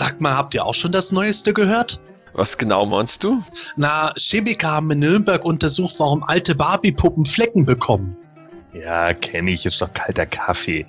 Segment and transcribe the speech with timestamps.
[0.00, 2.00] Sag mal, habt ihr auch schon das Neueste gehört?
[2.32, 3.42] Was genau meinst du?
[3.76, 8.16] Na, Chemiker haben in Nürnberg untersucht, warum alte Barbie-Puppen Flecken bekommen.
[8.72, 10.86] Ja, kenne ich, ist doch kalter Kaffee.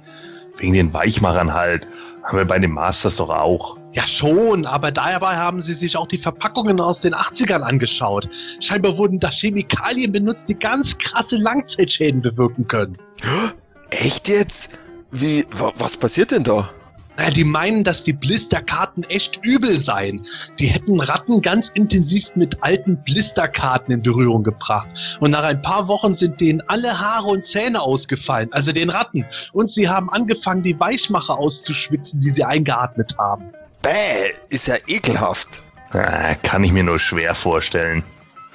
[0.59, 1.85] Wegen den Weichmachern halt.
[2.23, 3.75] Haben wir bei den Masters doch auch.
[3.91, 8.29] Ja schon, aber dabei haben sie sich auch die Verpackungen aus den 80ern angeschaut.
[8.61, 12.97] Scheinbar wurden da Chemikalien benutzt, die ganz krasse Langzeitschäden bewirken können.
[13.89, 14.71] Echt jetzt?
[15.11, 16.69] Wie, wa, was passiert denn da?
[17.21, 20.25] Naja, die meinen, dass die Blisterkarten echt übel seien.
[20.57, 24.87] Die hätten Ratten ganz intensiv mit alten Blisterkarten in Berührung gebracht.
[25.19, 29.23] Und nach ein paar Wochen sind denen alle Haare und Zähne ausgefallen, also den Ratten.
[29.53, 33.51] Und sie haben angefangen, die Weichmacher auszuschwitzen, die sie eingeatmet haben.
[33.83, 35.61] Bäh, ist ja ekelhaft.
[35.91, 38.01] Ah, kann ich mir nur schwer vorstellen.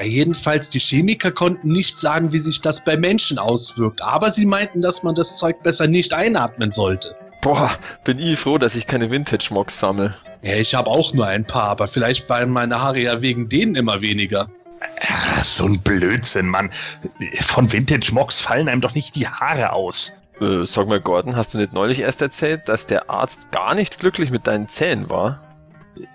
[0.00, 4.02] Ja, jedenfalls, die Chemiker konnten nicht sagen, wie sich das bei Menschen auswirkt.
[4.02, 7.14] Aber sie meinten, dass man das Zeug besser nicht einatmen sollte.
[7.46, 7.70] Boah,
[8.02, 10.14] bin ich froh, dass ich keine Vintage-Mocs sammle.
[10.42, 13.76] Ja, ich habe auch nur ein paar, aber vielleicht waren meine Haare ja wegen denen
[13.76, 14.50] immer weniger.
[15.00, 16.72] Ah, so ein Blödsinn, Mann.
[17.46, 20.12] Von Vintage Mox fallen einem doch nicht die Haare aus.
[20.40, 24.00] Äh, sag mal, Gordon, hast du nicht neulich erst erzählt, dass der Arzt gar nicht
[24.00, 25.40] glücklich mit deinen Zähnen war?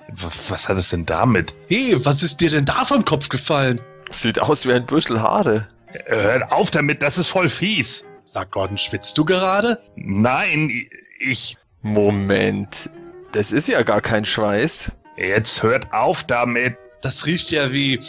[0.10, 1.54] W- Was hat es denn damit?
[1.70, 3.80] Hey, was ist dir denn da vom Kopf gefallen?
[4.10, 5.66] Sieht aus wie ein Büschel Haare.
[6.08, 8.06] Hört auf damit, das ist voll fies.
[8.26, 9.80] Sag Gordon, schwitzt du gerade?
[9.96, 10.88] Nein,
[11.22, 11.56] ich.
[11.82, 12.90] Moment,
[13.32, 14.92] das ist ja gar kein Schweiß.
[15.18, 16.76] Jetzt hört auf damit.
[17.02, 18.00] Das riecht ja wie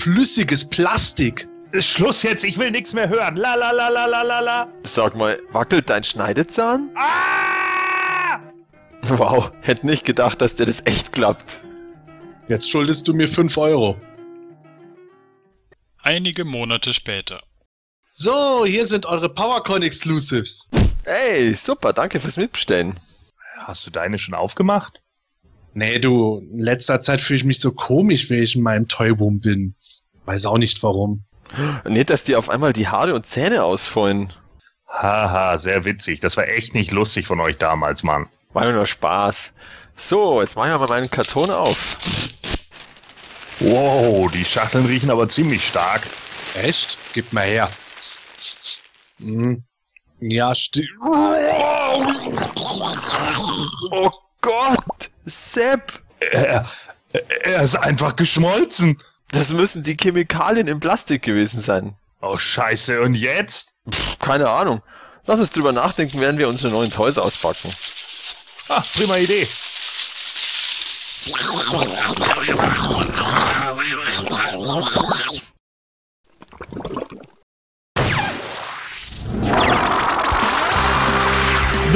[0.00, 1.48] flüssiges Plastik.
[1.78, 3.36] Schluss jetzt, ich will nichts mehr hören.
[3.36, 4.68] La la la la la la la.
[4.84, 6.90] Sag mal, wackelt dein Schneidezahn?
[6.94, 8.40] Ah!
[9.02, 11.60] Wow, hätte nicht gedacht, dass dir das echt klappt.
[12.48, 13.96] Jetzt schuldest du mir 5 Euro.
[16.02, 17.42] Einige Monate später.
[18.12, 20.70] So, hier sind eure PowerCon Exclusives.
[21.06, 22.92] Ey, super, danke fürs Mitbestellen.
[23.58, 25.00] Hast du deine schon aufgemacht?
[25.72, 29.40] Nee, du, in letzter Zeit fühle ich mich so komisch, wenn ich in meinem Toyboom
[29.40, 29.76] bin.
[30.24, 31.24] Weiß auch nicht warum.
[31.84, 34.32] Nicht, dass dir auf einmal die Haare und Zähne ausfallen.
[34.88, 36.20] Haha, sehr witzig.
[36.20, 38.26] Das war echt nicht lustig von euch damals, Mann.
[38.52, 39.52] War ja nur Spaß.
[39.94, 41.98] So, jetzt mache ich mal meinen Karton auf.
[43.60, 46.02] Wow, die Schachteln riechen aber ziemlich stark.
[46.54, 46.96] Echt?
[47.14, 47.68] Gib mal her.
[49.20, 49.65] Hm.
[50.20, 50.88] Ja, stimmt.
[53.90, 54.10] Oh
[54.40, 55.10] Gott!
[55.26, 56.00] Sepp!
[56.20, 56.66] Er,
[57.42, 59.02] er ist einfach geschmolzen.
[59.32, 61.96] Das müssen die Chemikalien im Plastik gewesen sein.
[62.22, 63.00] Oh, scheiße.
[63.00, 63.72] Und jetzt?
[63.90, 64.82] Pff, keine Ahnung.
[65.26, 67.72] Lass uns drüber nachdenken, während wir unsere neuen Toys auspacken.
[68.68, 69.46] Ah, prima Idee.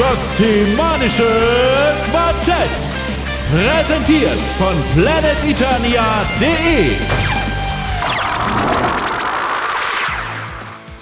[0.00, 1.28] Das semanische
[2.10, 2.70] Quartett.
[3.52, 6.96] Präsentiert von planeteternia.de.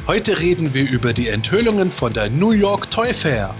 [0.08, 3.54] Heute reden wir über die Enthüllungen von der New York Toy Fair.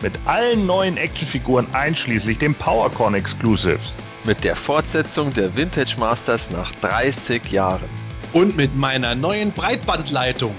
[0.00, 3.92] Mit allen neuen Actionfiguren einschließlich dem PowerCon Exclusives.
[4.24, 7.90] Mit der Fortsetzung der Vintage Masters nach 30 Jahren.
[8.32, 10.54] Und mit meiner neuen Breitbandleitung.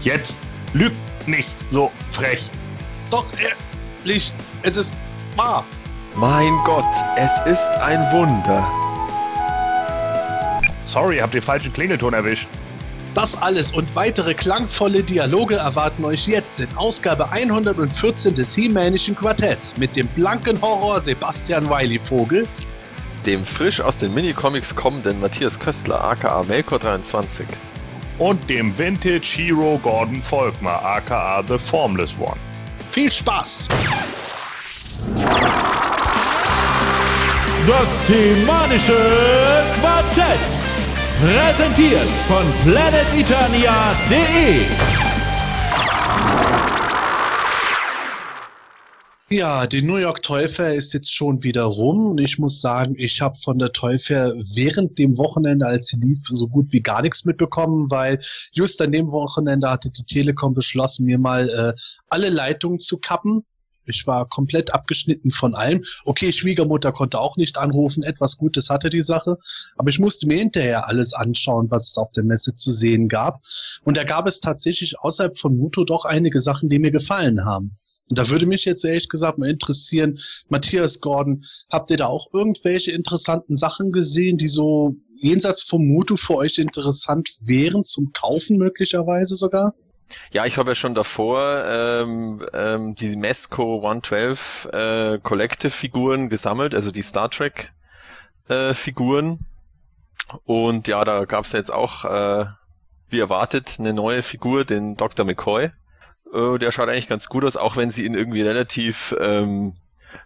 [0.00, 0.34] Jetzt
[0.74, 0.96] lügt
[1.28, 2.50] nicht so frech.
[3.12, 3.26] Doch,
[4.06, 4.90] ehrlich, es ist
[5.36, 5.66] wahr.
[6.16, 8.66] Mein Gott, es ist ein Wunder.
[10.86, 12.48] Sorry, habt ihr falschen Klingelton erwischt.
[13.14, 19.76] Das alles und weitere klangvolle Dialoge erwarten euch jetzt in Ausgabe 114 des He-Manischen Quartetts
[19.76, 22.48] mit dem blanken Horror Sebastian Wiley Vogel,
[23.26, 27.44] Dem frisch aus den Minicomics kommenden Matthias Köstler aka Melkor23.
[28.18, 32.40] Und dem Vintage Hero Gordon Volkmar, aka The Formless One.
[32.92, 33.66] Viel Spaß!
[37.66, 38.94] Das semanische
[39.80, 40.38] Quartett.
[41.22, 44.66] Präsentiert von planeteternia.de.
[49.32, 53.22] Ja, die New York Toy ist jetzt schon wieder rum und ich muss sagen, ich
[53.22, 57.24] habe von der Toy während dem Wochenende, als sie lief, so gut wie gar nichts
[57.24, 58.20] mitbekommen, weil
[58.52, 61.72] just an dem Wochenende hatte die Telekom beschlossen, mir mal äh,
[62.10, 63.46] alle Leitungen zu kappen.
[63.86, 65.82] Ich war komplett abgeschnitten von allem.
[66.04, 69.38] Okay, Schwiegermutter konnte auch nicht anrufen, etwas Gutes hatte die Sache,
[69.78, 73.40] aber ich musste mir hinterher alles anschauen, was es auf der Messe zu sehen gab.
[73.82, 77.78] Und da gab es tatsächlich außerhalb von Muto doch einige Sachen, die mir gefallen haben.
[78.12, 80.18] Und da würde mich jetzt ehrlich gesagt mal interessieren,
[80.50, 86.18] Matthias Gordon, habt ihr da auch irgendwelche interessanten Sachen gesehen, die so jenseits vom Mutu
[86.18, 89.72] für euch interessant wären, zum Kaufen möglicherweise sogar?
[90.30, 96.74] Ja, ich habe ja schon davor ähm, ähm, die Mesco 112 äh, Collective Figuren gesammelt,
[96.74, 97.72] also die Star Trek
[98.48, 99.46] äh, Figuren.
[100.44, 102.44] Und ja, da gab's ja jetzt auch, äh,
[103.08, 105.24] wie erwartet, eine neue Figur, den Dr.
[105.24, 105.70] McCoy.
[106.32, 109.74] Äh, der schaut eigentlich ganz gut aus, auch wenn sie ihn irgendwie relativ ähm,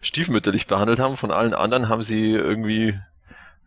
[0.00, 1.16] stiefmütterlich behandelt haben.
[1.16, 2.98] Von allen anderen haben sie irgendwie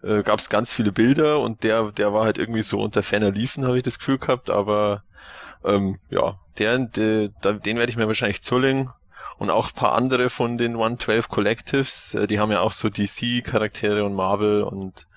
[0.03, 3.31] äh, gab es ganz viele Bilder und der, der war halt irgendwie so unter ferner
[3.31, 5.03] Liefen, habe ich das Gefühl gehabt, aber
[5.65, 8.89] ähm, ja, der, der, den werde ich mir wahrscheinlich zulegen.
[9.37, 14.03] Und auch paar andere von den 112 Collectives, äh, die haben ja auch so DC-Charaktere
[14.03, 15.07] und Marvel und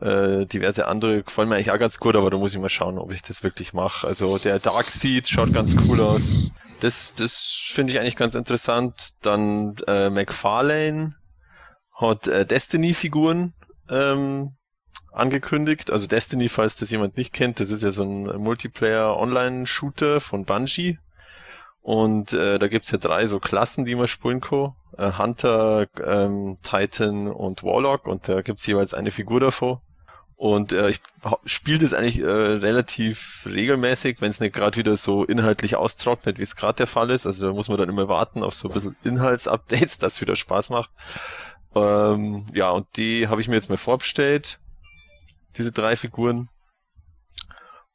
[0.00, 2.98] äh, diverse andere gefallen mir eigentlich auch ganz gut, aber da muss ich mal schauen,
[2.98, 4.06] ob ich das wirklich mache.
[4.06, 6.52] Also der Darkseid schaut ganz cool aus.
[6.80, 9.14] Das, das finde ich eigentlich ganz interessant.
[9.22, 11.16] Dann äh, McFarlane
[11.94, 13.54] hat äh, Destiny-Figuren
[13.90, 14.56] ähm,
[15.12, 15.90] angekündigt.
[15.90, 20.98] Also Destiny, falls das jemand nicht kennt, das ist ja so ein Multiplayer-Online-Shooter von Bungie.
[21.80, 24.74] Und äh, da gibt's ja drei so Klassen, die man spielen kann.
[24.96, 28.06] Äh, Hunter, ähm, Titan und Warlock.
[28.06, 29.80] Und da gibt's jeweils eine Figur davon.
[30.38, 31.00] Und äh, ich
[31.46, 36.44] spiele das eigentlich äh, relativ regelmäßig, wenn es nicht gerade wieder so inhaltlich austrocknet, wie
[36.44, 37.26] es gerade der Fall ist.
[37.26, 40.70] Also da muss man dann immer warten auf so ein bisschen Inhaltsupdates, das wieder Spaß
[40.70, 40.92] macht.
[41.74, 44.60] Ähm, ja, und die habe ich mir jetzt mal vorbestellt.
[45.56, 46.48] Diese drei Figuren.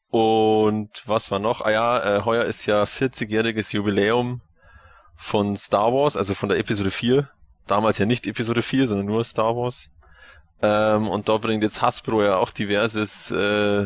[0.09, 1.61] Und was war noch?
[1.61, 4.41] Ah ja, äh, heuer ist ja 40-jähriges Jubiläum
[5.15, 7.29] von Star Wars, also von der Episode 4.
[7.67, 9.92] Damals ja nicht Episode 4, sondern nur Star Wars.
[10.63, 13.85] Ähm, und da bringt jetzt Hasbro ja auch diverses äh,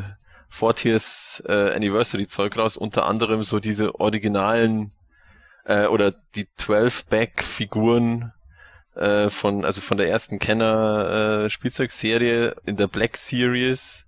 [0.53, 4.93] 40th äh, Anniversary Zeug raus, unter anderem so diese originalen
[5.65, 8.31] äh, oder die 12-Back-Figuren
[8.93, 14.07] äh, von, also von der ersten Kenner äh, Spielzeugserie in der Black Series.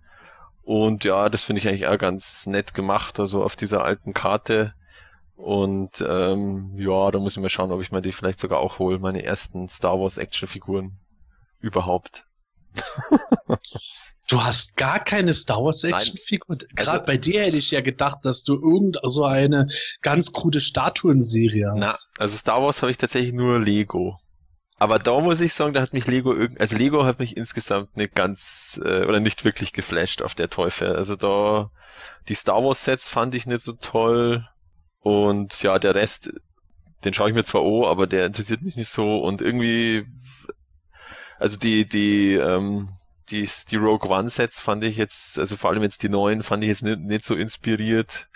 [0.61, 4.75] Und ja, das finde ich eigentlich auch ganz nett gemacht, also auf dieser alten Karte.
[5.35, 8.77] Und ähm, ja, da muss ich mal schauen, ob ich mir die vielleicht sogar auch
[8.77, 10.99] hole, meine ersten Star Wars Actionfiguren
[11.61, 12.28] überhaupt.
[14.29, 16.57] Du hast gar keine Star Wars Actionfigur.
[16.75, 19.67] Gerade also, bei dir hätte ich ja gedacht, dass du irgend so eine
[20.03, 21.79] ganz coole Statuenserie hast.
[21.79, 24.15] Na, also Star Wars habe ich tatsächlich nur Lego.
[24.77, 27.97] Aber da muss ich sagen, da hat mich Lego irgendwie, also Lego hat mich insgesamt
[27.97, 30.95] nicht ganz äh, oder nicht wirklich geflasht auf der Teufel.
[30.95, 31.71] Also da
[32.27, 34.45] die Star Wars Sets fand ich nicht so toll
[34.99, 36.31] und ja, der Rest,
[37.03, 40.05] den schaue ich mir zwar an, aber der interessiert mich nicht so und irgendwie
[41.39, 42.89] also die die ähm,
[43.31, 46.63] die, die Rogue One Sets fand ich jetzt, also vor allem jetzt die neuen, fand
[46.63, 48.27] ich jetzt nicht, nicht so inspiriert.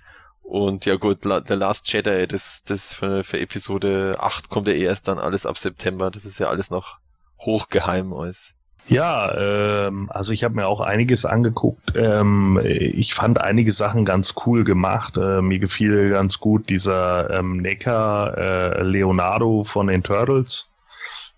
[0.44, 4.74] Und ja gut, La The Last Jedi, das, das für, für Episode 8 kommt ja
[4.74, 6.12] erst dann alles ab September.
[6.12, 6.98] Das ist ja alles noch
[7.40, 8.60] hochgeheim alles.
[8.88, 11.94] Ja, ähm, also ich habe mir auch einiges angeguckt.
[11.96, 15.16] Ähm, ich fand einige Sachen ganz cool gemacht.
[15.16, 20.73] Äh, mir gefiel ganz gut dieser ähm, Necker äh, Leonardo von den Turtles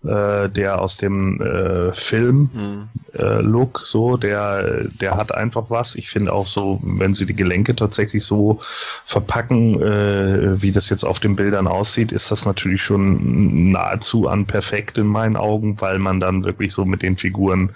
[0.04, 2.88] äh, der aus dem äh, Film mhm.
[3.18, 5.96] äh, Look, so, der, der hat einfach was.
[5.96, 8.60] Ich finde auch so, wenn sie die Gelenke tatsächlich so
[9.04, 14.46] verpacken, äh, wie das jetzt auf den Bildern aussieht, ist das natürlich schon nahezu an
[14.46, 17.70] perfekt in meinen Augen, weil man dann wirklich so mit den Figuren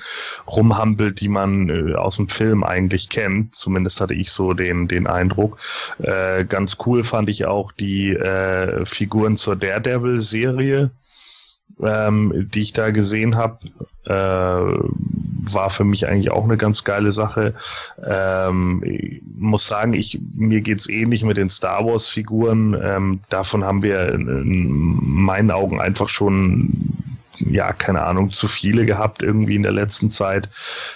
[0.47, 3.55] rumhampelt, die man äh, aus dem Film eigentlich kennt.
[3.55, 5.59] Zumindest hatte ich so den, den Eindruck.
[5.99, 10.91] Äh, ganz cool fand ich auch die äh, Figuren zur Daredevil-Serie
[11.83, 13.59] ähm, die ich da gesehen habe,
[14.05, 14.13] äh,
[15.53, 17.55] war für mich eigentlich auch eine ganz geile Sache.
[18.05, 18.83] Ähm,
[19.37, 22.79] muss sagen, ich, mir geht's ähnlich mit den Star Wars Figuren.
[22.83, 28.85] Ähm, davon haben wir in, in meinen Augen einfach schon ja, keine Ahnung, zu viele
[28.85, 30.49] gehabt irgendwie in der letzten Zeit.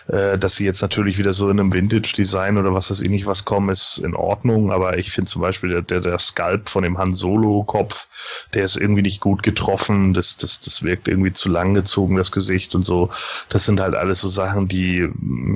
[0.09, 3.27] Äh, dass sie jetzt natürlich wieder so in einem Vintage-Design oder was weiß ich nicht
[3.27, 4.73] was kommen, ist in Ordnung.
[4.73, 8.09] Aber ich finde zum Beispiel der, der, der Sculpt von dem Han Solo-Kopf,
[8.53, 10.13] der ist irgendwie nicht gut getroffen.
[10.13, 13.11] Das, das, das wirkt irgendwie zu lang gezogen, das Gesicht und so.
[13.49, 15.09] Das sind halt alles so Sachen, die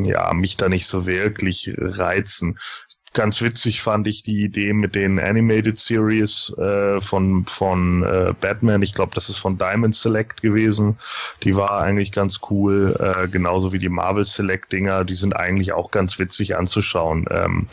[0.04, 2.58] ja mich da nicht so wirklich reizen
[3.12, 8.82] ganz witzig fand ich die Idee mit den Animated Series äh, von, von äh, Batman.
[8.82, 10.98] Ich glaube, das ist von Diamond Select gewesen.
[11.42, 12.96] Die war eigentlich ganz cool.
[12.98, 15.04] Äh, genauso wie die Marvel Select Dinger.
[15.04, 17.26] Die sind eigentlich auch ganz witzig anzuschauen.
[17.30, 17.66] Ähm,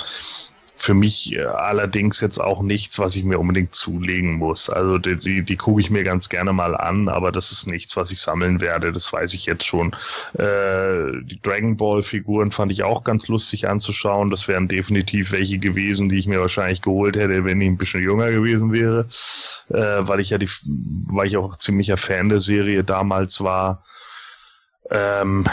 [0.85, 4.69] für mich äh, allerdings jetzt auch nichts, was ich mir unbedingt zulegen muss.
[4.69, 7.97] Also die, die, die gucke ich mir ganz gerne mal an, aber das ist nichts,
[7.97, 8.91] was ich sammeln werde.
[8.91, 9.95] Das weiß ich jetzt schon.
[10.33, 14.29] Äh, die Dragon Ball Figuren fand ich auch ganz lustig anzuschauen.
[14.29, 18.03] Das wären definitiv welche gewesen, die ich mir wahrscheinlich geholt hätte, wenn ich ein bisschen
[18.03, 19.07] jünger gewesen wäre,
[19.69, 20.49] äh, weil ich ja die,
[21.07, 23.83] weil ich auch ziemlicher Fan der Serie damals war.
[24.91, 25.47] Ähm,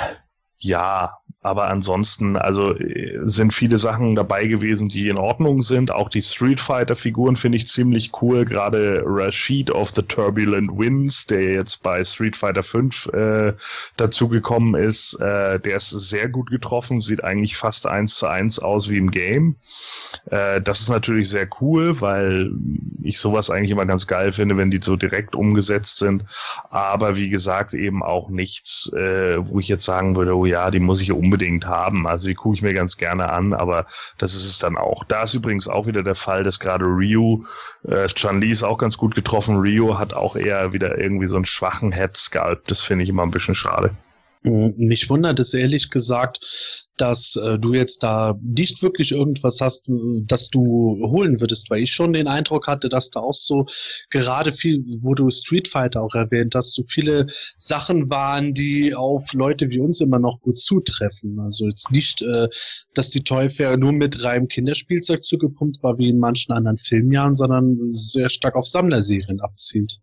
[0.58, 5.90] ja, Aber ansonsten, also äh, sind viele Sachen dabei gewesen, die in Ordnung sind.
[5.90, 8.44] Auch die Street Fighter Figuren finde ich ziemlich cool.
[8.44, 13.52] Gerade Rashid of the Turbulent Winds, der jetzt bei Street Fighter 5 äh,
[13.96, 18.88] dazugekommen ist, äh, der ist sehr gut getroffen, sieht eigentlich fast eins zu eins aus
[18.88, 19.56] wie im Game.
[20.30, 22.52] Äh, das ist natürlich sehr cool, weil
[23.02, 26.24] ich sowas eigentlich immer ganz geil finde, wenn die so direkt umgesetzt sind.
[26.70, 30.78] Aber wie gesagt, eben auch nichts, äh, wo ich jetzt sagen würde, oh ja, die
[30.78, 32.06] muss ich unbedingt unbedingt haben.
[32.06, 33.86] Also die gucke ich mir ganz gerne an, aber
[34.18, 35.02] das ist es dann auch.
[35.04, 37.44] Da ist übrigens auch wieder der Fall, dass gerade Ryu,
[37.88, 39.56] äh, Chan Li ist auch ganz gut getroffen.
[39.56, 42.70] Ryu hat auch eher wieder irgendwie so einen schwachen Head Sculpt.
[42.70, 43.90] Das finde ich immer ein bisschen schade.
[44.42, 46.40] Mich wundert es ehrlich gesagt,
[46.96, 49.88] dass äh, du jetzt da nicht wirklich irgendwas hast,
[50.26, 53.66] das du holen würdest, weil ich schon den Eindruck hatte, dass da auch so
[54.10, 59.32] gerade viel, wo du Street Fighter auch erwähnt hast, so viele Sachen waren, die auf
[59.32, 61.38] Leute wie uns immer noch gut zutreffen.
[61.40, 62.48] Also jetzt nicht, äh,
[62.94, 67.34] dass die Toy Fair nur mit reinem Kinderspielzeug zugepumpt war, wie in manchen anderen Filmjahren,
[67.34, 69.98] sondern sehr stark auf Sammlerserien abzielt.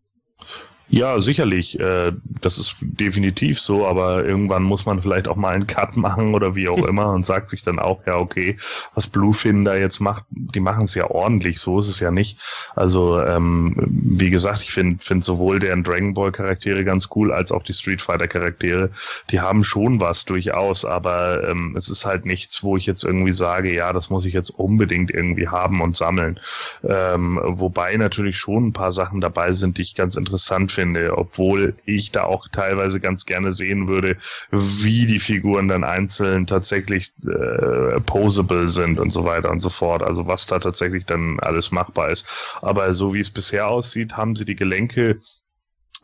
[0.91, 1.79] Ja, sicherlich.
[1.79, 6.33] Äh, das ist definitiv so, aber irgendwann muss man vielleicht auch mal einen Cut machen
[6.33, 8.57] oder wie auch immer und sagt sich dann auch, ja, okay,
[8.95, 12.39] was Bluefin da jetzt macht, die machen es ja ordentlich, so ist es ja nicht.
[12.75, 17.51] Also, ähm, wie gesagt, ich finde find sowohl deren Dragon Ball Charaktere ganz cool, als
[17.51, 18.89] auch die Street Fighter Charaktere.
[19.29, 23.33] Die haben schon was durchaus, aber ähm, es ist halt nichts, wo ich jetzt irgendwie
[23.33, 26.39] sage, ja, das muss ich jetzt unbedingt irgendwie haben und sammeln.
[26.83, 31.17] Ähm, wobei natürlich schon ein paar Sachen dabei sind, die ich ganz interessant finde finde,
[31.17, 34.15] obwohl ich da auch teilweise ganz gerne sehen würde,
[34.49, 40.01] wie die Figuren dann einzeln tatsächlich äh, posable sind und so weiter und so fort.
[40.01, 42.25] Also was da tatsächlich dann alles machbar ist.
[42.61, 45.19] Aber so wie es bisher aussieht, haben sie die Gelenke,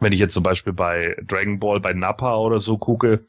[0.01, 3.23] wenn ich jetzt zum Beispiel bei Dragon Ball, bei Nappa oder so gucke,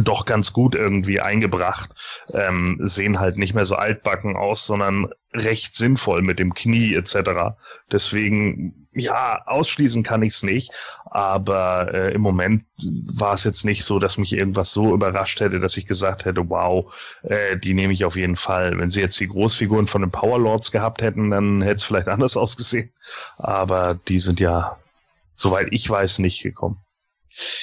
[0.00, 1.92] doch ganz gut irgendwie eingebracht,
[2.32, 7.54] ähm, sehen halt nicht mehr so altbacken aus, sondern recht sinnvoll mit dem Knie etc.
[7.92, 10.72] Deswegen, ja, ausschließen kann ich es nicht,
[11.04, 15.60] aber äh, im Moment war es jetzt nicht so, dass mich irgendwas so überrascht hätte,
[15.60, 18.76] dass ich gesagt hätte, wow, äh, die nehme ich auf jeden Fall.
[18.76, 22.36] Wenn sie jetzt die Großfiguren von den Powerlords gehabt hätten, dann hätte es vielleicht anders
[22.36, 22.92] ausgesehen,
[23.38, 24.78] aber die sind ja,
[25.36, 26.78] soweit ich weiß, nicht gekommen.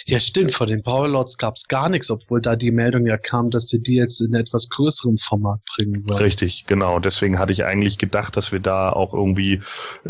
[0.05, 0.53] Ja, stimmt.
[0.53, 3.81] Vor den Powerlords gab es gar nichts, obwohl da die Meldung ja kam, dass sie
[3.81, 6.23] die jetzt in etwas größerem Format bringen wollen.
[6.23, 6.99] Richtig, genau.
[6.99, 9.61] Deswegen hatte ich eigentlich gedacht, dass wir da auch irgendwie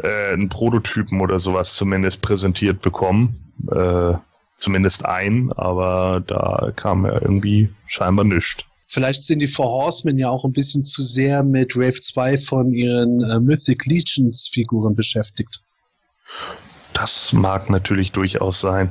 [0.01, 3.53] äh, einen Prototypen oder sowas zumindest präsentiert bekommen.
[3.71, 4.13] Äh,
[4.57, 8.63] zumindest ein, aber da kam ja irgendwie scheinbar nichts.
[8.87, 12.73] Vielleicht sind die Four Horsemen ja auch ein bisschen zu sehr mit Wave 2 von
[12.73, 15.61] ihren äh, Mythic Legions Figuren beschäftigt.
[16.93, 18.89] Das mag natürlich durchaus sein.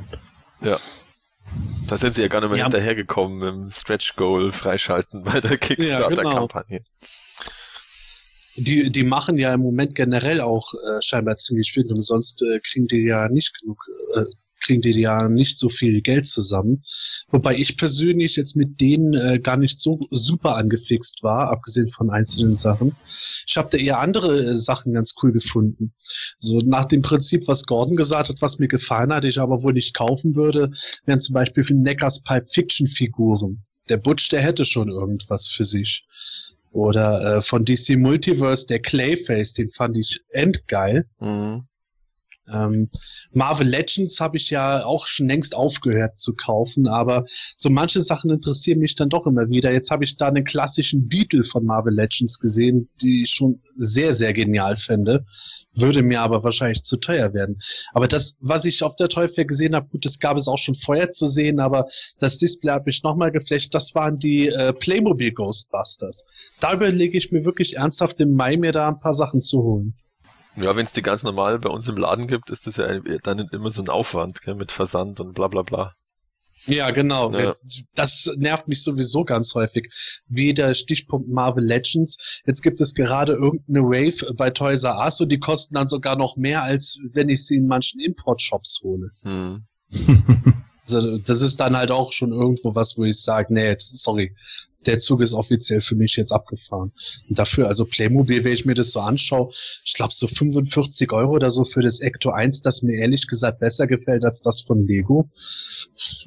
[0.61, 0.79] Ja.
[1.89, 2.65] Da sind sie ja gar nicht mehr ja.
[2.65, 6.79] hinterhergekommen dem Stretch Goal freischalten bei der Kickstarter-Kampagne.
[6.79, 7.07] Ja, genau.
[8.57, 12.59] Die, die machen ja im Moment generell auch äh, scheinbar ziemlich viel und sonst äh,
[12.61, 13.85] kriegen die ja nicht genug
[14.15, 14.25] äh,
[14.63, 16.83] kriegen die ja nicht so viel Geld zusammen.
[17.29, 22.11] Wobei ich persönlich jetzt mit denen äh, gar nicht so super angefixt war, abgesehen von
[22.11, 22.97] einzelnen Sachen.
[23.47, 25.93] Ich habe da eher andere äh, Sachen ganz cool gefunden.
[26.39, 29.73] So nach dem Prinzip, was Gordon gesagt hat, was mir gefallen hat, ich aber wohl
[29.73, 30.71] nicht kaufen würde,
[31.05, 33.63] wären zum Beispiel für Neckars Pipe Fiction Figuren.
[33.89, 36.05] Der Butch, der hätte schon irgendwas für sich.
[36.73, 41.07] Oder äh, von DC Multiverse, der Clayface, den fand ich endgeil.
[41.21, 41.65] Mhm.
[42.53, 42.88] Ähm,
[43.33, 47.25] Marvel Legends habe ich ja auch schon längst aufgehört zu kaufen, aber
[47.57, 49.73] so manche Sachen interessieren mich dann doch immer wieder.
[49.73, 54.15] Jetzt habe ich da einen klassischen Beetle von Marvel Legends gesehen, die ich schon sehr,
[54.15, 55.25] sehr genial fände.
[55.75, 57.59] Würde mir aber wahrscheinlich zu teuer werden.
[57.93, 60.75] Aber das, was ich auf der Teufel gesehen habe, gut, das gab es auch schon
[60.75, 61.87] vorher zu sehen, aber
[62.19, 63.75] das Display hat mich nochmal geflecht.
[63.75, 66.26] Das waren die äh, Playmobil Ghostbusters.
[66.61, 69.95] Da überlege ich mir wirklich ernsthaft im Mai mir da ein paar Sachen zu holen.
[70.57, 73.49] Ja, wenn es die ganz normal bei uns im Laden gibt, ist das ja dann
[73.53, 75.93] immer so ein Aufwand gell, mit Versand und bla bla bla.
[76.67, 77.33] Ja, genau.
[77.33, 77.55] Ja.
[77.95, 79.93] Das nervt mich sowieso ganz häufig.
[80.29, 82.19] Wie der Stichpunkt Marvel Legends.
[82.45, 86.17] Jetzt gibt es gerade irgendeine Wave bei Toys R Us und die kosten dann sogar
[86.17, 89.11] noch mehr, als wenn ich sie in manchen Import-Shops hole.
[89.23, 89.67] Hm.
[90.87, 94.35] also, das ist dann halt auch schon irgendwo was, wo ich sage, nee, sorry,
[94.87, 96.93] der Zug ist offiziell für mich jetzt abgefahren.
[97.28, 99.52] Und dafür, also Playmobil, wenn ich mir das so anschaue,
[99.85, 103.61] ich glaube so 45 Euro oder so für das Ecto 1, das mir ehrlich gesagt
[103.61, 105.31] besser gefällt als das von Lego.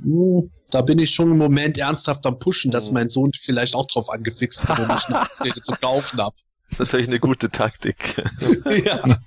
[0.01, 2.93] Hm, da bin ich schon im Moment ernsthaft am Pushen, dass mhm.
[2.93, 6.35] mein Sohn vielleicht auch drauf angefixt wird, um mich eine Ausrede zu kaufen habe.
[6.69, 8.23] Das ist natürlich eine gute Taktik.
[8.85, 9.19] ja.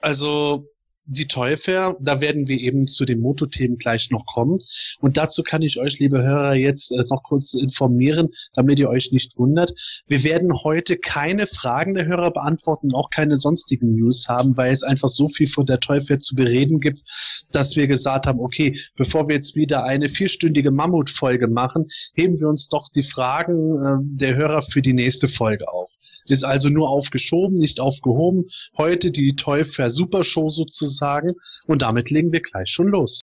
[0.00, 0.66] Also
[1.04, 4.60] die Teufel, da werden wir eben zu den Motothemen gleich noch kommen.
[5.00, 9.10] Und dazu kann ich euch, liebe Hörer, jetzt äh, noch kurz informieren, damit ihr euch
[9.10, 9.72] nicht wundert.
[10.06, 14.82] Wir werden heute keine Fragen der Hörer beantworten, auch keine sonstigen News haben, weil es
[14.82, 17.02] einfach so viel von der Teufel zu bereden gibt,
[17.50, 22.48] dass wir gesagt haben, okay, bevor wir jetzt wieder eine vierstündige Mammutfolge machen, heben wir
[22.48, 25.90] uns doch die Fragen äh, der Hörer für die nächste Folge auf.
[26.28, 28.44] Ist also nur aufgeschoben, nicht aufgehoben.
[28.78, 30.91] Heute die Teufel Supershow sozusagen.
[31.00, 33.20] Und damit legen wir gleich schon los.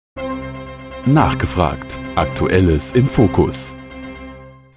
[1.06, 2.00] Nachgefragt.
[2.16, 3.76] Aktuelles im Fokus.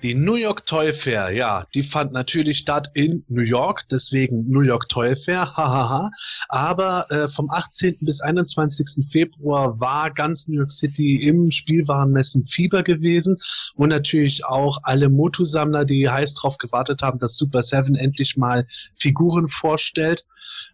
[0.05, 4.61] Die New York Toy Fair, ja, die fand natürlich statt in New York, deswegen New
[4.61, 6.13] York Toy Fair, hahaha.
[6.49, 7.97] Aber äh, vom 18.
[8.03, 9.07] bis 21.
[9.11, 13.39] Februar war ganz New York City im Spielwarenmessen Fieber gewesen
[13.75, 18.69] und natürlich auch alle Motu-Sammler, die heiß drauf gewartet haben, dass Super Seven endlich mal
[19.01, 20.25] Figuren vorstellt.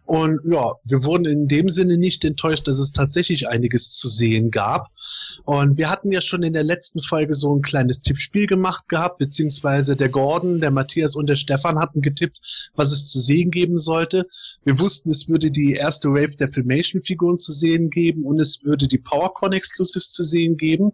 [0.05, 4.51] Und ja, wir wurden in dem Sinne nicht enttäuscht, dass es tatsächlich einiges zu sehen
[4.51, 4.89] gab.
[5.45, 9.17] Und wir hatten ja schon in der letzten Folge so ein kleines Tippspiel gemacht gehabt,
[9.17, 12.39] beziehungsweise der Gordon, der Matthias und der Stefan hatten getippt,
[12.75, 14.27] was es zu sehen geben sollte.
[14.63, 18.87] Wir wussten, es würde die erste Wave der Filmation-Figuren zu sehen geben und es würde
[18.87, 20.91] die PowerCon Exclusives zu sehen geben.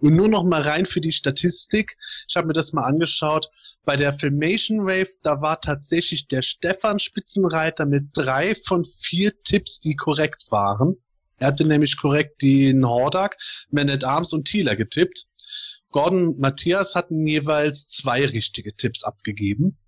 [0.00, 1.96] Und nur noch mal rein für die Statistik.
[2.28, 3.50] Ich habe mir das mal angeschaut.
[3.86, 9.78] Bei der Filmation Wave, da war tatsächlich der Stefan Spitzenreiter mit drei von vier Tipps,
[9.78, 10.96] die korrekt waren.
[11.38, 13.36] Er hatte nämlich korrekt den Hordak,
[13.70, 15.26] Man at Arms und Thieler getippt.
[15.92, 19.78] Gordon und Matthias hatten jeweils zwei richtige Tipps abgegeben.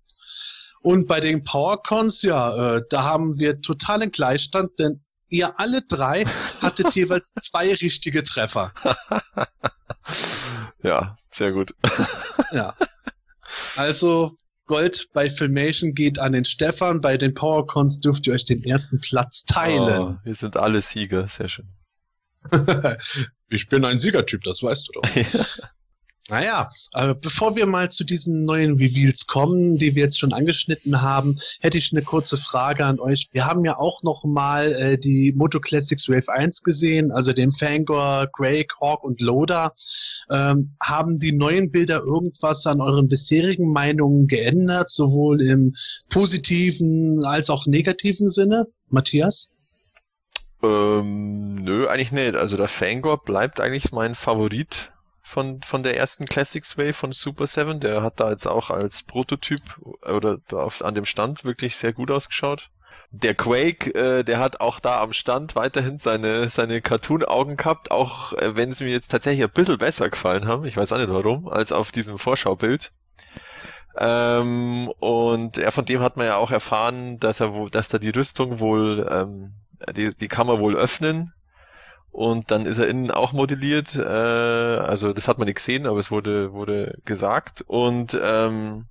[0.81, 6.23] Und bei den PowerCons, ja, äh, da haben wir totalen Gleichstand, denn ihr alle drei
[6.61, 8.71] hattet jeweils zwei richtige Treffer.
[10.83, 11.73] ja, sehr gut.
[12.53, 12.73] ja.
[13.75, 14.35] Also
[14.65, 17.01] Gold bei Filmation geht an den Stefan.
[17.01, 19.99] Bei den PowerCons dürft ihr euch den ersten Platz teilen.
[19.99, 21.67] Oh, wir sind alle Sieger, sehr schön.
[23.49, 25.09] ich bin ein Siegertyp, das weißt du doch.
[26.29, 31.01] Naja, aber bevor wir mal zu diesen neuen Reveals kommen, die wir jetzt schon angeschnitten
[31.01, 33.29] haben, hätte ich eine kurze Frage an euch.
[33.31, 37.51] Wir haben ja auch noch mal äh, die Moto Classics Wave 1 gesehen, also den
[37.51, 39.73] Fangor, Grey, Hawk und Loda.
[40.29, 45.75] Ähm, haben die neuen Bilder irgendwas an euren bisherigen Meinungen geändert, sowohl im
[46.09, 48.67] positiven als auch negativen Sinne?
[48.89, 49.51] Matthias?
[50.61, 52.35] Ähm, nö, eigentlich nicht.
[52.35, 54.91] Also der Fangor bleibt eigentlich mein Favorit
[55.29, 57.79] von, von der ersten Classics Wave von Super 7.
[57.79, 59.61] Der hat da jetzt auch als Prototyp
[60.03, 62.69] oder da auf, an dem Stand wirklich sehr gut ausgeschaut.
[63.11, 68.33] Der Quake, äh, der hat auch da am Stand weiterhin seine, seine Cartoon-Augen gehabt, auch
[68.33, 71.09] äh, wenn sie mir jetzt tatsächlich ein bisschen besser gefallen haben, ich weiß auch nicht
[71.09, 72.91] warum, als auf diesem Vorschaubild.
[73.97, 77.97] Ähm, und ja, von dem hat man ja auch erfahren, dass er wo, dass da
[77.99, 79.53] die Rüstung wohl, ähm,
[79.95, 81.33] die, die kann man wohl öffnen
[82.11, 83.95] und dann ist er innen auch modelliert.
[83.95, 87.61] Äh, also das hat man nicht gesehen, aber es wurde, wurde gesagt.
[87.61, 88.85] Und ähm,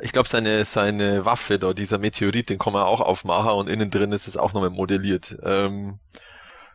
[0.00, 3.90] ich glaube, seine, seine Waffe da, dieser Meteorit, den kann man auch aufmachen und innen
[3.90, 5.36] drin ist es auch nochmal modelliert.
[5.42, 5.98] Ähm,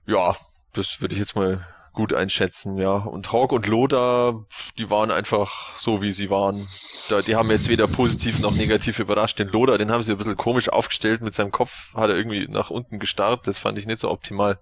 [0.06, 0.36] ja,
[0.74, 2.94] das würde ich jetzt mal gut einschätzen, ja.
[2.94, 4.44] Und Hawk und Loda,
[4.78, 6.68] die waren einfach so, wie sie waren.
[7.10, 9.38] Da, die haben jetzt weder positiv noch negativ überrascht.
[9.38, 11.22] Den Loda, den haben sie ein bisschen komisch aufgestellt.
[11.22, 13.48] Mit seinem Kopf hat er irgendwie nach unten gestarrt.
[13.48, 14.58] Das fand ich nicht so optimal.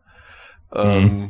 [0.74, 1.30] Ähm, mhm.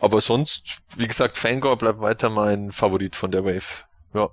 [0.00, 3.84] Aber sonst, wie gesagt, Fangor bleibt weiter mein Favorit von der Wave.
[4.14, 4.30] Ja.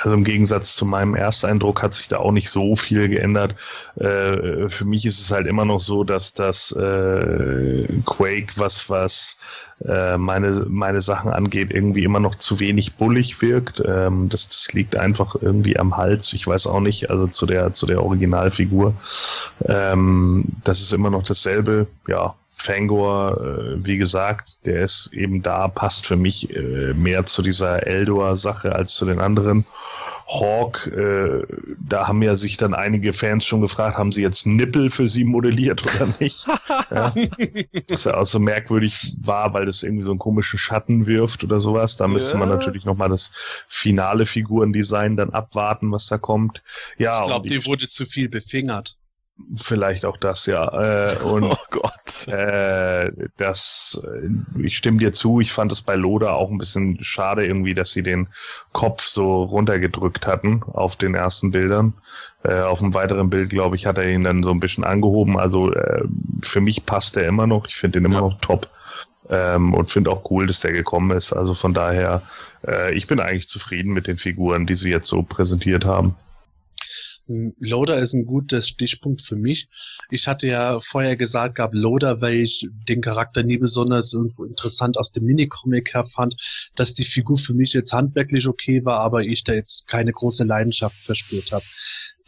[0.00, 3.54] Also im Gegensatz zu meinem Ersteindruck hat sich da auch nicht so viel geändert.
[3.96, 9.38] Äh, für mich ist es halt immer noch so, dass das äh, Quake, was, was
[9.84, 13.80] äh, meine, meine Sachen angeht, irgendwie immer noch zu wenig bullig wirkt.
[13.86, 16.32] Ähm, das, das liegt einfach irgendwie am Hals.
[16.32, 18.94] Ich weiß auch nicht, also zu der, zu der Originalfigur.
[19.66, 21.86] Ähm, das ist immer noch dasselbe.
[22.08, 27.42] Ja, Fangor, äh, wie gesagt, der ist eben da, passt für mich äh, mehr zu
[27.42, 29.64] dieser Eldor-Sache als zu den anderen.
[30.28, 31.42] Hawk, äh,
[31.78, 35.24] da haben ja sich dann einige Fans schon gefragt, haben sie jetzt Nippel für sie
[35.24, 36.46] modelliert oder nicht?
[36.90, 37.12] ja.
[37.88, 41.60] Was ja auch so merkwürdig war, weil das irgendwie so einen komischen Schatten wirft oder
[41.60, 41.96] sowas.
[41.96, 42.38] Da müsste ja.
[42.38, 43.32] man natürlich nochmal das
[43.68, 46.62] finale Figurendesign dann abwarten, was da kommt.
[46.96, 48.96] Ja, ich glaube, die wurde zu viel befingert.
[49.56, 50.64] Vielleicht auch das, ja.
[50.64, 52.28] Äh, und oh Gott.
[52.28, 57.02] Äh, das, äh, ich stimme dir zu, ich fand es bei Loda auch ein bisschen
[57.02, 58.28] schade irgendwie, dass sie den
[58.72, 61.94] Kopf so runtergedrückt hatten auf den ersten Bildern.
[62.44, 65.38] Äh, auf dem weiteren Bild, glaube ich, hat er ihn dann so ein bisschen angehoben.
[65.38, 66.04] Also äh,
[66.42, 67.66] für mich passt er immer noch.
[67.66, 68.20] Ich finde ihn immer ja.
[68.22, 68.68] noch top.
[69.30, 71.32] Ähm, und finde auch cool, dass der gekommen ist.
[71.32, 72.22] Also von daher,
[72.66, 76.16] äh, ich bin eigentlich zufrieden mit den Figuren, die sie jetzt so präsentiert haben.
[77.58, 79.68] Loader ist ein gutes Stichpunkt für mich.
[80.10, 84.98] Ich hatte ja vorher gesagt, gab Loader, weil ich den Charakter nie besonders irgendwo interessant
[84.98, 86.36] aus dem Minicomic her fand,
[86.74, 90.44] dass die Figur für mich jetzt handwerklich okay war, aber ich da jetzt keine große
[90.44, 91.64] Leidenschaft verspürt habe.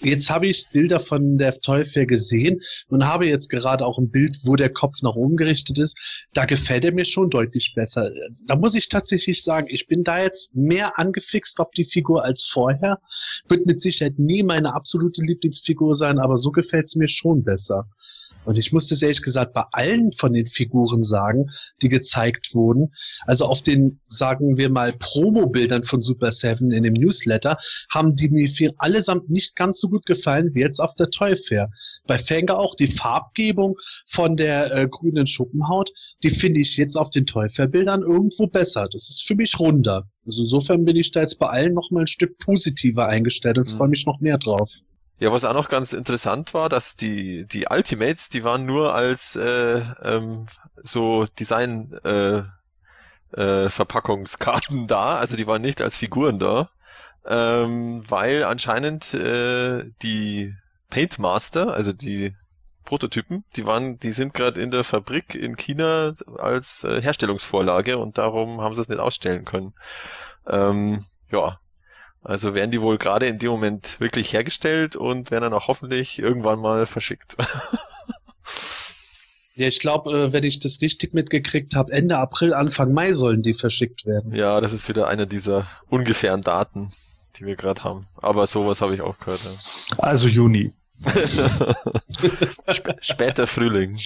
[0.00, 4.38] Jetzt habe ich Bilder von der Teufel gesehen und habe jetzt gerade auch ein Bild,
[4.44, 5.96] wo der Kopf nach oben gerichtet ist.
[6.32, 8.10] Da gefällt er mir schon deutlich besser.
[8.46, 12.44] Da muss ich tatsächlich sagen, ich bin da jetzt mehr angefixt auf die Figur als
[12.44, 13.00] vorher.
[13.48, 17.86] Wird mit Sicherheit nie meine absolute Lieblingsfigur sein, aber so gefällt es mir schon besser.
[18.44, 21.50] Und ich musste ehrlich gesagt bei allen von den Figuren sagen,
[21.82, 22.92] die gezeigt wurden,
[23.26, 27.56] also auf den, sagen wir mal, Promo-Bildern von Super Seven in dem Newsletter,
[27.90, 31.70] haben die mir allesamt nicht ganz so gut gefallen wie jetzt auf der Toy Fair.
[32.06, 33.76] Bei Fänger auch die Farbgebung
[34.06, 35.90] von der äh, grünen Schuppenhaut,
[36.22, 38.88] die finde ich jetzt auf den Toy Fair Bildern irgendwo besser.
[38.90, 40.08] Das ist für mich runder.
[40.26, 43.68] Also insofern bin ich da jetzt bei allen noch mal ein Stück positiver eingestellt und
[43.68, 43.76] mhm.
[43.76, 44.70] freue mich noch mehr drauf.
[45.18, 49.36] Ja, was auch noch ganz interessant war, dass die, die Ultimates, die waren nur als
[49.36, 50.46] äh, ähm,
[50.82, 52.42] so Design äh,
[53.36, 56.68] äh, Verpackungskarten da, also die waren nicht als Figuren da,
[57.26, 60.54] ähm, weil anscheinend äh, die
[60.90, 62.34] Paintmaster, also die
[62.84, 68.18] Prototypen, die waren, die sind gerade in der Fabrik in China als äh, Herstellungsvorlage und
[68.18, 69.74] darum haben sie es nicht ausstellen können.
[70.46, 71.58] Ähm, ja,
[72.24, 76.18] also werden die wohl gerade in dem Moment wirklich hergestellt und werden dann auch hoffentlich
[76.18, 77.36] irgendwann mal verschickt.
[79.56, 83.40] Ja, ich glaube, äh, wenn ich das richtig mitgekriegt habe, Ende April, Anfang Mai sollen
[83.42, 84.34] die verschickt werden.
[84.34, 86.90] Ja, das ist wieder eine dieser ungefähren Daten,
[87.36, 88.04] die wir gerade haben.
[88.16, 89.44] Aber sowas habe ich auch gehört.
[89.44, 89.98] Ja.
[89.98, 90.72] Also Juni.
[93.00, 94.00] Später Frühling.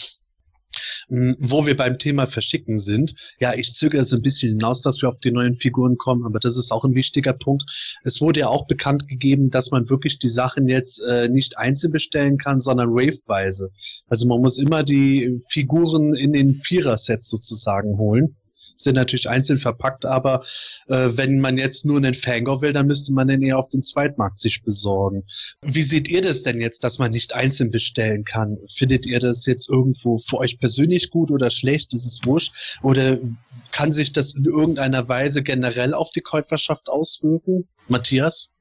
[1.08, 5.00] Hm, wo wir beim Thema Verschicken sind, ja, ich zögere es ein bisschen hinaus, dass
[5.00, 7.64] wir auf die neuen Figuren kommen, aber das ist auch ein wichtiger Punkt.
[8.04, 11.92] Es wurde ja auch bekannt gegeben, dass man wirklich die Sachen jetzt äh, nicht einzeln
[11.92, 13.70] bestellen kann, sondern waveweise.
[14.08, 18.36] Also man muss immer die Figuren in den Vierer-Sets sozusagen holen
[18.80, 20.44] sind natürlich einzeln verpackt, aber
[20.86, 23.82] äh, wenn man jetzt nur einen Fangor will, dann müsste man den eher auf dem
[23.82, 25.24] Zweitmarkt sich besorgen.
[25.62, 28.58] Wie seht ihr das denn jetzt, dass man nicht einzeln bestellen kann?
[28.76, 31.92] Findet ihr das jetzt irgendwo für euch persönlich gut oder schlecht?
[31.92, 32.52] Ist es wurscht?
[32.82, 33.18] Oder
[33.72, 37.68] kann sich das in irgendeiner Weise generell auf die Käuferschaft auswirken?
[37.88, 38.52] Matthias?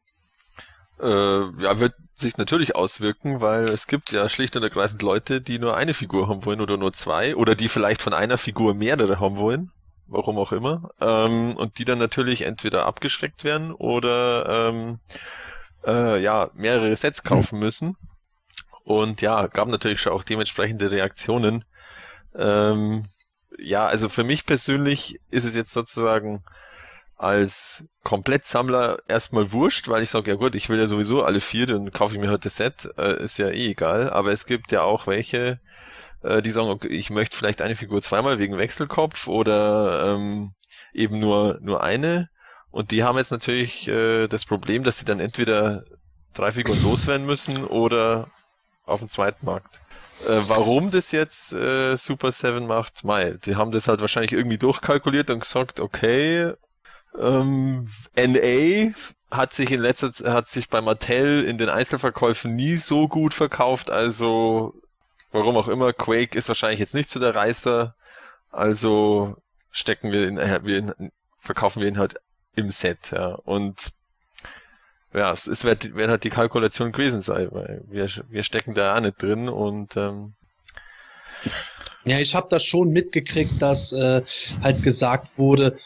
[0.99, 5.60] Äh, ja, wird sich natürlich auswirken, weil es gibt ja schlicht und ergreifend Leute, die
[5.60, 9.19] nur eine Figur haben wollen oder nur zwei oder die vielleicht von einer Figur mehrere
[9.19, 9.71] haben wollen
[10.08, 15.00] warum auch immer, ähm, und die dann natürlich entweder abgeschreckt werden oder ähm,
[15.86, 17.96] äh, ja mehrere Sets kaufen müssen.
[18.84, 21.65] Und ja, gab natürlich schon auch dementsprechende Reaktionen.
[22.36, 23.06] Ähm,
[23.58, 26.41] ja, also für mich persönlich ist es jetzt sozusagen
[27.17, 31.65] als Komplettsammler erstmal wurscht, weil ich sage, ja gut, ich will ja sowieso alle vier,
[31.65, 34.10] dann kaufe ich mir heute Set, äh, ist ja eh egal.
[34.12, 35.60] Aber es gibt ja auch welche,
[36.27, 40.53] äh, die sagen, okay, ich möchte vielleicht eine Figur zweimal wegen Wechselkopf oder ähm,
[40.93, 42.29] eben nur, nur eine.
[42.71, 45.83] Und die haben jetzt natürlich äh, das Problem, dass sie dann entweder
[46.33, 48.27] drei Figuren loswerden müssen oder
[48.85, 49.81] auf dem zweiten Markt.
[50.27, 54.57] Äh, warum das jetzt äh, Super 7 macht, Mai, die haben das halt wahrscheinlich irgendwie
[54.57, 56.53] durchkalkuliert und gesagt, okay,
[57.17, 58.91] ähm, NA
[59.29, 63.91] hat sich in letzter hat sich bei Mattel in den Einzelverkäufen nie so gut verkauft,
[63.91, 64.73] also
[65.31, 67.95] Warum auch immer, Quake ist wahrscheinlich jetzt nicht so der Reißer,
[68.51, 69.35] also
[69.71, 72.15] stecken wir ihn, äh, wir ihn, verkaufen wir ihn halt
[72.55, 73.35] im Set, ja.
[73.35, 73.91] Und
[75.13, 78.95] ja, es, es wird, wird halt die Kalkulation gewesen sein, weil wir, wir stecken da
[78.95, 80.33] auch nicht drin und ähm,
[82.05, 84.21] ja, ich habe das schon mitgekriegt, dass äh,
[84.63, 85.77] halt gesagt wurde,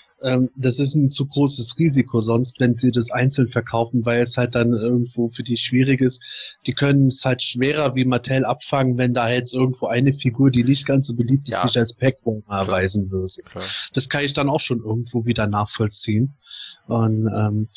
[0.55, 4.53] das ist ein zu großes Risiko sonst, wenn sie das einzeln verkaufen, weil es halt
[4.53, 6.21] dann irgendwo für die schwierig ist.
[6.67, 10.63] Die können es halt schwerer wie Mattel abfangen, wenn da jetzt irgendwo eine Figur, die
[10.63, 11.67] nicht ganz so beliebt ist, ja.
[11.67, 13.31] sich als Packbone erweisen würde.
[13.93, 16.35] Das kann ich dann auch schon irgendwo wieder nachvollziehen.
[16.87, 17.69] Und ähm,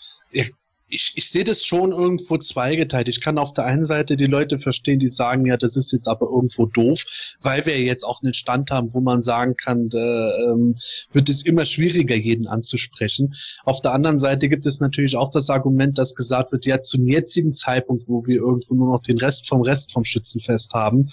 [0.88, 3.08] ich, ich sehe das schon irgendwo zweigeteilt.
[3.08, 6.08] Ich kann auf der einen Seite die Leute verstehen, die sagen, ja, das ist jetzt
[6.08, 7.04] aber irgendwo doof,
[7.40, 10.76] weil wir jetzt auch einen Stand haben, wo man sagen kann, da ähm,
[11.12, 13.34] wird es immer schwieriger, jeden anzusprechen.
[13.64, 17.06] Auf der anderen Seite gibt es natürlich auch das Argument, dass gesagt wird, ja, zum
[17.06, 21.08] jetzigen Zeitpunkt, wo wir irgendwo nur noch den Rest vom Rest vom Schützenfest haben,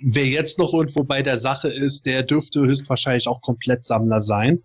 [0.00, 4.62] wer jetzt noch irgendwo bei der Sache ist, der dürfte höchstwahrscheinlich auch komplett Sammler sein.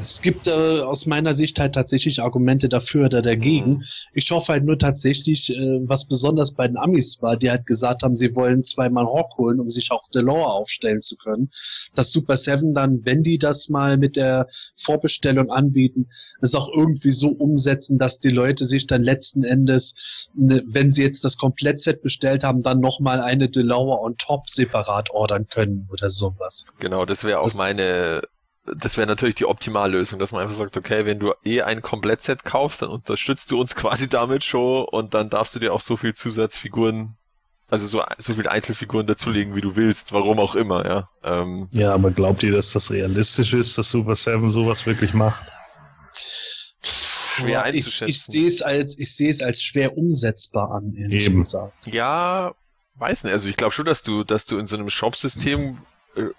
[0.00, 3.70] Es gibt äh, aus meiner Sicht halt tatsächlich Argumente dafür oder dagegen.
[3.70, 3.84] Mhm.
[4.14, 8.02] Ich hoffe halt nur tatsächlich, äh, was besonders bei den Amis war, die halt gesagt
[8.02, 11.50] haben, sie wollen zweimal Hawk holen, um sich auch Delore aufstellen zu können,
[11.94, 16.08] dass Super Seven dann, wenn die das mal mit der Vorbestellung anbieten,
[16.40, 19.94] es auch irgendwie so umsetzen, dass die Leute sich dann letzten Endes,
[20.34, 25.10] ne, wenn sie jetzt das Komplettset bestellt haben, dann nochmal eine Delore on top separat
[25.10, 26.66] ordern können oder sowas.
[26.78, 28.22] Genau, das wäre auch das meine
[28.64, 32.44] das wäre natürlich die Optimallösung, dass man einfach sagt, okay, wenn du eh ein Komplettset
[32.44, 35.96] kaufst, dann unterstützt du uns quasi damit schon und dann darfst du dir auch so
[35.96, 37.16] viel Zusatzfiguren,
[37.68, 41.08] also so, so viele Einzelfiguren dazulegen, wie du willst, warum auch immer, ja.
[41.24, 45.42] Ähm, ja, aber glaubt ihr, dass das realistisch ist, dass Super Seven sowas wirklich macht?
[46.82, 48.10] Schwer einzuschätzen.
[48.10, 51.38] Ich, ich sehe es als, ich sehe es als schwer umsetzbar an, Eben.
[51.38, 51.72] Gesagt.
[51.86, 52.54] Ja,
[52.96, 53.32] weiß nicht.
[53.32, 55.78] Also ich glaube schon, dass du, dass du in so einem Shop-System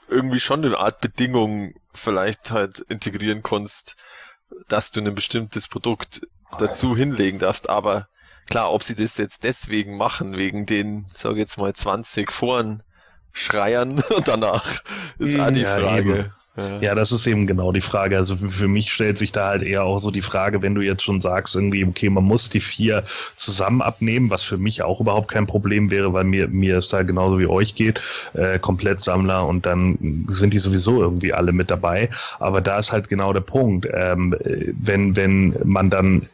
[0.07, 3.95] irgendwie schon eine Art Bedingung vielleicht halt integrieren kannst,
[4.67, 6.27] dass du ein bestimmtes Produkt
[6.59, 7.69] dazu hinlegen darfst.
[7.69, 8.07] Aber
[8.47, 12.83] klar, ob sie das jetzt deswegen machen, wegen den, sag jetzt mal, 20 Foren
[13.33, 14.81] Schreiern danach,
[15.17, 16.31] ist auch die ja, Frage.
[16.55, 16.79] Ja.
[16.81, 18.15] ja, das ist eben genau die Frage.
[18.15, 20.81] Also für, für, mich stellt sich da halt eher auch so die Frage, wenn du
[20.81, 23.03] jetzt schon sagst, irgendwie, okay, man muss die vier
[23.35, 27.01] zusammen abnehmen, was für mich auch überhaupt kein Problem wäre, weil mir, mir es da
[27.01, 27.99] genauso wie euch geht,
[28.33, 29.97] äh, komplett Sammler und dann
[30.29, 32.11] sind die sowieso irgendwie alle mit dabei.
[32.39, 33.87] Aber da ist halt genau der Punkt.
[33.91, 36.29] Ähm, wenn, wenn man dann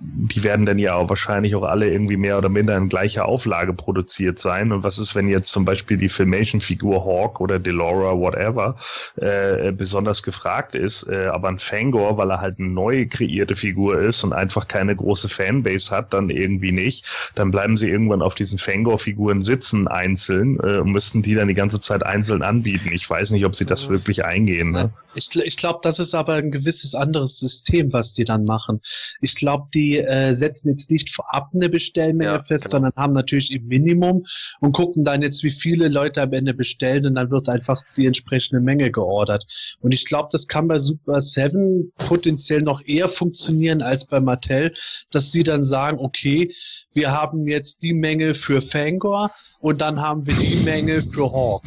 [0.00, 3.72] die werden dann ja auch wahrscheinlich auch alle irgendwie mehr oder minder in gleicher Auflage
[3.72, 4.70] produziert sein.
[4.70, 8.76] Und was ist, wenn jetzt zum Beispiel die Filmation-Figur Hawk oder Delora, whatever,
[9.16, 14.00] äh, besonders gefragt ist, äh, aber ein Fangor, weil er halt eine neu kreierte Figur
[14.00, 18.36] ist und einfach keine große Fanbase hat, dann irgendwie nicht, dann bleiben sie irgendwann auf
[18.36, 22.90] diesen Fangor-Figuren sitzen einzeln äh, und müssten die dann die ganze Zeit einzeln anbieten.
[22.92, 24.70] Ich weiß nicht, ob sie das wirklich eingehen.
[24.70, 24.90] Ne?
[25.14, 28.80] Ich, ich glaube, das ist aber ein gewisses anderes System, was die dann machen.
[29.20, 32.72] Ich glaube, die äh, setzen jetzt nicht vorab eine Bestellmenge ja, fest, genau.
[32.72, 34.24] sondern haben natürlich im Minimum
[34.60, 38.06] und gucken dann jetzt, wie viele Leute am Ende bestellen und dann wird einfach die
[38.06, 39.46] entsprechende Menge geordert.
[39.80, 44.74] Und ich glaube, das kann bei Super 7 potenziell noch eher funktionieren als bei Mattel,
[45.10, 46.52] dass sie dann sagen, okay,
[46.92, 51.62] wir haben jetzt die Menge für Fangor und dann haben wir die Menge für Hawk.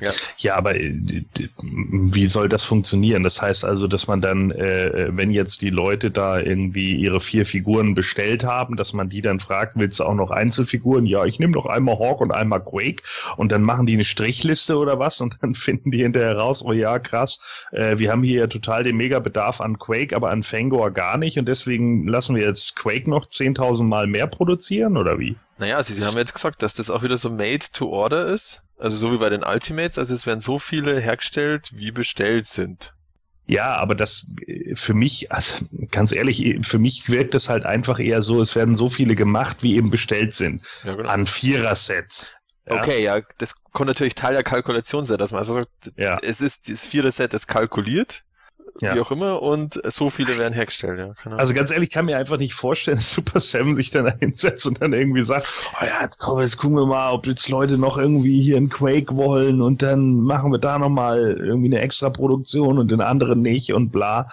[0.00, 0.12] Ja.
[0.38, 0.94] ja, aber äh,
[1.62, 3.22] wie soll das funktionieren?
[3.22, 7.46] Das heißt also, dass man dann, äh, wenn jetzt die Leute da irgendwie ihre vier
[7.46, 11.06] Figuren bestellt haben, dass man die dann fragt, willst du auch noch Einzelfiguren?
[11.06, 13.02] Ja, ich nehme doch einmal Hawk und einmal Quake
[13.36, 16.72] und dann machen die eine Strichliste oder was und dann finden die hinterher raus, oh
[16.72, 17.40] ja, krass,
[17.72, 21.38] äh, wir haben hier ja total den Megabedarf an Quake, aber an Fangor gar nicht
[21.38, 25.36] und deswegen lassen wir jetzt Quake noch 10.000 Mal mehr produzieren oder wie?
[25.58, 28.62] Naja, sie, sie haben jetzt gesagt, dass das auch wieder so made to order ist.
[28.80, 32.94] Also so wie bei den Ultimates, also es werden so viele hergestellt, wie bestellt sind.
[33.46, 37.98] Ja, aber das äh, für mich, also ganz ehrlich, für mich wirkt es halt einfach
[37.98, 40.62] eher so, es werden so viele gemacht, wie eben bestellt sind.
[40.84, 41.08] Ja, genau.
[41.08, 42.34] An Vierer-Sets.
[42.66, 42.76] Ja?
[42.76, 46.18] Okay, ja, das kann natürlich Teil der Kalkulation sein, dass man einfach sagt, ja.
[46.22, 48.24] es ist das Vierer-Set ist kalkuliert
[48.80, 48.94] ja.
[48.94, 51.30] wie auch immer, und so viele werden hergestellt, ja.
[51.32, 54.80] Also ganz ehrlich, kann mir einfach nicht vorstellen, dass Super Sam sich dann hinsetzt und
[54.80, 55.46] dann irgendwie sagt,
[55.80, 58.68] oh ja, jetzt komm, jetzt gucken wir mal, ob jetzt Leute noch irgendwie hier einen
[58.68, 63.42] Quake wollen und dann machen wir da nochmal irgendwie eine extra Produktion und den anderen
[63.42, 64.28] nicht und bla.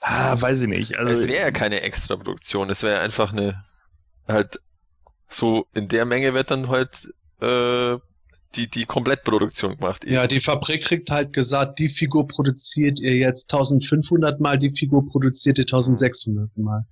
[0.00, 0.98] Ah, weiß ich nicht.
[0.98, 3.62] Also, es wäre ja keine extra Produktion, es wäre einfach eine,
[4.26, 4.60] halt,
[5.28, 7.98] so in der Menge wird dann halt äh,
[8.54, 10.08] die, die Komplettproduktion gemacht.
[10.08, 15.04] Ja, die Fabrik kriegt halt gesagt, die Figur produziert ihr jetzt 1500 Mal, die Figur
[15.06, 16.86] produziert ihr 1600 Mal.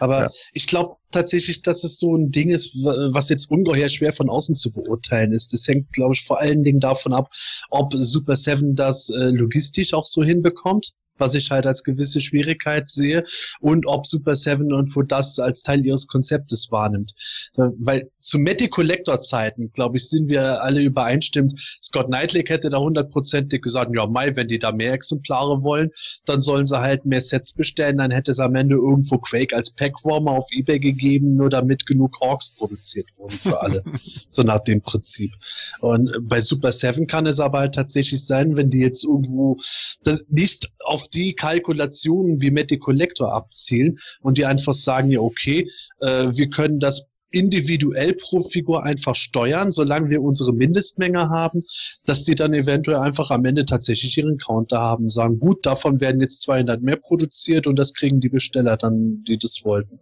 [0.00, 0.30] Aber ja.
[0.52, 4.54] ich glaube tatsächlich, dass es so ein Ding ist, was jetzt ungeheuer schwer von außen
[4.54, 5.52] zu beurteilen ist.
[5.52, 7.30] Das hängt, glaube ich, vor allen Dingen davon ab,
[7.70, 12.90] ob Super Seven das äh, logistisch auch so hinbekommt was ich halt als gewisse Schwierigkeit
[12.90, 13.24] sehe
[13.60, 17.12] und ob Super Seven und wo das als Teil ihres Konzeptes wahrnimmt.
[17.56, 21.54] Weil zu Matty Collector Zeiten, glaube ich, sind wir alle übereinstimmt.
[21.82, 25.90] Scott Knightley hätte da hundertprozentig gesagt, ja, Mai, wenn die da mehr Exemplare wollen,
[26.24, 29.70] dann sollen sie halt mehr Sets bestellen, dann hätte es am Ende irgendwo Quake als
[29.70, 33.82] Packwarmer auf Ebay gegeben, nur damit genug Hawks produziert wurden für alle.
[34.28, 35.32] so nach dem Prinzip.
[35.80, 39.56] Und bei Super Seven kann es aber halt tatsächlich sein, wenn die jetzt irgendwo
[40.04, 45.68] das nicht auf die Kalkulationen wie Matty Collector abzielen und die einfach sagen, ja, okay,
[46.00, 51.62] äh, wir können das individuell pro Figur einfach steuern, solange wir unsere Mindestmenge haben,
[52.06, 56.20] dass die dann eventuell einfach am Ende tatsächlich ihren Counter haben, sagen, gut, davon werden
[56.20, 60.00] jetzt 200 mehr produziert und das kriegen die Besteller dann, die das wollten.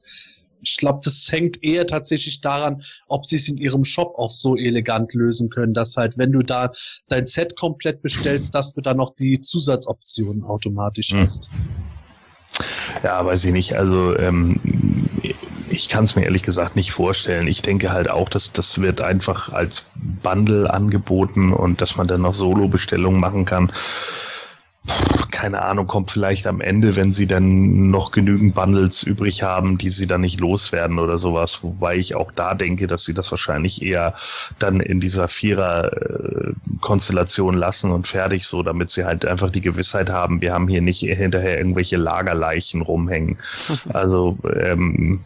[0.68, 4.56] Ich glaube, das hängt eher tatsächlich daran, ob sie es in ihrem Shop auch so
[4.56, 6.72] elegant lösen können, dass halt, wenn du da
[7.08, 11.20] dein Set komplett bestellst, dass du dann noch die Zusatzoptionen automatisch hm.
[11.20, 11.50] hast.
[13.02, 13.74] Ja, weiß ich nicht.
[13.74, 14.60] Also ähm,
[15.68, 17.48] ich kann es mir ehrlich gesagt nicht vorstellen.
[17.48, 19.84] Ich denke halt auch, dass das wird einfach als
[20.22, 23.72] Bundle angeboten und dass man dann noch Solo-Bestellungen machen kann
[25.30, 29.88] keine Ahnung, kommt vielleicht am Ende, wenn sie dann noch genügend Bundles übrig haben, die
[29.90, 31.62] sie dann nicht loswerden oder sowas.
[31.62, 34.14] Wobei ich auch da denke, dass sie das wahrscheinlich eher
[34.58, 40.40] dann in dieser Vierer-Konstellation lassen und fertig so, damit sie halt einfach die Gewissheit haben,
[40.40, 43.38] wir haben hier nicht hinterher irgendwelche Lagerleichen rumhängen.
[43.92, 45.20] Also, ähm,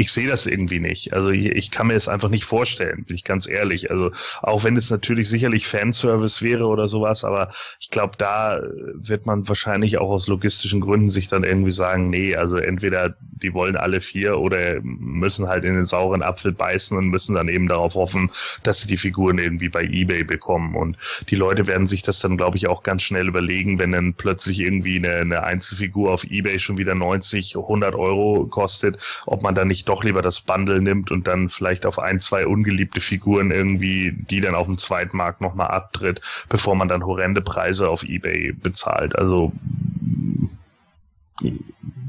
[0.00, 1.12] ich sehe das irgendwie nicht.
[1.12, 3.90] Also ich, ich, kann mir es einfach nicht vorstellen, bin ich ganz ehrlich.
[3.90, 8.62] Also auch wenn es natürlich sicherlich Fanservice wäre oder sowas, aber ich glaube, da
[8.94, 13.52] wird man wahrscheinlich auch aus logistischen Gründen sich dann irgendwie sagen, nee, also entweder die
[13.52, 17.68] wollen alle vier oder müssen halt in den sauren Apfel beißen und müssen dann eben
[17.68, 18.30] darauf hoffen,
[18.62, 20.76] dass sie die Figuren irgendwie bei eBay bekommen.
[20.76, 20.96] Und
[21.28, 24.60] die Leute werden sich das dann, glaube ich, auch ganz schnell überlegen, wenn dann plötzlich
[24.60, 29.68] irgendwie eine, eine Einzelfigur auf eBay schon wieder 90, 100 Euro kostet, ob man dann
[29.68, 34.12] nicht doch lieber das Bundle nimmt und dann vielleicht auf ein, zwei ungeliebte Figuren irgendwie,
[34.12, 39.16] die dann auf dem Zweitmarkt nochmal abtritt, bevor man dann horrende Preise auf Ebay bezahlt.
[39.16, 39.52] Also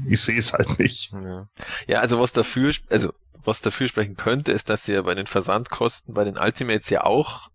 [0.08, 1.12] ich sehe es halt nicht.
[1.12, 1.48] Ja.
[1.88, 3.12] ja, also was dafür, also
[3.44, 7.04] was dafür sprechen könnte, ist, dass sie ja bei den Versandkosten bei den Ultimates ja
[7.04, 7.50] auch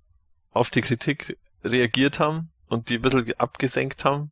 [0.52, 4.32] auf die Kritik reagiert haben und die ein bisschen abgesenkt haben.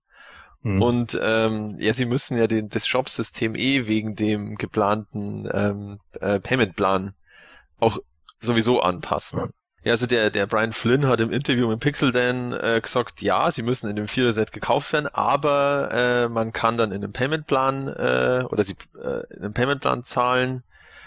[0.65, 0.81] Mhm.
[0.81, 6.39] Und ähm, ja, sie müssen ja den, das Shop-System eh wegen dem geplanten ähm, äh,
[6.39, 7.13] Payment-Plan
[7.79, 7.99] auch
[8.39, 9.51] sowieso anpassen.
[9.83, 13.51] Ja, also der, der Brian Flynn hat im Interview mit Pixel Dan äh, gesagt, ja,
[13.51, 17.87] sie müssen in dem Vierer-Set gekauft werden, aber äh, man kann dann in einem Payment-Plan
[17.89, 20.63] äh, oder sie äh, in einem Payment-Plan zahlen.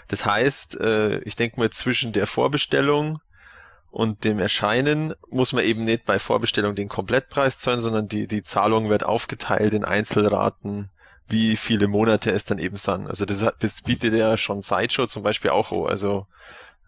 [0.07, 3.19] Das heißt, äh, ich denke mal zwischen der Vorbestellung
[3.91, 8.43] und dem Erscheinen muss man eben nicht bei Vorbestellung den Komplettpreis zahlen, sondern die, die
[8.43, 10.89] Zahlung wird aufgeteilt in Einzelraten,
[11.27, 13.07] wie viele Monate es dann eben sind.
[13.07, 16.27] Also das, das bietet ja schon Sideshow zum Beispiel auch, also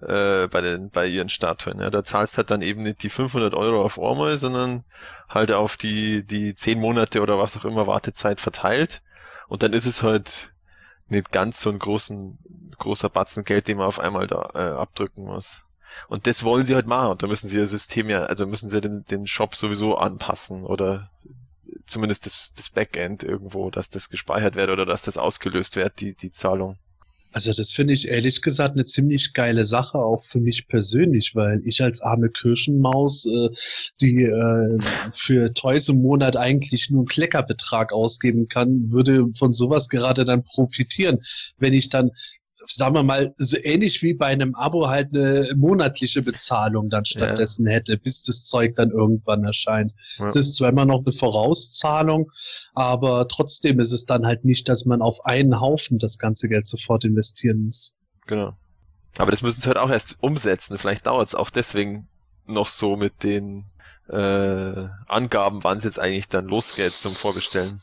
[0.01, 1.79] äh, bei den bei ihren Statuen.
[1.79, 1.89] Ja.
[1.89, 4.83] Da zahlst halt dann eben nicht die 500 Euro auf einmal, sondern
[5.29, 9.01] halt auf die die zehn Monate oder was auch immer Wartezeit verteilt.
[9.47, 10.51] Und dann ist es halt
[11.07, 12.39] nicht ganz so ein großen
[12.77, 15.65] großer Batzen Geld, den man auf einmal da äh, abdrücken muss.
[16.07, 17.11] Und das wollen sie halt machen.
[17.11, 20.65] Und da müssen sie ihr System ja, also müssen sie den, den Shop sowieso anpassen
[20.65, 21.09] oder
[21.85, 26.15] zumindest das, das Backend irgendwo, dass das gespeichert wird oder dass das ausgelöst wird, die,
[26.15, 26.77] die Zahlung.
[27.33, 31.61] Also das finde ich ehrlich gesagt eine ziemlich geile Sache, auch für mich persönlich, weil
[31.65, 33.49] ich als arme Kirchenmaus, äh,
[34.01, 34.77] die äh,
[35.15, 40.43] für Toys im Monat eigentlich nur einen Kleckerbetrag ausgeben kann, würde von sowas gerade dann
[40.43, 41.23] profitieren,
[41.57, 42.11] wenn ich dann
[42.67, 47.65] sagen wir mal, so ähnlich wie bei einem Abo halt eine monatliche Bezahlung dann stattdessen
[47.65, 47.73] ja.
[47.73, 49.93] hätte, bis das Zeug dann irgendwann erscheint.
[50.27, 50.41] Es ja.
[50.41, 52.31] ist zwar immer noch eine Vorauszahlung,
[52.73, 56.67] aber trotzdem ist es dann halt nicht, dass man auf einen Haufen das ganze Geld
[56.67, 57.95] sofort investieren muss.
[58.27, 58.53] Genau.
[59.17, 60.77] Aber das müssen sie halt auch erst umsetzen.
[60.77, 62.07] Vielleicht dauert es auch deswegen
[62.47, 63.65] noch so mit den
[64.09, 67.79] äh, Angaben, wann es jetzt eigentlich dann losgeht zum Vorbestellen.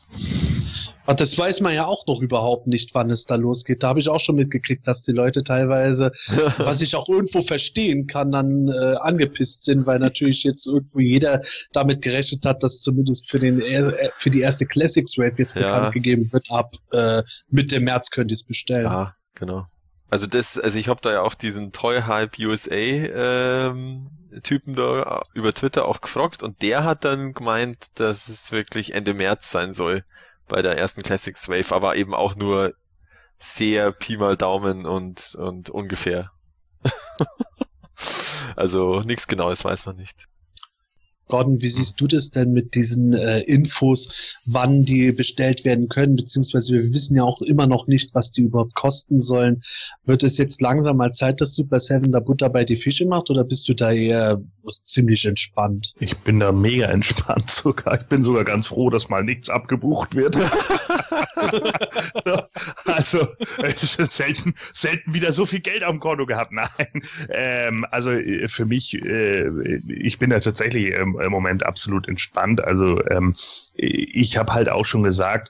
[1.09, 3.81] Aber das weiß man ja auch noch überhaupt nicht, wann es da losgeht.
[3.81, 6.11] Da habe ich auch schon mitgekriegt, dass die Leute teilweise,
[6.59, 11.41] was ich auch irgendwo verstehen kann, dann äh, angepisst sind, weil natürlich jetzt irgendwie jeder
[11.73, 15.61] damit gerechnet hat, dass zumindest für den äh, für die erste Classics Rave jetzt ja.
[15.61, 16.45] bekannt gegeben wird.
[16.51, 18.83] Ab äh, Mitte März könnt ihr es bestellen.
[18.83, 19.65] Ja, genau.
[20.11, 24.11] Also das, also ich habe da ja auch diesen Toy Hype USA ähm,
[24.43, 29.15] Typen da über Twitter auch gefragt und der hat dann gemeint, dass es wirklich Ende
[29.15, 30.03] März sein soll
[30.49, 32.73] bei der ersten Classics Wave, aber eben auch nur
[33.37, 36.31] sehr Pi mal Daumen und, und ungefähr.
[38.55, 40.27] also nichts Genaues weiß man nicht.
[41.29, 44.09] Gordon, wie siehst du das denn mit diesen äh, Infos,
[44.45, 48.41] wann die bestellt werden können, beziehungsweise wir wissen ja auch immer noch nicht, was die
[48.41, 49.61] überhaupt kosten sollen.
[50.05, 53.29] Wird es jetzt langsam mal Zeit, dass Super Seven da Butter bei die Fische macht
[53.29, 55.93] oder bist du da eher ziemlich entspannt?
[55.99, 58.01] Ich bin da mega entspannt sogar.
[58.01, 60.35] Ich bin sogar ganz froh, dass mal nichts abgebucht wird.
[62.85, 63.27] also
[64.05, 66.51] selten, selten wieder so viel Geld am Konto gehabt.
[66.51, 66.69] Nein,
[67.29, 69.49] ähm, also äh, für mich, äh,
[69.87, 72.63] ich bin da tatsächlich ähm, im Moment absolut entspannt.
[72.63, 73.35] Also ähm,
[73.75, 75.49] ich habe halt auch schon gesagt,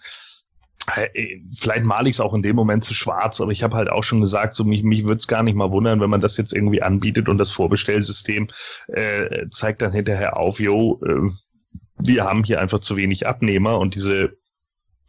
[1.58, 4.04] vielleicht male ich es auch in dem Moment zu schwarz, aber ich habe halt auch
[4.04, 6.54] schon gesagt, so mich, mich würde es gar nicht mal wundern, wenn man das jetzt
[6.54, 8.48] irgendwie anbietet und das Vorbestellsystem
[8.88, 11.30] äh, zeigt dann hinterher auf, jo, äh,
[12.02, 14.39] wir haben hier einfach zu wenig Abnehmer und diese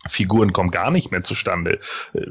[0.08, 1.78] Figuren kommen gar nicht mehr zustande.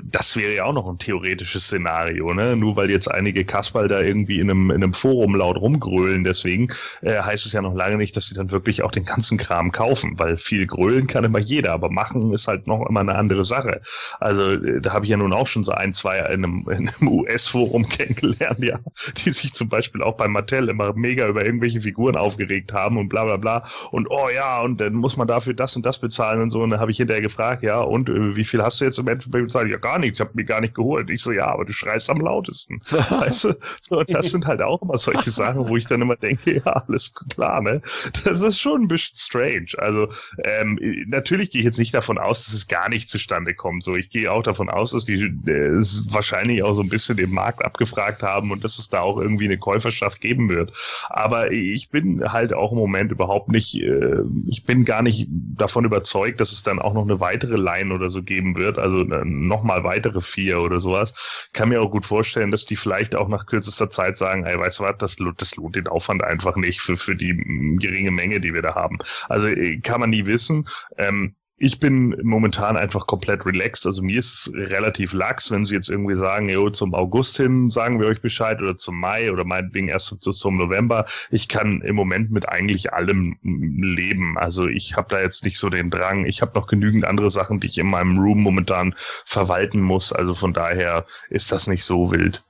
[0.03, 2.55] Das wäre ja auch noch ein theoretisches Szenario, ne?
[2.55, 6.69] Nur weil jetzt einige Kasperl da irgendwie in einem, in einem Forum laut rumgrölen, deswegen
[7.01, 9.71] äh, heißt es ja noch lange nicht, dass sie dann wirklich auch den ganzen Kram
[9.71, 13.45] kaufen, weil viel grölen kann immer jeder, aber machen ist halt noch immer eine andere
[13.45, 13.81] Sache.
[14.19, 16.89] Also äh, da habe ich ja nun auch schon so ein, zwei in einem, in
[16.89, 18.79] einem US-Forum kennengelernt, ja,
[19.17, 23.09] die sich zum Beispiel auch bei Mattel immer mega über irgendwelche Figuren aufgeregt haben und
[23.09, 26.41] bla bla bla und oh ja, und dann muss man dafür das und das bezahlen
[26.41, 26.61] und so.
[26.61, 28.99] Und dann habe ich hinterher gefragt, Tag, ja, und äh, wie viel hast du jetzt
[28.99, 29.69] im Endeffekt bezahlt?
[29.69, 31.09] Ja, gar nichts, ich habe mir gar nicht geholt.
[31.09, 32.79] Ich so, ja, aber du schreist am lautesten.
[32.89, 33.53] weißt du?
[33.81, 37.13] So, das sind halt auch immer solche Sachen, wo ich dann immer denke, ja, alles
[37.29, 37.81] klar, ne?
[38.23, 39.67] Das ist schon ein bisschen strange.
[39.77, 40.09] Also,
[40.43, 43.83] ähm, natürlich gehe ich jetzt nicht davon aus, dass es gar nicht zustande kommt.
[43.83, 47.17] So, ich gehe auch davon aus, dass die äh, es wahrscheinlich auch so ein bisschen
[47.17, 50.73] den Markt abgefragt haben und dass es da auch irgendwie eine Käuferschaft geben wird.
[51.09, 55.85] Aber ich bin halt auch im Moment überhaupt nicht, äh, ich bin gar nicht davon
[55.85, 59.01] überzeugt, dass es dann auch noch eine weitere weitere Line oder so geben wird, also
[59.01, 61.13] äh, nochmal weitere vier oder sowas,
[61.53, 64.79] kann mir auch gut vorstellen, dass die vielleicht auch nach kürzester Zeit sagen, ey, weißt
[64.79, 67.35] du was, das, das lohnt den Aufwand einfach nicht für, für die
[67.79, 68.97] geringe Menge, die wir da haben.
[69.27, 70.67] Also äh, kann man nie wissen.
[70.97, 73.85] Ähm, ich bin momentan einfach komplett relaxed.
[73.85, 77.69] Also mir ist es relativ lax, wenn sie jetzt irgendwie sagen, jo, zum August hin
[77.69, 81.05] sagen wir euch Bescheid oder zum Mai oder meinetwegen erst zu, zum November.
[81.31, 84.37] Ich kann im Moment mit eigentlich allem leben.
[84.37, 86.25] Also ich habe da jetzt nicht so den Drang.
[86.25, 88.95] Ich habe noch genügend andere Sachen, die ich in meinem Room momentan
[89.25, 90.13] verwalten muss.
[90.13, 92.41] Also von daher ist das nicht so wild.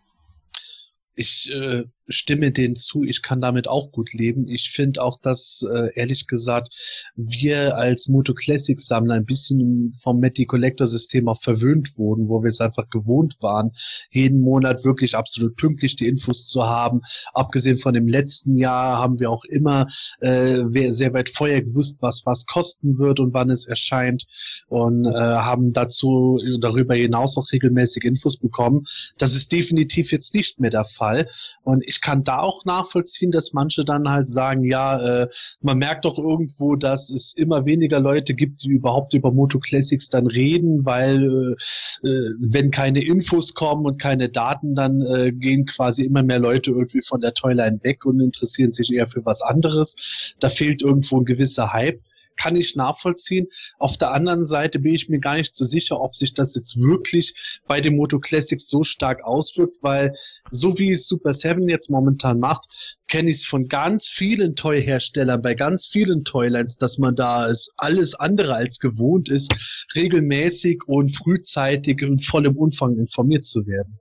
[1.15, 4.47] Ich äh, stimme denen zu, ich kann damit auch gut leben.
[4.47, 6.69] Ich finde auch, dass, äh, ehrlich gesagt,
[7.15, 12.43] wir als Moto Classic Sammler ein bisschen vom Matty Collector System auch verwöhnt wurden, wo
[12.43, 13.71] wir es einfach gewohnt waren,
[14.09, 17.01] jeden Monat wirklich absolut pünktlich die Infos zu haben.
[17.33, 19.87] Abgesehen von dem letzten Jahr haben wir auch immer
[20.19, 24.25] äh, sehr weit vorher gewusst, was was kosten wird und wann es erscheint
[24.67, 28.85] und äh, haben dazu darüber hinaus auch regelmäßig Infos bekommen.
[29.17, 31.27] Das ist definitiv jetzt nicht mehr der Fall
[31.63, 35.27] und ich ich kann da auch nachvollziehen, dass manche dann halt sagen, ja, äh,
[35.61, 40.09] man merkt doch irgendwo, dass es immer weniger Leute gibt, die überhaupt über Moto Classics
[40.09, 41.57] dann reden, weil
[42.03, 46.39] äh, äh, wenn keine Infos kommen und keine Daten, dann äh, gehen quasi immer mehr
[46.39, 49.97] Leute irgendwie von der Toyline weg und interessieren sich eher für was anderes.
[50.39, 51.99] Da fehlt irgendwo ein gewisser Hype
[52.39, 53.47] kann ich nachvollziehen.
[53.77, 56.77] Auf der anderen Seite bin ich mir gar nicht so sicher, ob sich das jetzt
[56.77, 57.35] wirklich
[57.67, 60.15] bei dem Moto Classics so stark auswirkt, weil
[60.49, 62.65] so wie es Super 7 jetzt momentan macht,
[63.07, 67.71] kenne ich es von ganz vielen Toy-Herstellern, bei ganz vielen Toylines, dass man da ist,
[67.77, 69.53] alles andere als gewohnt ist,
[69.95, 73.99] regelmäßig und frühzeitig und voll im Umfang informiert zu werden.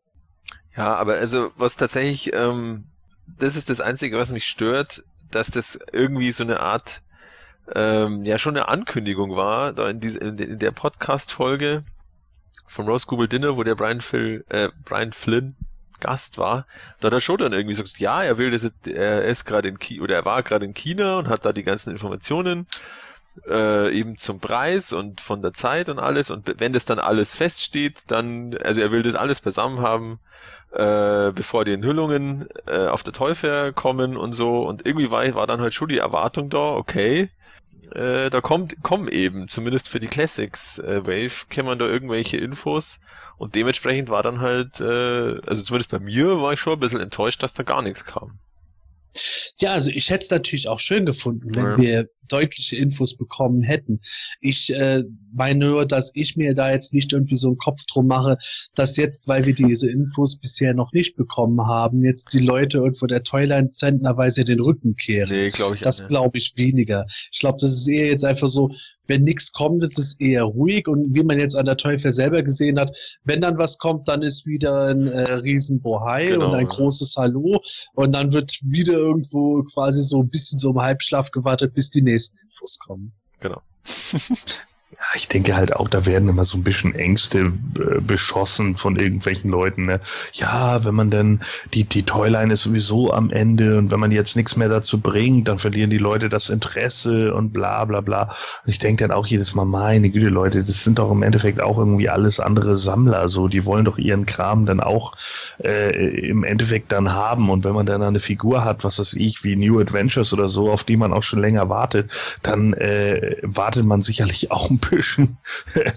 [0.77, 2.85] Ja, aber also was tatsächlich, ähm,
[3.39, 7.03] das ist das Einzige, was mich stört, dass das irgendwie so eine Art
[7.75, 11.83] ähm, ja schon eine Ankündigung war, da in, diese, in der Podcast-Folge
[12.67, 15.57] von Rose Google Dinner, wo der Brian, Phil, äh, Brian Flynn
[16.01, 16.67] Gast war,
[17.01, 19.79] da hat er schon dann irgendwie gesagt, ja, er will das, er ist gerade in
[19.79, 22.67] China, oder er war gerade in China und hat da die ganzen Informationen
[23.49, 26.31] äh, eben zum Preis und von der Zeit und alles.
[26.31, 30.21] Und wenn das dann alles feststeht, dann, also er will das alles beisammen haben,
[30.73, 34.61] äh, bevor die Enthüllungen äh, auf der Teufel kommen und so.
[34.67, 37.31] Und irgendwie war, war dann halt schon die Erwartung da, okay,
[37.93, 43.01] äh, da kommt, kommen eben, zumindest für die Classics äh, Wave, kämen da irgendwelche Infos
[43.37, 47.01] und dementsprechend war dann halt, äh, also zumindest bei mir war ich schon ein bisschen
[47.01, 48.39] enttäuscht, dass da gar nichts kam.
[49.61, 51.79] Ja, also ich hätte es natürlich auch schön gefunden, wenn ja.
[51.79, 54.01] wir deutliche Infos bekommen hätten.
[54.41, 55.03] Ich äh,
[55.33, 58.37] meine nur, dass ich mir da jetzt nicht irgendwie so einen Kopf drum mache,
[58.75, 63.07] dass jetzt, weil wir diese Infos bisher noch nicht bekommen haben, jetzt die Leute irgendwo
[63.07, 65.31] der Toyline zentnerweise den Rücken kehren.
[65.31, 65.81] Nee, glaube ich.
[65.81, 67.07] Das glaube ich weniger.
[67.33, 68.71] Ich glaube, das ist eher jetzt einfach so,
[69.09, 72.43] wenn nichts kommt, ist es eher ruhig und wie man jetzt an der Teufel selber
[72.43, 72.95] gesehen hat,
[73.25, 76.69] wenn dann was kommt, dann ist wieder ein äh, Riesenbohai genau, und ein ja.
[76.69, 77.61] großes Hallo
[77.95, 82.03] und dann wird wieder irgendwo quasi so ein bisschen so im Halbschlaf gewartet, bis die
[82.03, 83.13] nächsten Infos kommen.
[83.41, 83.61] Genau.
[85.01, 88.97] Ja, ich denke halt auch, da werden immer so ein bisschen Ängste äh, beschossen von
[88.97, 89.87] irgendwelchen Leuten.
[89.87, 90.01] Ne?
[90.33, 91.39] Ja, wenn man denn,
[91.73, 95.47] die, die Toyline ist sowieso am Ende und wenn man jetzt nichts mehr dazu bringt,
[95.47, 98.35] dann verlieren die Leute das Interesse und bla bla bla.
[98.65, 101.63] Und ich denke dann auch jedes Mal, meine Güte, Leute, das sind doch im Endeffekt
[101.63, 103.29] auch irgendwie alles andere Sammler.
[103.29, 105.15] So, die wollen doch ihren Kram dann auch
[105.63, 107.51] äh, im Endeffekt dann haben.
[107.51, 110.73] Und wenn man dann eine Figur hat, was weiß ich, wie New Adventures oder so,
[110.73, 112.11] auf die man auch schon länger wartet,
[112.43, 114.88] dann äh, wartet man sicherlich auch ein bisschen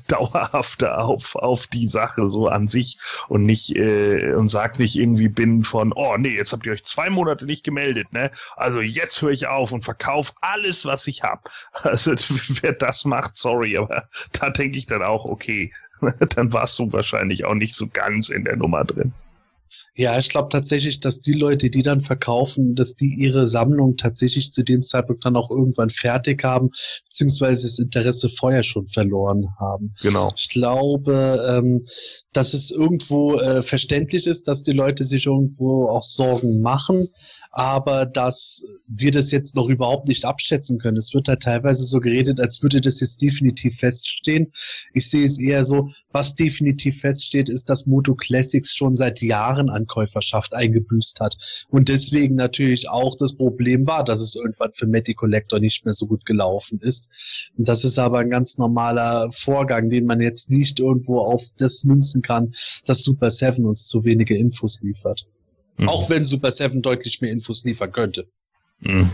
[0.07, 5.29] dauerhafter auf, auf die Sache so an sich und nicht äh, und sagt nicht irgendwie
[5.29, 8.31] bin von, oh nee, jetzt habt ihr euch zwei Monate nicht gemeldet, ne?
[8.55, 11.41] Also jetzt höre ich auf und verkaufe alles, was ich habe.
[11.91, 12.13] Also
[12.61, 15.73] wer das macht, sorry, aber da denke ich dann auch, okay,
[16.35, 19.13] dann warst du wahrscheinlich auch nicht so ganz in der Nummer drin.
[20.01, 24.51] Ja, ich glaube tatsächlich, dass die Leute, die dann verkaufen, dass die ihre Sammlung tatsächlich
[24.51, 26.71] zu dem Zeitpunkt dann auch irgendwann fertig haben,
[27.03, 29.93] beziehungsweise das Interesse vorher schon verloren haben.
[30.01, 30.31] Genau.
[30.35, 31.85] Ich glaube, ähm,
[32.33, 37.07] dass es irgendwo äh, verständlich ist, dass die Leute sich irgendwo auch Sorgen machen
[37.51, 40.97] aber dass wir das jetzt noch überhaupt nicht abschätzen können.
[40.97, 44.51] Es wird halt teilweise so geredet, als würde das jetzt definitiv feststehen.
[44.93, 49.69] Ich sehe es eher so, was definitiv feststeht, ist, dass Moto Classics schon seit Jahren
[49.69, 51.37] an Käuferschaft eingebüßt hat
[51.69, 55.93] und deswegen natürlich auch das Problem war, dass es irgendwann für Matty Collector nicht mehr
[55.93, 57.09] so gut gelaufen ist.
[57.57, 61.83] Und das ist aber ein ganz normaler Vorgang, den man jetzt nicht irgendwo auf das
[61.83, 62.53] münzen kann,
[62.85, 65.27] dass Super Seven uns zu wenige Infos liefert.
[65.77, 65.89] Mhm.
[65.89, 68.27] Auch wenn Super 7 deutlich mehr Infos liefern könnte.
[68.81, 69.09] Mhm.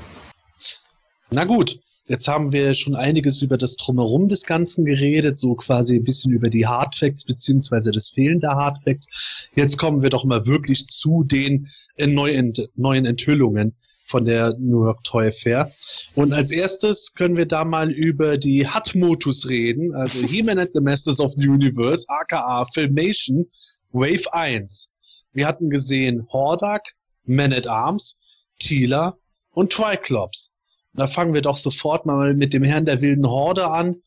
[1.30, 5.98] Na gut, jetzt haben wir schon einiges über das Drumherum des Ganzen geredet, so quasi
[5.98, 9.08] ein bisschen über die Hardfacts beziehungsweise das Fehlen der Hardfacts.
[9.56, 13.76] Jetzt kommen wir doch mal wirklich zu den äh, neuen, neuen Enthüllungen
[14.08, 15.70] von der New York Toy Fair.
[16.16, 20.82] Und als erstes können wir da mal über die HUT-Motus reden, also He-Man and the
[20.82, 23.46] Masters of the Universe, aka Filmation
[23.92, 24.90] Wave 1.
[25.38, 26.82] Wir hatten gesehen Hordak,
[27.24, 28.18] Man at Arms,
[28.60, 29.18] Tila
[29.54, 30.52] und Triclops.
[30.96, 33.98] Da fangen wir doch sofort mal mit dem Herrn der wilden Horde an.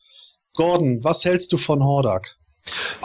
[0.55, 2.27] Gordon, was hältst du von Hordak?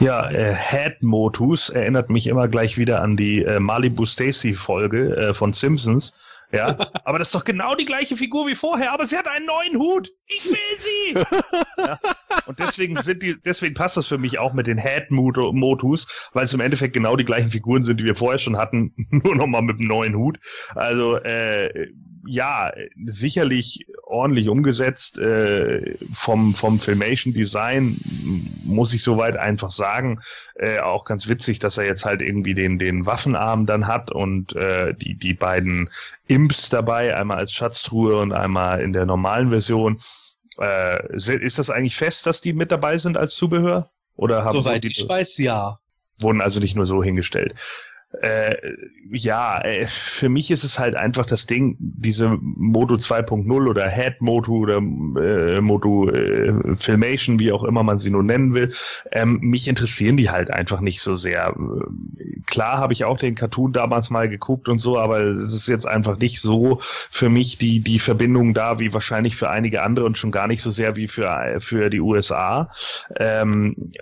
[0.00, 5.16] Ja, äh, Head Motus erinnert mich immer gleich wieder an die äh, Malibu Stacy Folge
[5.16, 6.18] äh, von Simpsons,
[6.52, 9.46] ja, aber das ist doch genau die gleiche Figur wie vorher, aber sie hat einen
[9.46, 10.10] neuen Hut.
[10.26, 11.14] Ich will sie!
[11.78, 11.98] ja,
[12.46, 16.52] und deswegen sind die, deswegen passt das für mich auch mit den Head-Motus, weil es
[16.52, 19.78] im Endeffekt genau die gleichen Figuren sind, die wir vorher schon hatten, nur nochmal mit
[19.78, 20.38] einem neuen Hut.
[20.74, 21.88] Also, äh,
[22.26, 22.72] ja,
[23.06, 27.96] sicherlich ordentlich umgesetzt äh, vom, vom Filmation Design,
[28.64, 30.20] muss ich soweit einfach sagen.
[30.54, 34.54] Äh, auch ganz witzig, dass er jetzt halt irgendwie den, den Waffenarm dann hat und
[34.56, 35.90] äh, die, die beiden
[36.26, 40.00] Imps dabei, einmal als Schatztruhe und einmal in der normalen Version.
[40.58, 43.90] Äh, ist das eigentlich fest, dass die mit dabei sind als Zubehör?
[44.16, 45.78] Oder haben Soweit die, ich weiß, ja.
[46.18, 47.54] Wurden also nicht nur so hingestellt.
[48.22, 48.54] Äh,
[49.10, 54.20] ja, äh, für mich ist es halt einfach das Ding, diese Moto 2.0 oder Head
[54.20, 58.72] Moto oder äh, Moto äh, Filmation, wie auch immer man sie nun nennen will,
[59.12, 61.54] ähm, mich interessieren die halt einfach nicht so sehr.
[62.46, 65.86] Klar habe ich auch den Cartoon damals mal geguckt und so, aber es ist jetzt
[65.86, 70.18] einfach nicht so für mich die, die Verbindung da, wie wahrscheinlich für einige andere und
[70.18, 72.70] schon gar nicht so sehr wie für, für die USA.
[73.18, 73.92] Ähm,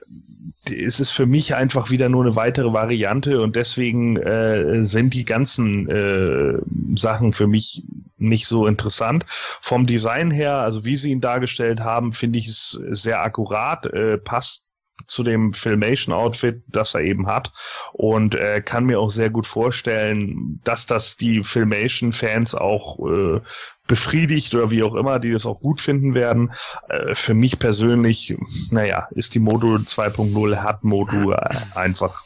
[0.67, 5.25] ist es für mich einfach wieder nur eine weitere Variante und deswegen äh, sind die
[5.25, 6.59] ganzen äh,
[6.97, 7.83] Sachen für mich
[8.17, 9.27] nicht so interessant.
[9.61, 14.19] Vom Design her, also wie sie ihn dargestellt haben, finde ich es sehr akkurat, äh,
[14.19, 14.65] passt
[15.07, 17.53] zu dem Filmation-Outfit, das er eben hat
[17.93, 23.41] und äh, kann mir auch sehr gut vorstellen, dass das die Filmation-Fans auch äh,
[23.87, 26.53] befriedigt oder wie auch immer, die das auch gut finden werden.
[26.89, 28.37] Äh, für mich persönlich,
[28.71, 32.25] naja, ist die Modo 2.0 hat Modo äh, einfach,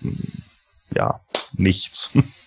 [0.94, 1.20] ja,
[1.54, 2.16] nichts.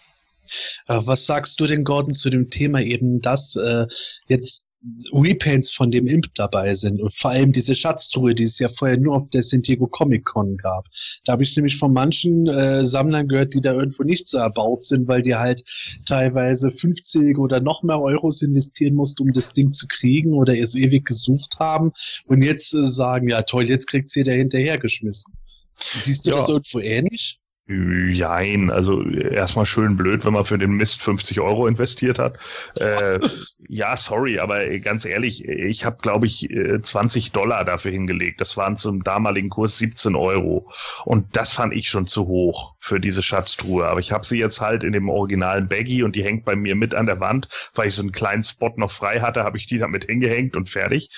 [0.88, 3.86] Äh, was sagst du denn, Gordon, zu dem Thema eben, dass äh,
[4.28, 4.66] jetzt
[5.14, 8.98] Repaints von dem Imp dabei sind und vor allem diese Schatztruhe, die es ja vorher
[8.98, 10.88] nur auf der San Diego Comic Con gab.
[11.26, 14.84] Da habe ich nämlich von manchen äh, Sammlern gehört, die da irgendwo nicht so erbaut
[14.84, 15.64] sind, weil die halt
[16.08, 20.76] teilweise 50 oder noch mehr Euros investieren mussten, um das Ding zu kriegen oder es
[20.76, 21.92] ewig gesucht haben
[22.26, 25.34] und jetzt äh, sagen, ja toll, jetzt kriegt sie da hinterhergeschmissen.
[26.04, 26.38] Siehst du ja.
[26.38, 27.41] das irgendwo ähnlich?
[27.68, 32.38] Jein, also erstmal schön blöd, wenn man für den Mist 50 Euro investiert hat.
[32.76, 33.20] Äh,
[33.70, 36.50] ja, sorry, aber ganz ehrlich, ich habe, glaube ich,
[36.82, 38.42] 20 äh, Dollar dafür hingelegt.
[38.42, 40.70] Das waren zum damaligen Kurs 17 Euro.
[41.06, 43.86] Und das fand ich schon zu hoch für diese Schatztruhe.
[43.86, 46.76] Aber ich habe sie jetzt halt in dem originalen Baggy und die hängt bei mir
[46.76, 49.68] mit an der Wand, weil ich so einen kleinen Spot noch frei hatte, habe ich
[49.68, 51.12] die damit hingehängt und fertig.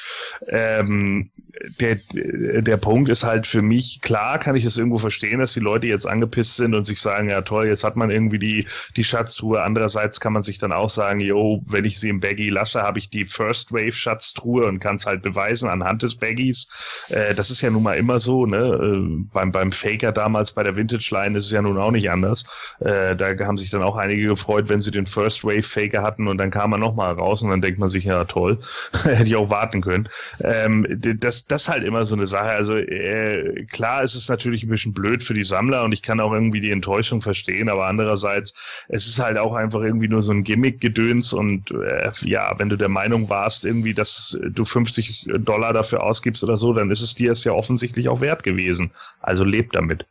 [0.50, 1.32] Ähm,
[1.80, 5.60] der, der Punkt ist halt für mich, klar kann ich es irgendwo verstehen, dass die
[5.60, 9.04] Leute jetzt angepisst sind und sich sagen, ja toll, jetzt hat man irgendwie die, die
[9.04, 9.64] Schatztruhe.
[9.64, 13.00] Andererseits kann man sich dann auch sagen, yo, wenn ich sie im Baggy lasse, habe
[13.00, 16.68] ich die First Wave Schatztruhe und kann es halt beweisen anhand des Baggys.
[17.10, 18.58] Äh, das ist ja nun mal immer so, ne?
[18.58, 22.10] Äh, beim, beim Faker damals bei der Vintage Line ist es ja nun auch nicht
[22.10, 22.46] anders.
[22.80, 26.28] Äh, da haben sich dann auch einige gefreut, wenn sie den First Wave Faker hatten
[26.28, 28.60] und dann kam er nochmal raus und dann denkt man sich, ja toll,
[29.04, 30.10] hätte ich auch warten können.
[30.44, 30.86] Ähm,
[31.20, 32.50] das, das ist halt immer so eine Sache.
[32.50, 36.20] Also äh, klar ist es natürlich ein bisschen blöd für die Sammler und ich kann
[36.24, 38.54] auch irgendwie die Enttäuschung verstehen, aber andererseits,
[38.90, 42.78] es ist halt auch einfach irgendwie nur so ein Gimmick-Gedöns und äh, ja, wenn du
[42.78, 47.16] der Meinung warst, irgendwie, dass du 50 Dollar dafür ausgibst oder so, dann ist es
[47.16, 48.92] dir es ja offensichtlich auch wert gewesen.
[49.22, 50.06] Also lebt damit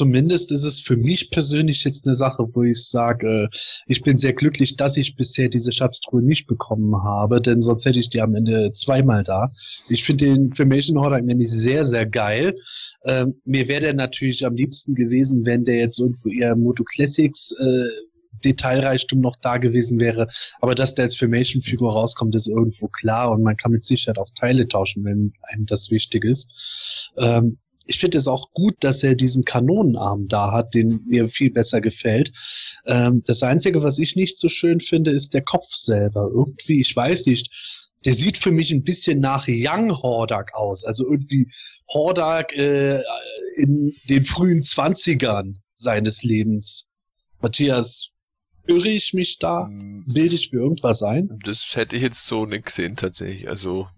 [0.00, 4.16] zumindest ist es für mich persönlich jetzt eine Sache, wo ich sage, äh, ich bin
[4.16, 8.22] sehr glücklich, dass ich bisher diese Schatztruhe nicht bekommen habe, denn sonst hätte ich die
[8.22, 9.52] am Ende zweimal da.
[9.90, 12.56] Ich finde den Information Horror nämlich sehr, sehr geil.
[13.04, 17.54] Ähm, mir wäre der natürlich am liebsten gewesen, wenn der jetzt irgendwo eher Moto Classics
[17.60, 17.84] äh,
[18.42, 20.28] Detailreichtum noch da gewesen wäre.
[20.62, 24.30] Aber dass der als Formation-Figur rauskommt, ist irgendwo klar und man kann mit Sicherheit auch
[24.34, 26.50] Teile tauschen, wenn einem das wichtig ist.
[27.18, 27.58] Ähm,
[27.90, 31.80] ich finde es auch gut, dass er diesen Kanonenarm da hat, den mir viel besser
[31.80, 32.32] gefällt.
[32.86, 36.30] Ähm, das Einzige, was ich nicht so schön finde, ist der Kopf selber.
[36.32, 37.50] Irgendwie, ich weiß nicht,
[38.04, 40.84] der sieht für mich ein bisschen nach Young Hordak aus.
[40.84, 41.50] Also irgendwie
[41.88, 43.02] Hordak äh,
[43.56, 46.86] in den frühen Zwanzigern seines Lebens.
[47.42, 48.10] Matthias,
[48.68, 49.64] irre ich mich da?
[49.64, 51.40] Mm, Bilde ich mir irgendwas ein?
[51.44, 53.48] Das hätte ich jetzt so nicht gesehen tatsächlich.
[53.48, 53.88] Also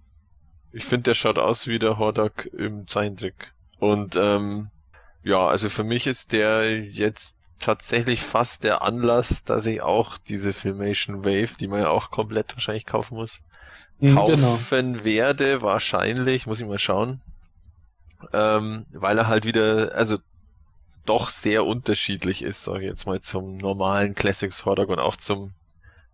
[0.72, 3.52] ich finde, der schaut aus wie der Hordak im Zeichentrick.
[3.82, 4.70] Und ähm,
[5.24, 10.52] ja, also für mich ist der jetzt tatsächlich fast der Anlass, dass ich auch diese
[10.52, 13.42] Filmation Wave, die man ja auch komplett wahrscheinlich kaufen muss,
[13.98, 15.04] mhm, kaufen genau.
[15.04, 15.62] werde.
[15.62, 17.22] Wahrscheinlich, muss ich mal schauen.
[18.32, 20.16] Ähm, weil er halt wieder, also
[21.04, 25.54] doch sehr unterschiedlich ist, sage ich jetzt mal, zum normalen Classics Hordak und auch zum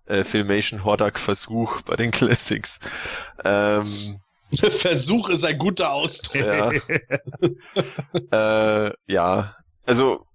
[0.06, 2.80] äh, Filmation Hordak Versuch bei den Classics.
[3.44, 4.22] Ähm,
[4.78, 6.36] Versuch ist ein guter Ausdruck.
[6.36, 6.72] Ja.
[8.88, 10.26] äh, ja, also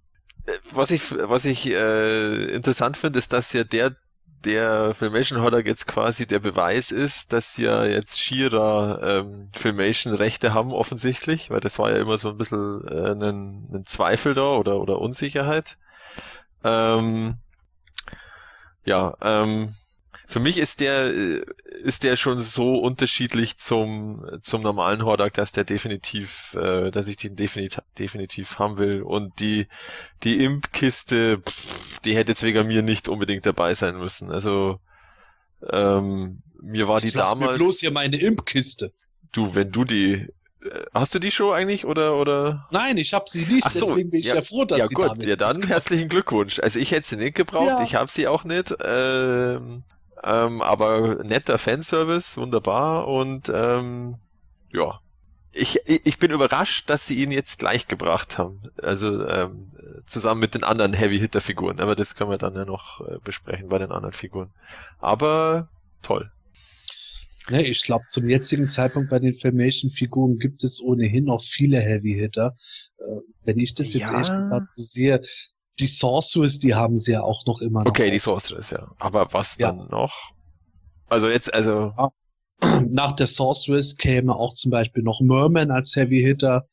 [0.70, 3.96] was ich was ich äh, interessant finde, ist, dass ja der
[4.44, 10.52] der Filmation Horror jetzt quasi der Beweis ist, dass ja jetzt Shira ähm, Filmation Rechte
[10.52, 14.54] haben offensichtlich, weil das war ja immer so ein bisschen äh, ein, ein Zweifel da
[14.56, 15.78] oder oder Unsicherheit.
[16.62, 17.36] Ähm,
[18.84, 19.74] ja, ähm,
[20.34, 21.44] für mich ist der, äh,
[21.84, 27.16] ist der schon so unterschiedlich zum, zum normalen Hordak, dass der definitiv, äh, dass ich
[27.16, 29.02] den definitiv, definitiv haben will.
[29.02, 29.68] Und die,
[30.24, 31.40] die Imp-Kiste,
[32.04, 34.32] die hätte jetzt wegen mir nicht unbedingt dabei sein müssen.
[34.32, 34.80] Also,
[35.70, 37.52] ähm, mir war die ich damals.
[37.52, 38.92] Mir bloß hier meine Imp-Kiste.
[39.30, 40.28] Du, wenn du die, äh,
[40.92, 42.66] Hast du die Show eigentlich oder oder?
[42.72, 43.64] Nein, ich habe sie nicht.
[43.64, 46.58] Ach so, deswegen bin ich ja, froh, dass ja, sie gut, Ja dann herzlichen Glückwunsch.
[46.58, 47.68] Also ich hätte sie nicht gebraucht.
[47.68, 47.82] Ja.
[47.84, 48.74] Ich habe sie auch nicht.
[48.84, 49.84] Ähm,
[50.24, 54.16] ähm, aber netter Fanservice, wunderbar und ähm,
[54.72, 55.00] ja.
[55.56, 58.62] Ich, ich bin überrascht, dass sie ihn jetzt gleich gebracht haben.
[58.82, 59.70] Also ähm,
[60.04, 61.78] zusammen mit den anderen Heavy-Hitter-Figuren.
[61.78, 64.50] Aber das können wir dann ja noch äh, besprechen bei den anderen Figuren.
[64.98, 65.68] Aber
[66.02, 66.32] toll.
[67.50, 72.54] Ja, ich glaube, zum jetzigen Zeitpunkt bei den Filmation-Figuren gibt es ohnehin noch viele Heavy-Hitter.
[72.98, 73.02] Äh,
[73.44, 74.20] wenn ich das jetzt ja.
[74.20, 75.22] echt gerade so sehe,
[75.78, 77.90] die Sorceress, die haben sie ja auch noch immer noch.
[77.90, 78.88] Okay, die Sorceress, ja.
[78.98, 79.72] Aber was ja.
[79.72, 80.32] dann noch?
[81.08, 81.92] Also jetzt, also.
[81.96, 82.10] Ja.
[82.88, 86.66] Nach der Sorceress käme auch zum Beispiel noch Merman als Heavy Hitter.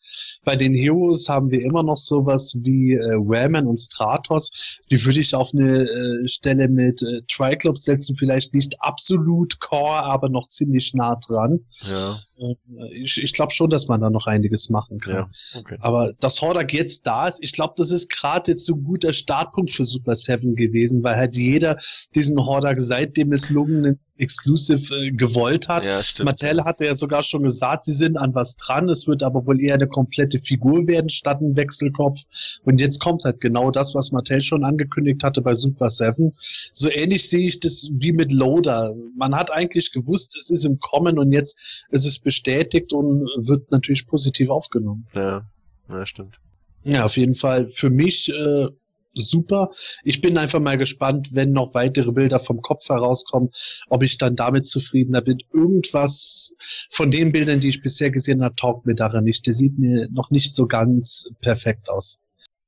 [0.44, 4.52] Bei den Heroes haben wir immer noch sowas wie äh, Wellman und Stratos.
[4.90, 8.16] Die würde ich auf eine äh, Stelle mit äh, Triclops setzen.
[8.16, 11.60] Vielleicht nicht absolut Core, aber noch ziemlich nah dran.
[11.82, 12.20] Ja.
[12.38, 12.56] Äh,
[12.94, 15.14] ich, ich glaube schon, dass man da noch einiges machen kann.
[15.14, 15.78] Ja, okay.
[15.80, 19.14] Aber dass Hordak jetzt da ist, ich glaube, das ist gerade jetzt so ein guter
[19.14, 21.78] Startpunkt für Super 7 gewesen, weil halt jeder
[22.16, 25.86] diesen Hordak seit dem misslungenen Exclusive äh, gewollt hat.
[25.86, 26.02] Ja.
[26.24, 28.88] Mattel hatte ja sogar schon gesagt, sie sind an was dran.
[28.88, 32.20] Es wird aber wohl eher eine komplette Figur werden statt ein Wechselkopf.
[32.64, 36.32] Und jetzt kommt halt genau das, was Mattel schon angekündigt hatte bei Super 7.
[36.72, 38.94] So ähnlich sehe ich das wie mit Loader.
[39.18, 41.58] Man hat eigentlich gewusst, es ist im Kommen und jetzt
[41.90, 45.08] ist es bestätigt und wird natürlich positiv aufgenommen.
[45.14, 45.44] Ja,
[45.90, 46.40] ja stimmt.
[46.84, 48.68] Ja, auf jeden Fall für mich äh,
[49.14, 49.72] super.
[50.04, 53.50] Ich bin einfach mal gespannt, wenn noch weitere Bilder vom Kopf herauskommen,
[53.90, 55.40] ob ich dann damit zufriedener bin.
[55.54, 56.54] Irgendwas
[56.92, 59.46] von den Bildern, die ich bisher gesehen habe, taugt mir daran nicht.
[59.48, 62.20] Der sieht mir noch nicht so ganz perfekt aus.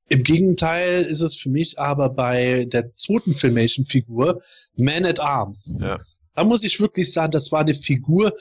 [0.10, 4.42] Im Gegenteil ist es für mich aber bei der zweiten Filmation-Figur
[4.78, 5.74] Man at Arms.
[5.80, 6.00] Ja.
[6.36, 8.34] Da muss ich wirklich sagen, das war eine Figur,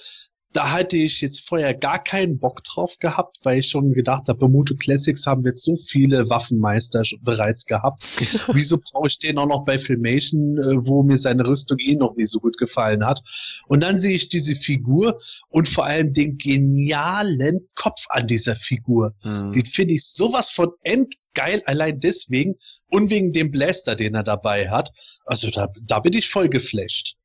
[0.53, 4.39] da hatte ich jetzt vorher gar keinen Bock drauf gehabt, weil ich schon gedacht habe,
[4.39, 8.03] bei Moto Classics haben wir jetzt so viele Waffenmeister bereits gehabt.
[8.53, 12.15] Wieso brauche ich den auch noch bei Filmation, äh, wo mir seine Rüstung eh noch
[12.17, 13.23] nicht so gut gefallen hat?
[13.67, 19.15] Und dann sehe ich diese Figur und vor allem den genialen Kopf an dieser Figur.
[19.25, 19.53] Mhm.
[19.53, 22.57] Den finde ich sowas von endgeil, allein deswegen
[22.89, 24.91] und wegen dem Blaster, den er dabei hat.
[25.25, 27.17] Also da, da bin ich voll geflasht.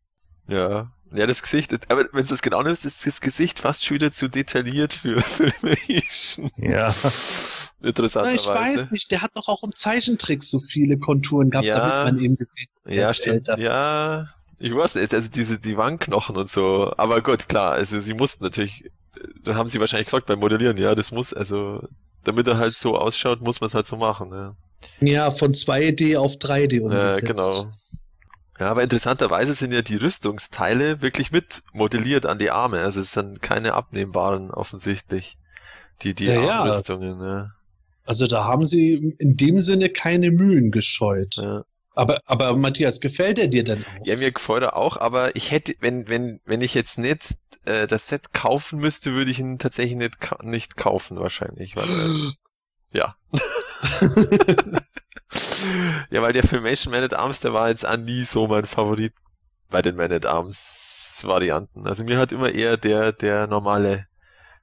[0.50, 3.96] Ja, ja, das Gesicht, aber wenn du das genau nimmst, ist das Gesicht fast schon
[3.96, 6.52] wieder zu detailliert für Filmation.
[6.58, 6.94] Ja.
[7.84, 8.42] Interessanterweise.
[8.42, 12.14] ich weiß nicht, der hat doch auch im Zeichentrick so viele Konturen gehabt, ja, damit
[12.14, 13.50] man eben gesehen Ja, stimmt.
[13.50, 13.60] Älter.
[13.60, 14.28] Ja,
[14.60, 16.92] ich weiß nicht, also diese, die Wangenknochen und so.
[16.98, 18.90] Aber gut, klar, also sie mussten natürlich,
[19.44, 21.88] da haben sie wahrscheinlich gesagt beim Modellieren, ja, das muss, also,
[22.24, 24.56] damit er halt so ausschaut, muss man es halt so machen, ja.
[25.00, 27.22] Ja, von 2D auf 3D umgesetzt.
[27.22, 27.68] Ja, genau.
[28.60, 32.80] Ja, aber interessanterweise sind ja die Rüstungsteile wirklich mit modelliert an die Arme.
[32.80, 35.38] Also es sind keine abnehmbaren offensichtlich.
[36.02, 37.48] Die, die ja, Armrüstungen, ja.
[38.04, 41.36] Also da haben sie in dem Sinne keine Mühen gescheut.
[41.36, 41.66] Ja.
[41.94, 44.06] Aber, aber Matthias, gefällt er dir denn auch?
[44.06, 47.88] Ja, mir gefällt er auch, aber ich hätte, wenn, wenn, wenn ich jetzt nicht äh,
[47.88, 51.76] das Set kaufen müsste, würde ich ihn tatsächlich nicht, nicht kaufen wahrscheinlich.
[51.76, 52.32] Weil, äh,
[52.98, 53.16] ja.
[56.10, 59.14] ja, weil der Filmation Man at Arms, der war jetzt auch nie so mein Favorit
[59.70, 61.88] bei den Man at Arms Varianten.
[61.88, 64.08] Also mir hat immer eher der, der normale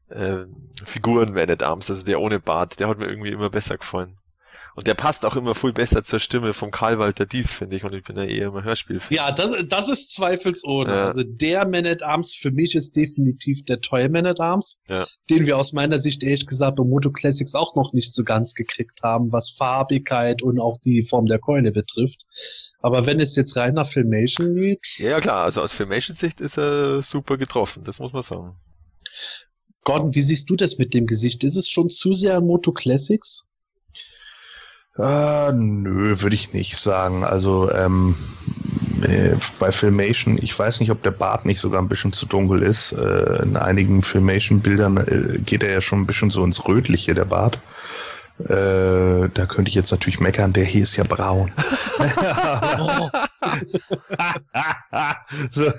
[0.08, 0.44] äh,
[0.84, 4.18] Figuren Man at Arms, also der ohne Bart, der hat mir irgendwie immer besser gefallen.
[4.74, 7.84] Und der passt auch immer viel besser zur Stimme vom Karl Walter Dies, finde ich.
[7.84, 8.98] Und ich bin ja eher immer Hörspiel.
[8.98, 9.14] -Fan.
[9.14, 10.90] Ja, das, das ist zweifelsohne.
[10.90, 11.04] Ja.
[11.06, 15.06] Also der Man at Arms für mich ist definitiv der tolle Man at Arms, ja.
[15.30, 18.54] den wir aus meiner Sicht ehrlich gesagt bei Moto Classics auch noch nicht so ganz
[18.54, 22.24] gekriegt haben, was Farbigkeit und auch die Form der Keule betrifft.
[22.80, 24.80] Aber wenn es jetzt rein nach Filmation geht.
[24.98, 28.56] Ja, ja klar, also aus Filmation-Sicht ist er super getroffen, das muss man sagen.
[29.84, 31.44] Gordon, wie siehst du das mit dem Gesicht?
[31.44, 33.44] Ist es schon zu sehr Moto Classics?
[34.98, 37.24] Äh, nö, würde ich nicht sagen.
[37.24, 38.14] Also ähm,
[39.02, 42.62] äh, bei Filmation, ich weiß nicht, ob der Bart nicht sogar ein bisschen zu dunkel
[42.62, 42.92] ist.
[42.92, 47.24] Äh, in einigen Filmation-Bildern äh, geht er ja schon ein bisschen so ins Rötliche, der
[47.24, 47.58] Bart.
[48.38, 51.52] Äh, da könnte ich jetzt natürlich meckern, der hier ist ja braun.
[55.50, 55.72] so?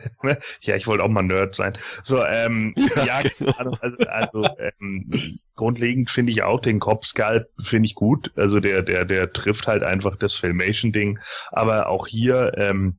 [0.61, 1.73] Ja, ich wollte auch mal Nerd sein.
[2.03, 3.77] So, ähm, ja, ja genau.
[3.81, 4.45] also, also
[4.79, 8.31] ähm, grundlegend finde ich auch den Kopfskalp finde ich gut.
[8.35, 11.19] Also der, der, der trifft halt einfach das Filmation-Ding.
[11.51, 12.97] Aber auch hier, ähm,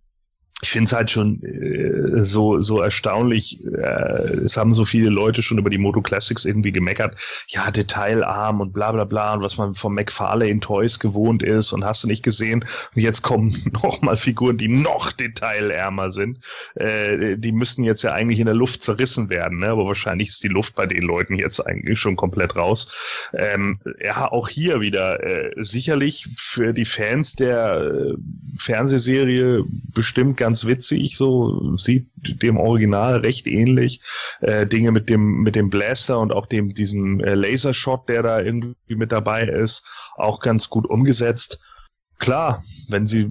[0.62, 3.62] ich finde es halt schon äh, so so erstaunlich.
[3.66, 7.20] Äh, es haben so viele Leute schon über die Moto Classics irgendwie gemeckert.
[7.46, 11.84] Ja, detailarm und bla bla bla und was man vom McFarlane Toys gewohnt ist und
[11.84, 12.64] hast du nicht gesehen.
[12.94, 16.38] Und jetzt kommen noch mal Figuren, die noch detailärmer sind.
[16.74, 19.68] Äh, die müssten jetzt ja eigentlich in der Luft zerrissen werden, ne?
[19.68, 22.90] aber wahrscheinlich ist die Luft bei den Leuten jetzt eigentlich schon komplett raus.
[23.34, 28.14] Ähm, ja, auch hier wieder äh, sicherlich für die Fans der äh,
[28.58, 29.62] Fernsehserie
[29.94, 32.06] bestimmt ganz witzig, so sieht
[32.40, 34.00] dem Original recht ähnlich.
[34.40, 38.40] Äh, Dinge mit dem mit dem Blaster und auch dem diesem äh, Lasershot, der da
[38.40, 39.84] irgendwie mit dabei ist,
[40.14, 41.58] auch ganz gut umgesetzt.
[42.20, 43.28] Klar, wenn sie,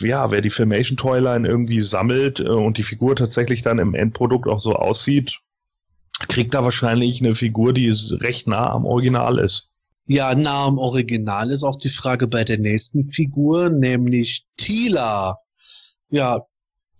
[0.00, 4.48] ja, wer die Filmation Toyline irgendwie sammelt äh, und die Figur tatsächlich dann im Endprodukt
[4.48, 5.40] auch so aussieht,
[6.28, 9.68] kriegt da wahrscheinlich eine Figur, die recht nah am Original ist.
[10.06, 15.44] Ja, nah am Original ist auch die Frage bei der nächsten Figur, nämlich Tila
[16.14, 16.46] ja,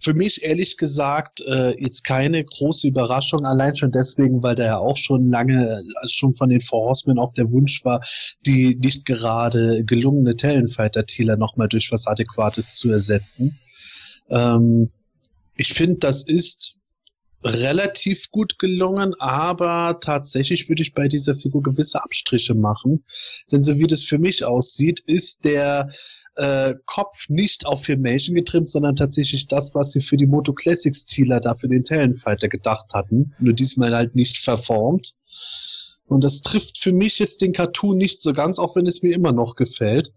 [0.01, 4.79] für mich ehrlich gesagt äh, jetzt keine große Überraschung, allein schon deswegen, weil da ja
[4.79, 8.05] auch schon lange, äh, schon von den Four Horsemen auch der Wunsch war,
[8.45, 13.59] die nicht gerade gelungene Tellenfighter-Thieler nochmal durch was Adäquates zu ersetzen.
[14.29, 14.91] Ähm,
[15.57, 16.77] ich finde, das ist
[17.45, 23.05] relativ gut gelungen, aber tatsächlich würde ich bei dieser Figur gewisse Abstriche machen.
[23.53, 25.91] Denn so wie das für mich aussieht, ist der
[26.37, 31.07] äh, Kopf nicht auf Filmation getrimmt, sondern tatsächlich das, was sie für die Moto Classics
[31.07, 33.35] Zieler da für den Talonfighter gedacht hatten.
[33.39, 35.15] Nur diesmal halt nicht verformt.
[36.07, 39.15] Und das trifft für mich jetzt den Cartoon nicht so ganz, auch wenn es mir
[39.15, 40.13] immer noch gefällt.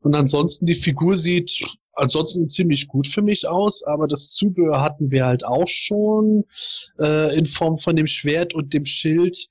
[0.00, 1.60] Und ansonsten, die Figur sieht
[1.94, 6.44] ansonsten ziemlich gut für mich aus, aber das Zubehör hatten wir halt auch schon
[6.98, 9.48] äh, in Form von dem Schwert und dem Schild.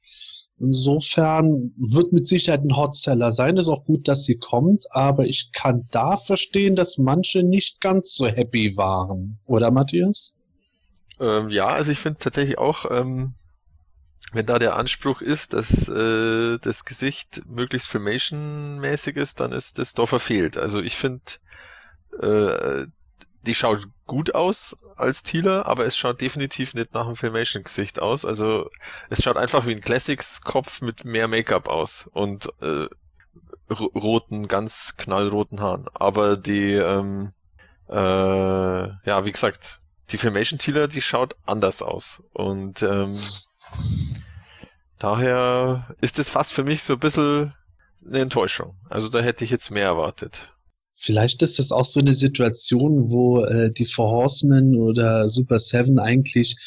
[0.60, 3.58] Insofern wird mit Sicherheit ein Hotseller sein.
[3.58, 8.14] Ist auch gut, dass sie kommt, aber ich kann da verstehen, dass manche nicht ganz
[8.16, 9.40] so happy waren.
[9.46, 10.36] Oder Matthias?
[11.20, 13.36] Ähm, ja, also ich finde tatsächlich auch, ähm,
[14.34, 19.94] wenn da der Anspruch ist, dass äh, das Gesicht möglichst Filmation-mäßig ist, dann ist das
[19.94, 20.58] doch verfehlt.
[20.58, 21.22] Also ich finde,
[22.22, 22.86] äh,
[23.44, 28.26] die schaut gut aus als Tila, aber es schaut definitiv nicht nach einem Filmation-Gesicht aus.
[28.26, 28.70] Also
[29.10, 32.88] es schaut einfach wie ein Classics-Kopf mit mehr Make-up aus und äh,
[33.70, 35.88] roten, ganz knallroten Haaren.
[35.94, 37.34] Aber die, ähm,
[37.88, 39.80] äh, ja, wie gesagt,
[40.10, 42.24] die Filmation Tila, die schaut anders aus.
[42.34, 43.20] Und ähm,
[44.98, 47.54] daher ist es fast für mich so ein bisschen
[48.06, 48.76] eine Enttäuschung.
[48.90, 50.52] Also da hätte ich jetzt mehr erwartet.
[51.02, 55.98] Vielleicht ist das auch so eine Situation, wo äh, die Four Horsemen oder Super Seven
[55.98, 56.58] eigentlich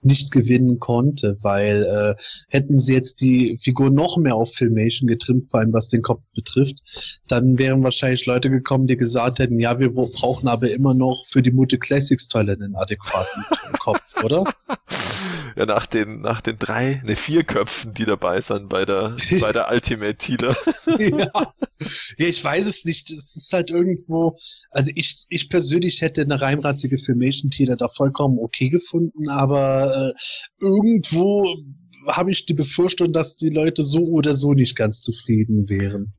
[0.00, 5.50] nicht gewinnen konnte, weil äh, hätten sie jetzt die Figur noch mehr auf Filmation getrimmt,
[5.50, 6.80] vor allem was den Kopf betrifft,
[7.28, 11.42] dann wären wahrscheinlich Leute gekommen, die gesagt hätten, ja, wir brauchen aber immer noch für
[11.42, 13.44] die Mute Classics Toilet einen adäquaten
[13.78, 14.44] Kopf, oder?
[15.56, 19.52] Ja, nach den, nach den drei, ne, vier Köpfen, die dabei sind bei der, bei
[19.52, 20.56] der Ultimate Tealer.
[20.98, 21.30] ja.
[22.16, 23.10] ja, ich weiß es nicht.
[23.10, 24.36] Es ist halt irgendwo,
[24.70, 30.64] also ich, ich persönlich hätte eine reinrassige Filmation Tealer da vollkommen okay gefunden, aber äh,
[30.64, 31.56] irgendwo
[32.10, 36.12] habe ich die Befürchtung, dass die Leute so oder so nicht ganz zufrieden wären.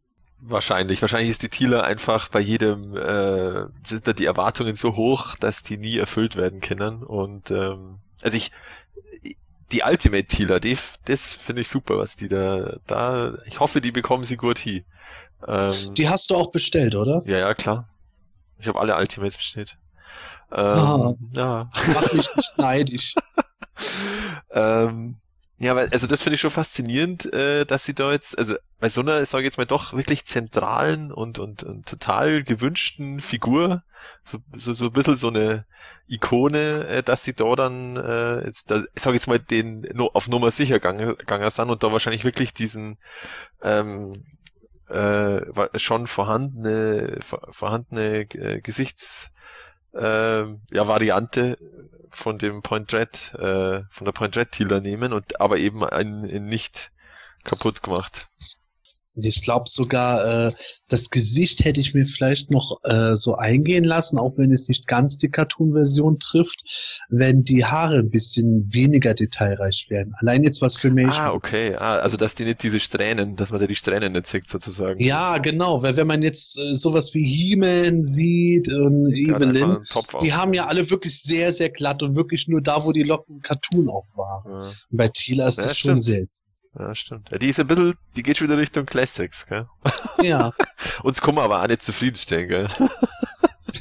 [0.45, 1.01] Wahrscheinlich.
[1.01, 5.63] Wahrscheinlich ist die Tila einfach bei jedem, äh, sind da die Erwartungen so hoch, dass
[5.63, 7.01] die nie erfüllt werden können.
[7.01, 8.51] Und ähm, also ich,
[9.73, 13.91] die Ultimate Tealer, die, das finde ich super, was die da, da, ich hoffe, die
[13.91, 14.85] bekommen sie gut hin.
[15.47, 17.23] Ähm, die hast du auch bestellt, oder?
[17.25, 17.87] Ja, ja, klar.
[18.59, 19.77] Ich habe alle Ultimates bestellt.
[20.51, 21.69] Ähm, ah, ja.
[21.93, 23.15] Mach mich nicht neidisch.
[24.51, 25.17] ähm,
[25.59, 28.89] ja, weil, also das finde ich schon faszinierend, äh, dass sie da jetzt, also bei
[28.89, 33.83] so einer, sage ich jetzt mal, doch wirklich zentralen und, und, und total gewünschten Figur,
[34.25, 35.65] so, so, so ein bisschen so eine
[36.07, 40.27] Ikone, äh, dass sie da dann äh, jetzt, da, ich sage jetzt mal, den auf
[40.27, 42.97] Nummer sicher gegangen, gegangen sind und da wahrscheinlich wirklich diesen
[43.61, 44.25] ähm,
[44.89, 45.39] äh,
[45.79, 47.19] schon vorhandene,
[47.51, 49.31] vorhandene äh, Gesichts
[49.93, 51.57] äh, ja, Variante
[52.15, 56.23] von dem Point Red, äh, von der Point Red Tealer nehmen und aber eben einen,
[56.25, 56.91] einen nicht
[57.43, 58.27] kaputt gemacht.
[59.15, 60.51] Ich glaube sogar, äh,
[60.89, 64.87] das Gesicht hätte ich mir vielleicht noch äh, so eingehen lassen, auch wenn es nicht
[64.87, 66.63] ganz die Cartoon-Version trifft,
[67.09, 70.15] wenn die Haare ein bisschen weniger detailreich wären.
[70.19, 71.07] Allein jetzt was für mich.
[71.07, 71.75] Ah, okay.
[71.75, 74.99] Ah, also dass die nicht diese Strähnen, dass man da die Strähnen nicht sieht sozusagen.
[74.99, 75.83] Ja, genau.
[75.83, 79.85] Weil wenn man jetzt äh, sowas wie He-Man sieht und Evelyn,
[80.21, 83.41] die haben ja alle wirklich sehr, sehr glatt und wirklich nur da, wo die Locken
[83.41, 84.51] Cartoon auch waren.
[84.51, 84.71] Ja.
[84.89, 85.93] Bei Tila ist ja, das stimmt.
[85.93, 86.42] schon selten.
[86.77, 87.29] Ja, stimmt.
[87.31, 89.67] Ja, die ist ein bisschen, die geht schon wieder Richtung Classics, gell?
[90.21, 90.53] Ja.
[91.03, 92.67] Uns kommen aber auch nicht zufriedenstellen, gell?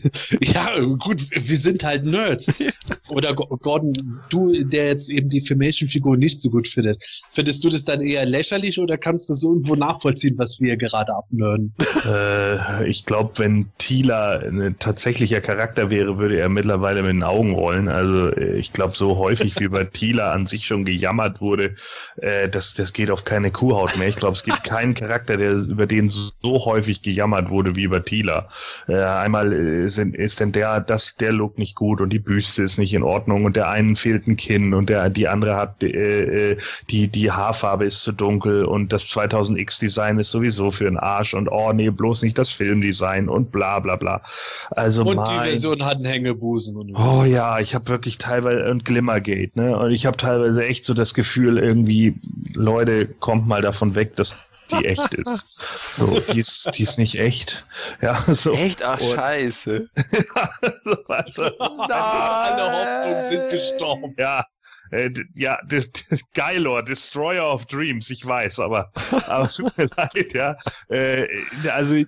[0.43, 2.53] ja, gut, wir sind halt Nerds.
[3.09, 7.85] Oder Gordon, du, der jetzt eben die Filmation-Figur nicht so gut findet, findest du das
[7.85, 11.75] dann eher lächerlich oder kannst du so irgendwo nachvollziehen, was wir gerade abnörden?
[12.07, 17.55] Äh, ich glaube, wenn Tila ein tatsächlicher Charakter wäre, würde er mittlerweile mit den Augen
[17.55, 17.89] rollen.
[17.89, 21.75] Also äh, ich glaube, so häufig wie bei Tila an sich schon gejammert wurde,
[22.17, 24.09] äh, das, das geht auf keine Kuhhaut mehr.
[24.09, 28.05] Ich glaube, es gibt keinen Charakter, der über den so häufig gejammert wurde wie über
[28.05, 28.49] Tila.
[28.89, 29.53] Äh, einmal
[29.93, 33.03] sind, ist denn der, das, der Look nicht gut und die Büste ist nicht in
[33.03, 36.57] Ordnung und der einen fehlt ein Kinn und der, die andere hat, äh, äh
[36.91, 41.35] die, die Haarfarbe ist zu dunkel und das 2000X Design ist sowieso für den Arsch
[41.35, 44.23] und oh nee, bloß nicht das Filmdesign und bla bla bla.
[44.71, 46.77] Also und mein, die Version hat einen Hängebusen.
[46.77, 49.77] Und oh ja, ich habe wirklich teilweise und Glimmergate, ne?
[49.77, 52.15] Und ich habe teilweise echt so das Gefühl, irgendwie,
[52.55, 55.61] Leute, kommt mal davon weg, dass die echt ist.
[55.97, 57.65] So, die ist, die ist nicht echt.
[58.01, 58.53] Ja, so.
[58.53, 58.83] Echt?
[58.83, 59.89] Ach, und, scheiße.
[61.09, 64.15] also, Alle Hoffnungen sind gestorben.
[64.19, 64.45] Ja,
[64.93, 65.91] äh, ja, das,
[66.35, 68.93] Geilor, Destroyer of Dreams, ich weiß, aber,
[69.27, 70.57] aber tut mir leid, ja.
[70.89, 71.27] Äh,
[71.71, 72.05] also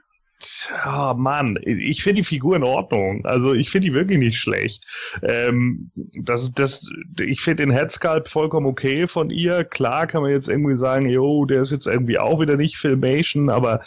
[0.86, 3.24] oh Mann, ich finde die Figur in Ordnung.
[3.24, 4.84] Also ich finde die wirklich nicht schlecht.
[5.22, 6.88] Ähm, das, das,
[7.20, 9.64] ich finde den Headsculpt vollkommen okay von ihr.
[9.64, 13.48] Klar kann man jetzt irgendwie sagen, jo, der ist jetzt irgendwie auch wieder nicht Filmation,
[13.48, 13.82] aber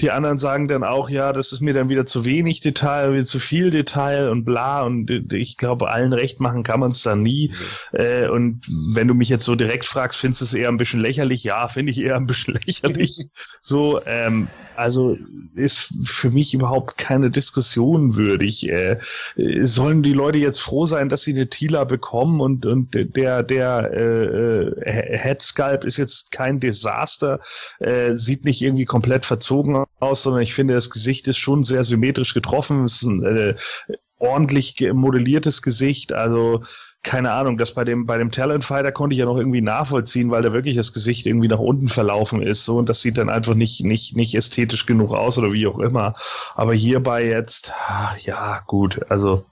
[0.00, 3.24] die anderen sagen dann auch, ja, das ist mir dann wieder zu wenig Detail, wieder
[3.24, 4.82] zu viel Detail und bla.
[4.82, 7.52] Und ich glaube, allen recht machen kann man es dann nie.
[7.92, 7.98] Mhm.
[7.98, 11.00] Äh, und wenn du mich jetzt so direkt fragst, findest du es eher ein bisschen
[11.00, 11.44] lächerlich?
[11.44, 13.26] Ja, finde ich eher ein bisschen lächerlich.
[13.60, 15.16] so, ähm, also
[15.54, 18.68] ist für mich überhaupt keine Diskussion würdig.
[18.68, 18.98] Äh,
[19.36, 23.90] sollen die Leute jetzt froh sein, dass sie eine Tila bekommen und, und der, der
[23.92, 27.40] äh, äh Headsculpt ist jetzt kein Desaster,
[27.78, 31.84] äh, sieht nicht irgendwie komplett verzogen aus, sondern ich finde, das Gesicht ist schon sehr
[31.84, 32.84] symmetrisch getroffen.
[32.84, 33.54] Es ist ein äh,
[34.18, 36.12] ordentlich modelliertes Gesicht.
[36.12, 36.64] Also
[37.02, 40.30] keine Ahnung, das bei dem bei dem Talent Fighter konnte ich ja noch irgendwie nachvollziehen,
[40.30, 43.30] weil da wirklich das Gesicht irgendwie nach unten verlaufen ist, so und das sieht dann
[43.30, 46.14] einfach nicht nicht nicht ästhetisch genug aus oder wie auch immer.
[46.54, 49.46] Aber hierbei jetzt, ah, ja gut, also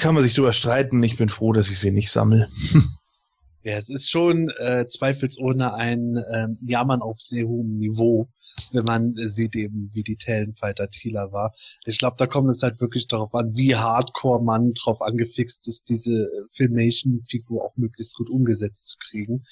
[0.00, 1.02] Kann man sich drüber streiten.
[1.02, 2.48] Ich bin froh, dass ich sie nicht sammle.
[3.66, 8.28] Ja, es ist schon äh, zweifelsohne ein ähm, Jammern auf sehr hohem Niveau,
[8.70, 11.52] wenn man äh, sieht eben, wie die Talonfighter Tila war.
[11.84, 15.88] Ich glaube, da kommt es halt wirklich darauf an, wie hardcore man drauf angefixt ist,
[15.88, 19.44] diese äh, Filmation-Figur auch möglichst gut umgesetzt zu kriegen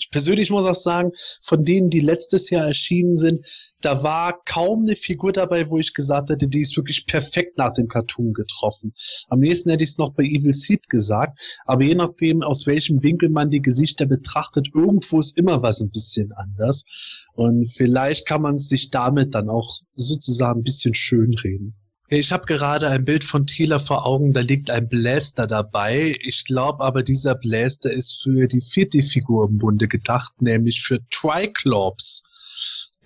[0.00, 3.44] ich persönlich muss auch sagen, von denen, die letztes Jahr erschienen sind,
[3.80, 7.72] da war kaum eine Figur dabei, wo ich gesagt hätte, die ist wirklich perfekt nach
[7.72, 8.92] dem Cartoon getroffen.
[9.28, 13.02] Am nächsten hätte ich es noch bei Evil Seed gesagt, aber je nachdem, aus welchem
[13.02, 16.84] Winkel man die Gesichter betrachtet, irgendwo ist immer was ein bisschen anders.
[17.34, 21.79] Und vielleicht kann man sich damit dann auch sozusagen ein bisschen schönreden.
[22.12, 26.16] Ich habe gerade ein Bild von Thieler vor Augen, da liegt ein Blaster dabei.
[26.22, 30.98] Ich glaube aber, dieser Blaster ist für die vierte Figur im Bunde gedacht, nämlich für
[31.12, 32.24] Triclops.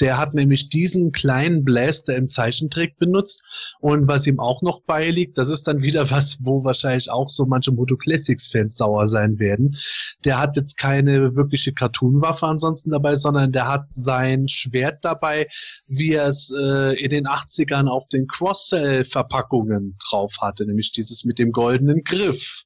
[0.00, 3.44] Der hat nämlich diesen kleinen Blaster im Zeichentrick benutzt.
[3.80, 7.46] Und was ihm auch noch beiliegt, das ist dann wieder was, wo wahrscheinlich auch so
[7.46, 9.76] manche Moto Classics Fans sauer sein werden.
[10.24, 15.46] Der hat jetzt keine wirkliche Cartoon-Waffe ansonsten dabei, sondern der hat sein Schwert dabei,
[15.86, 21.38] wie er es äh, in den 80ern auf den Cross-Cell-Verpackungen drauf hatte, nämlich dieses mit
[21.38, 22.64] dem goldenen Griff.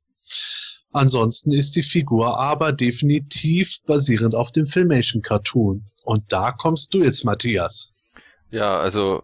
[0.92, 5.84] Ansonsten ist die Figur aber definitiv basierend auf dem Filmation Cartoon.
[6.04, 7.92] Und da kommst du jetzt, Matthias.
[8.50, 9.22] Ja, also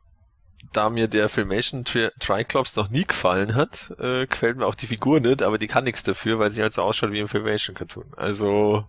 [0.73, 4.87] da mir der Filmation Tri Triclops noch nie gefallen hat, äh, gefällt mir auch die
[4.87, 7.75] Figur nicht, aber die kann nichts dafür, weil sie halt so ausschaut wie im Filmation
[7.75, 8.13] Cartoon.
[8.17, 8.85] Also,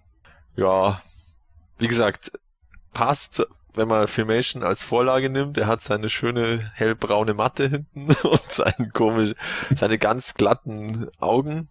[0.55, 0.99] ja,
[1.77, 2.31] wie gesagt,
[2.93, 5.57] passt, wenn man Filmation als Vorlage nimmt.
[5.57, 9.33] Er hat seine schöne hellbraune Matte hinten und seinen komisch,
[9.73, 11.69] seine ganz glatten Augen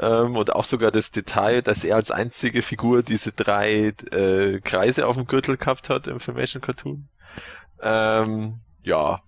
[0.00, 5.06] ähm, und auch sogar das Detail, dass er als einzige Figur diese drei äh, Kreise
[5.06, 7.08] auf dem Gürtel gehabt hat im Filmation Cartoon.
[7.80, 9.20] Ähm, ja,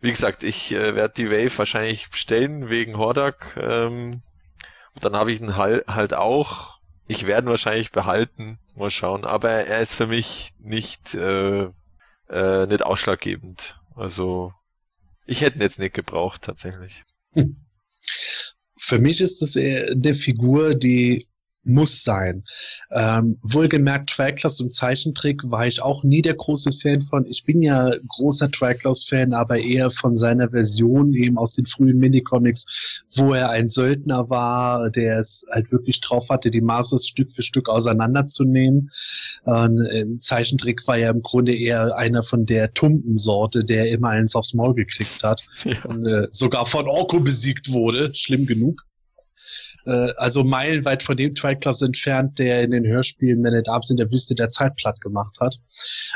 [0.00, 3.56] wie gesagt, ich äh, werde die Wave wahrscheinlich bestellen wegen Hordak.
[3.60, 4.22] Ähm,
[4.94, 6.80] und dann habe ich ihn halt, halt auch.
[7.06, 8.58] Ich werde ihn wahrscheinlich behalten.
[8.74, 9.24] Mal schauen.
[9.24, 11.68] Aber er ist für mich nicht, äh,
[12.28, 13.80] äh, nicht ausschlaggebend.
[13.94, 14.52] Also
[15.26, 17.04] ich hätte ihn jetzt nicht gebraucht tatsächlich.
[17.32, 17.56] Hm
[18.78, 21.26] für mich ist es eine Figur, die
[21.66, 22.44] muss sein.
[22.90, 27.26] Ähm, wohlgemerkt, Triclops im Zeichentrick war ich auch nie der große Fan von.
[27.26, 32.66] Ich bin ja großer Triclops-Fan, aber eher von seiner Version eben aus den frühen Minicomics,
[33.16, 37.42] wo er ein Söldner war, der es halt wirklich drauf hatte, die Masters Stück für
[37.42, 38.90] Stück auseinanderzunehmen.
[39.46, 44.36] Ähm, Im Zeichentrick war er im Grunde eher einer von der Tumpensorte, der immer eins
[44.36, 45.74] aufs Maul gekriegt hat ja.
[45.84, 48.14] und äh, sogar von Orko besiegt wurde.
[48.14, 48.85] Schlimm genug
[49.86, 53.96] äh, also meilenweit von dem Triclops entfernt, der in den Hörspielen Man at Arms in
[53.96, 55.56] der Wüste der Zeit platt gemacht hat.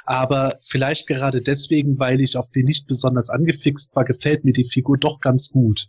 [0.05, 4.65] Aber vielleicht gerade deswegen, weil ich auf die nicht besonders angefixt war, gefällt mir die
[4.65, 5.89] Figur doch ganz gut.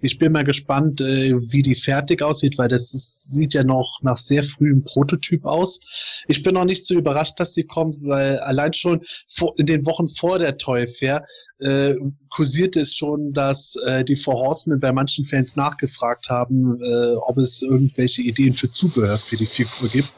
[0.00, 4.00] Ich bin mal gespannt, äh, wie die fertig aussieht, weil das ist, sieht ja noch
[4.02, 5.80] nach sehr frühem Prototyp aus.
[6.28, 9.00] Ich bin noch nicht so überrascht, dass sie kommt, weil allein schon
[9.34, 11.24] vor, in den Wochen vor der Toy Fair
[11.64, 11.96] äh,
[12.28, 17.38] kursiert es schon, dass äh, die Four Horsemen bei manchen Fans nachgefragt haben, äh, ob
[17.38, 20.12] es irgendwelche Ideen für Zubehör für die Figur gibt.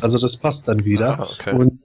[0.00, 1.20] Also das passt dann wieder.
[1.20, 1.54] Ah, okay.
[1.54, 1.78] Und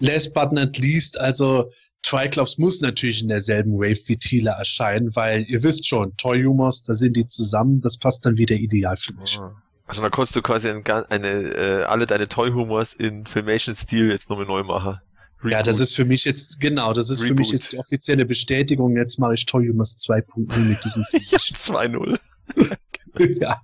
[0.00, 1.70] last but not least, also
[2.02, 6.82] Triclops muss natürlich in derselben Wave wie Thiele erscheinen, weil ihr wisst schon, Toy Humors,
[6.82, 9.38] da sind die zusammen, das passt dann wieder ideal für mich.
[9.38, 9.54] Ah.
[9.86, 14.30] Also da konntest du quasi eine, eine äh, alle deine Toy Humors in Filmation-Stil jetzt
[14.30, 14.98] nochmal neu machen.
[15.42, 15.52] Reboot.
[15.52, 17.28] Ja, das ist für mich jetzt, genau, das ist Reboot.
[17.28, 18.96] für mich jetzt die offizielle Bestätigung.
[18.96, 22.18] Jetzt mache ich Toy Humors 2.0 mit diesem Ja, 2.0.
[23.40, 23.62] ja.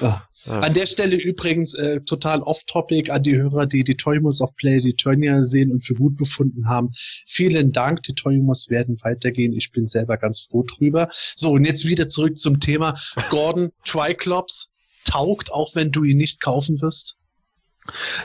[0.00, 0.26] Ah.
[0.46, 4.78] An der Stelle übrigens äh, total off-topic an die Hörer, die die Toymos of Play
[4.78, 6.90] die Turnier sehen und für gut befunden haben.
[7.26, 9.52] Vielen Dank, die Toymos werden weitergehen.
[9.52, 11.10] Ich bin selber ganz froh drüber.
[11.34, 12.96] So, und jetzt wieder zurück zum Thema.
[13.28, 14.70] Gordon Triclops
[15.04, 17.16] taugt, auch wenn du ihn nicht kaufen wirst?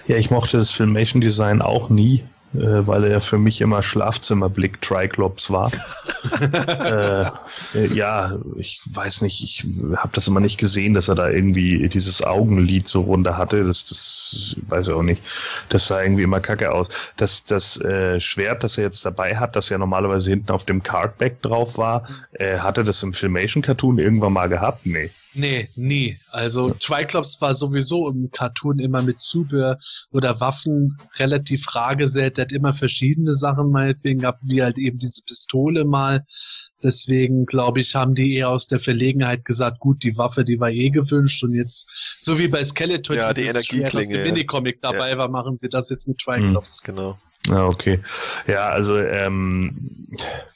[0.07, 4.81] Ja, ich mochte das Filmation Design auch nie äh, weil er für mich immer Schlafzimmerblick
[4.81, 5.71] Triclops war.
[6.41, 7.27] äh,
[7.77, 11.87] äh, ja, ich weiß nicht, ich habe das immer nicht gesehen, dass er da irgendwie
[11.87, 13.63] dieses Augenlid so runter hatte.
[13.63, 15.23] Das, das weiß ich auch nicht.
[15.69, 16.89] Das sah irgendwie immer kacke aus.
[17.15, 20.83] Das, das äh, Schwert, das er jetzt dabei hat, das ja normalerweise hinten auf dem
[20.83, 24.85] Cardback drauf war, äh, hatte das im Filmation-Cartoon irgendwann mal gehabt?
[24.85, 25.11] Nee.
[25.33, 26.17] Nee, nie.
[26.31, 29.79] Also Triclops war sowieso im Cartoon immer mit Zubehör
[30.11, 32.37] oder Waffen relativ rar gesät.
[32.37, 36.25] Der hat immer verschiedene Sachen meinetwegen gehabt, wie halt eben diese Pistole mal.
[36.83, 40.69] Deswegen glaube ich, haben die eher aus der Verlegenheit gesagt, gut, die Waffe, die war
[40.69, 41.87] eh gewünscht und jetzt,
[42.19, 45.17] so wie bei Skeletor, ja, die Energieklinge, Minicomic dabei ja.
[45.17, 46.83] war, machen sie das jetzt mit Triclops.
[46.83, 47.17] Hm, genau.
[47.47, 47.99] Ja, okay.
[48.47, 49.75] Ja, also ähm,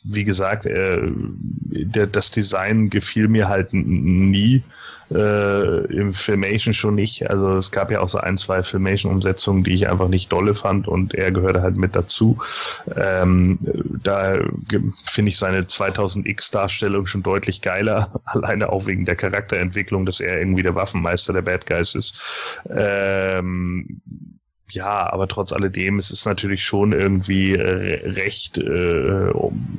[0.03, 4.63] wie gesagt, äh, der, das Design gefiel mir halt nie.
[5.11, 7.29] Äh, Im Filmation schon nicht.
[7.29, 10.87] Also es gab ja auch so ein, zwei Filmation-Umsetzungen, die ich einfach nicht dolle fand
[10.87, 12.39] und er gehörte halt mit dazu.
[12.95, 13.59] Ähm,
[14.03, 14.39] da
[15.05, 20.63] finde ich seine 2000X-Darstellung schon deutlich geiler, alleine auch wegen der Charakterentwicklung, dass er irgendwie
[20.63, 22.21] der Waffenmeister der Bad Guys ist.
[22.69, 24.01] Ähm,
[24.69, 29.31] ja, aber trotz alledem es ist natürlich schon irgendwie äh, recht, äh,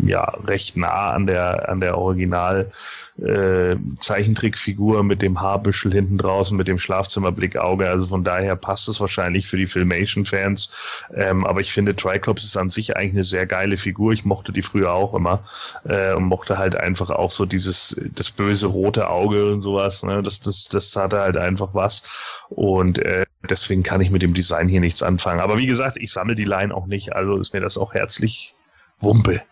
[0.04, 2.70] ja, recht nah an der an der Original
[3.18, 7.88] äh, Zeichentrickfigur mit dem Haarbüschel hinten draußen, mit dem Schlafzimmerblickauge.
[7.88, 10.70] Also von daher passt es wahrscheinlich für die Filmation-Fans.
[11.14, 14.12] Ähm, aber ich finde, Triclops ist an sich eigentlich eine sehr geile Figur.
[14.12, 15.44] Ich mochte die früher auch immer
[15.84, 20.02] äh, und mochte halt einfach auch so dieses, das böse rote Auge und sowas.
[20.02, 20.22] Ne?
[20.22, 22.02] Das, das, das hatte halt einfach was.
[22.50, 25.40] Und äh, deswegen kann ich mit dem Design hier nichts anfangen.
[25.40, 28.54] Aber wie gesagt, ich sammle die Line auch nicht, also ist mir das auch herzlich
[29.00, 29.42] Wumpe.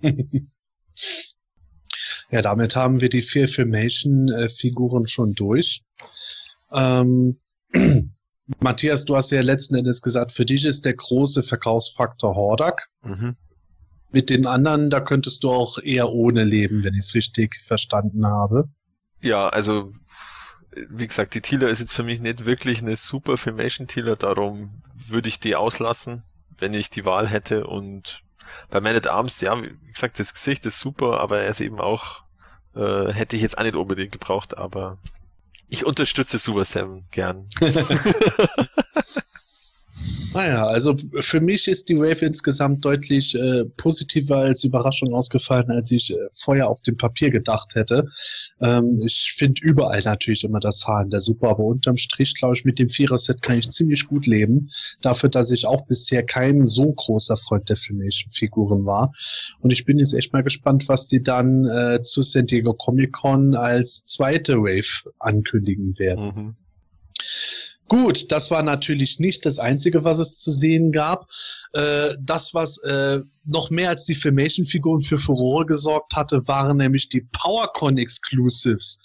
[2.30, 5.82] Ja, damit haben wir die vier Filmation-Figuren schon durch.
[6.72, 7.36] Ähm,
[8.60, 12.88] Matthias, du hast ja letzten Endes gesagt, für dich ist der große Verkaufsfaktor Hordak.
[13.02, 13.36] Mhm.
[14.12, 18.26] Mit den anderen, da könntest du auch eher ohne leben, wenn ich es richtig verstanden
[18.26, 18.68] habe.
[19.20, 19.90] Ja, also
[20.88, 24.82] wie gesagt, die Thieler ist jetzt für mich nicht wirklich eine super Filmation Thieler, darum
[25.08, 26.24] würde ich die auslassen,
[26.58, 28.22] wenn ich die Wahl hätte und
[28.70, 31.80] bei Man at Arms, ja, wie gesagt, das Gesicht ist super, aber er ist eben
[31.80, 32.22] auch,
[32.74, 34.98] äh, hätte ich jetzt auch nicht unbedingt gebraucht, aber
[35.68, 37.48] ich unterstütze Super Sam gern.
[40.32, 45.90] Naja, also für mich ist die Wave insgesamt deutlich äh, positiver als Überraschung ausgefallen, als
[45.90, 48.08] ich äh, vorher auf dem Papier gedacht hätte.
[48.60, 52.64] Ähm, ich finde überall natürlich immer das in der Super, aber unterm Strich, glaube ich,
[52.64, 54.70] mit dem Vierer-Set kann ich ziemlich gut leben.
[55.02, 59.12] Dafür, dass ich auch bisher kein so großer Freund der Filmation-Figuren war.
[59.60, 63.12] Und ich bin jetzt echt mal gespannt, was die dann äh, zu San Diego Comic
[63.12, 66.24] Con als zweite Wave ankündigen werden.
[66.26, 66.56] Mhm.
[67.90, 71.26] Gut, das war natürlich nicht das Einzige, was es zu sehen gab.
[71.72, 77.08] Äh, das, was äh, noch mehr als die Filmation-Figuren für Furore gesorgt hatte, waren nämlich
[77.08, 79.00] die PowerCon Exclusives.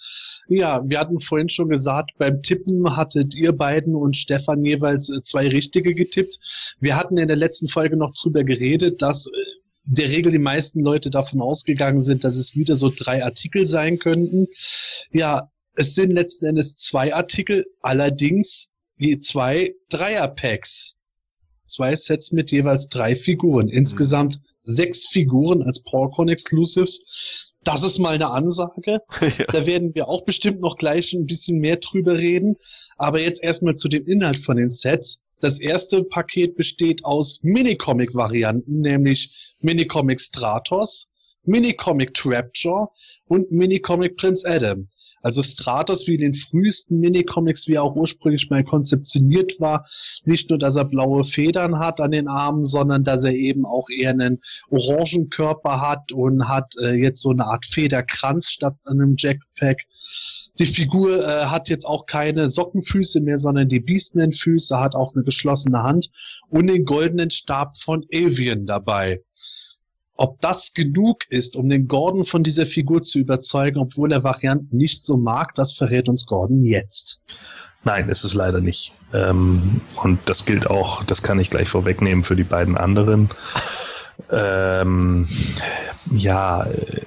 [0.46, 5.20] Ja, wir hatten vorhin schon gesagt, beim Tippen hattet ihr beiden und Stefan jeweils äh,
[5.20, 6.38] zwei richtige getippt.
[6.78, 9.30] Wir hatten in der letzten Folge noch drüber geredet, dass äh,
[9.82, 13.98] der Regel die meisten Leute davon ausgegangen sind, dass es wieder so drei Artikel sein
[13.98, 14.46] könnten.
[15.10, 20.96] Ja, es sind letzten Endes zwei Artikel, allerdings je zwei Dreier-Packs.
[21.66, 23.68] Zwei Sets mit jeweils drei Figuren.
[23.68, 24.42] Insgesamt mhm.
[24.62, 27.04] sechs Figuren als PowerCon Exclusives.
[27.64, 29.00] Das ist mal eine Ansage.
[29.20, 29.44] ja.
[29.52, 32.56] Da werden wir auch bestimmt noch gleich ein bisschen mehr drüber reden.
[32.96, 35.20] Aber jetzt erstmal zu dem Inhalt von den Sets.
[35.40, 41.10] Das erste Paket besteht aus Minicomic-Varianten, nämlich Minicomic Stratos,
[41.44, 42.88] Minicomic Trapjaw
[43.26, 44.88] und Minicomic Prince Adam.
[45.26, 49.84] Also Stratos wie in den frühesten Minicomics, wie er auch ursprünglich mal konzeptioniert war,
[50.24, 53.88] nicht nur, dass er blaue Federn hat an den Armen, sondern dass er eben auch
[53.90, 54.38] eher einen
[54.70, 59.82] orangen Körper hat und hat äh, jetzt so eine Art Federkranz statt einem Jackpack.
[60.60, 65.24] Die Figur äh, hat jetzt auch keine Sockenfüße mehr, sondern die Beastman-Füße, hat auch eine
[65.24, 66.08] geschlossene Hand
[66.50, 69.22] und den goldenen Stab von Avian dabei.
[70.16, 74.76] Ob das genug ist, um den Gordon von dieser Figur zu überzeugen, obwohl er Varianten
[74.76, 77.20] nicht so mag, das verrät uns Gordon jetzt.
[77.84, 78.92] Nein, ist es leider nicht.
[79.12, 83.28] Ähm, und das gilt auch, das kann ich gleich vorwegnehmen für die beiden anderen.
[84.30, 85.28] Ähm,
[86.10, 87.05] ja, äh,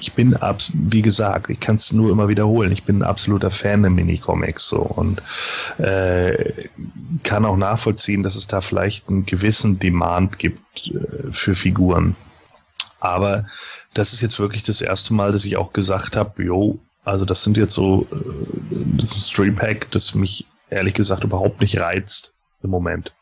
[0.00, 3.50] ich bin, ab, wie gesagt, ich kann es nur immer wiederholen, ich bin ein absoluter
[3.50, 5.22] Fan der Minicomics so und
[5.78, 6.68] äh,
[7.22, 12.16] kann auch nachvollziehen, dass es da vielleicht einen gewissen Demand gibt äh, für Figuren.
[13.00, 13.46] Aber
[13.94, 17.42] das ist jetzt wirklich das erste Mal, dass ich auch gesagt habe, jo, also das
[17.42, 18.16] sind jetzt so äh,
[18.98, 23.12] das Stream Pack, das mich ehrlich gesagt überhaupt nicht reizt im Moment.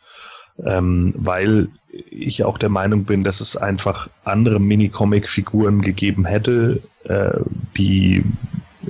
[0.65, 1.69] Ähm, weil
[2.11, 7.39] ich auch der Meinung bin, dass es einfach andere Minicomic-Figuren gegeben hätte, äh,
[7.77, 8.23] die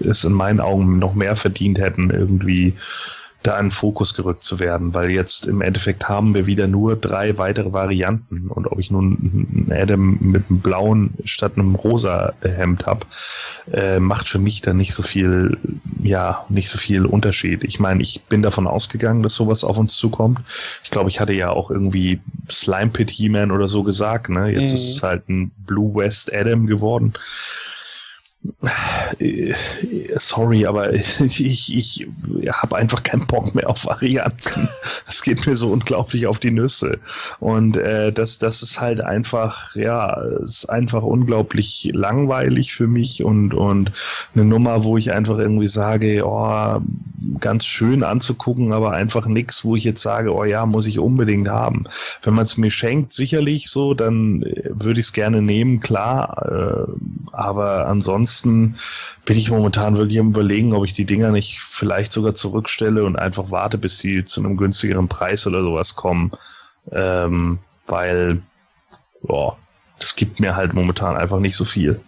[0.04, 2.74] es in meinen Augen noch mehr verdient hätten, irgendwie
[3.42, 7.38] da in Fokus gerückt zu werden, weil jetzt im Endeffekt haben wir wieder nur drei
[7.38, 12.86] weitere Varianten und ob ich nun einen Adam mit einem blauen statt einem rosa Hemd
[12.86, 13.06] habe,
[13.72, 15.58] äh, macht für mich dann nicht so viel,
[16.02, 17.62] ja, nicht so viel Unterschied.
[17.62, 20.40] Ich meine, ich bin davon ausgegangen, dass sowas auf uns zukommt.
[20.82, 22.20] Ich glaube, ich hatte ja auch irgendwie
[22.50, 24.50] Slime Pit He-Man oder so gesagt, ne?
[24.50, 24.76] Jetzt mhm.
[24.76, 27.12] ist es halt ein Blue West Adam geworden.
[30.16, 32.06] Sorry, aber ich, ich
[32.50, 34.68] habe einfach keinen Bock mehr auf Varianten.
[35.06, 36.98] Das geht mir so unglaublich auf die Nüsse.
[37.40, 43.54] Und äh, das, das ist halt einfach, ja, ist einfach unglaublich langweilig für mich und,
[43.54, 43.92] und
[44.34, 46.80] eine Nummer, wo ich einfach irgendwie sage, oh,
[47.40, 51.48] ganz schön anzugucken, aber einfach nichts, wo ich jetzt sage, oh ja, muss ich unbedingt
[51.48, 51.84] haben.
[52.22, 56.86] Wenn man es mir schenkt, sicherlich so, dann äh, würde ich es gerne nehmen, klar.
[56.86, 56.92] Äh,
[57.32, 62.34] aber ansonsten bin ich momentan wirklich am überlegen, ob ich die Dinger nicht vielleicht sogar
[62.34, 66.32] zurückstelle und einfach warte, bis die zu einem günstigeren Preis oder sowas kommen.
[66.92, 68.42] Ähm, weil,
[69.22, 69.58] boah,
[69.98, 72.00] das gibt mir halt momentan einfach nicht so viel.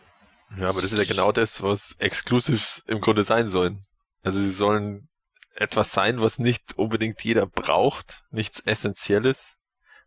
[0.58, 3.84] Ja, aber das ist ja genau das, was Exclusives im Grunde sein sollen.
[4.22, 5.08] Also sie sollen
[5.54, 9.58] etwas sein, was nicht unbedingt jeder braucht, nichts Essentielles.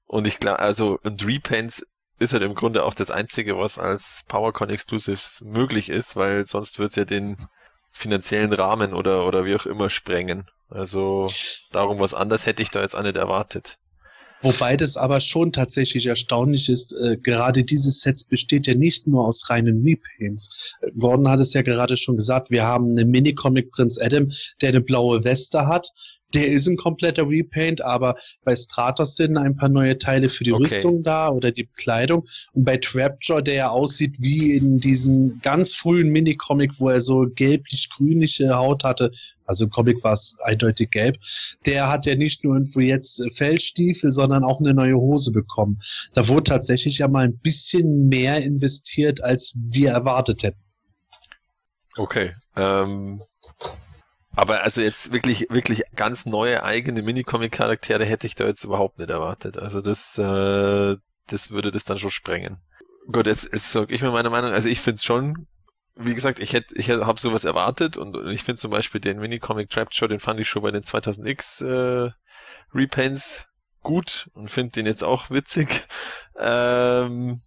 [0.06, 1.85] Und ich glaube, also und Repaints
[2.22, 6.80] ist halt im Grunde auch das Einzige, was als PowerCon Exclusives möglich ist, weil sonst
[6.80, 7.48] wird es ja den
[7.91, 10.48] finanziellen Rahmen oder, oder wie auch immer sprengen.
[10.69, 11.31] Also
[11.72, 13.77] darum was anders hätte ich da jetzt auch nicht erwartet.
[14.43, 19.27] Wobei das aber schon tatsächlich erstaunlich ist, äh, gerade dieses Set besteht ja nicht nur
[19.27, 20.49] aus reinen Repaints.
[20.98, 24.31] Gordon hat es ja gerade schon gesagt, wir haben einen Mini-Comic Prinz Adam,
[24.61, 25.91] der eine blaue Weste hat,
[26.33, 30.53] der ist ein kompletter Repaint, aber bei Stratos sind ein paar neue Teile für die
[30.53, 30.63] okay.
[30.63, 32.27] Rüstung da oder die Kleidung.
[32.53, 37.27] Und bei Trapjaw, der ja aussieht wie in diesem ganz frühen Minicomic, wo er so
[37.33, 39.11] gelblich-grünliche Haut hatte,
[39.45, 41.17] also im Comic war es eindeutig gelb,
[41.65, 45.81] der hat ja nicht nur irgendwo jetzt Feldstiefel, sondern auch eine neue Hose bekommen.
[46.13, 50.61] Da wurde tatsächlich ja mal ein bisschen mehr investiert, als wir erwartet hätten.
[51.97, 52.31] Okay.
[52.55, 53.21] Ähm,
[54.35, 59.09] aber also jetzt wirklich, wirklich ganz neue eigene Minicomic-Charaktere hätte ich da jetzt überhaupt nicht
[59.09, 59.57] erwartet.
[59.57, 60.95] Also das, äh,
[61.27, 62.57] das würde das dann schon sprengen.
[63.11, 64.51] Gut, jetzt, jetzt sage ich mir meine Meinung.
[64.51, 65.47] Also ich finde es schon,
[65.95, 69.69] wie gesagt, ich hätte, ich habe sowas erwartet und ich finde zum Beispiel den Minicomic
[69.69, 72.11] Trap Show, den fand ich schon bei den 2000X äh,
[72.73, 73.47] Repaints
[73.81, 75.87] gut und finde den jetzt auch witzig.
[76.43, 77.41] Ähm,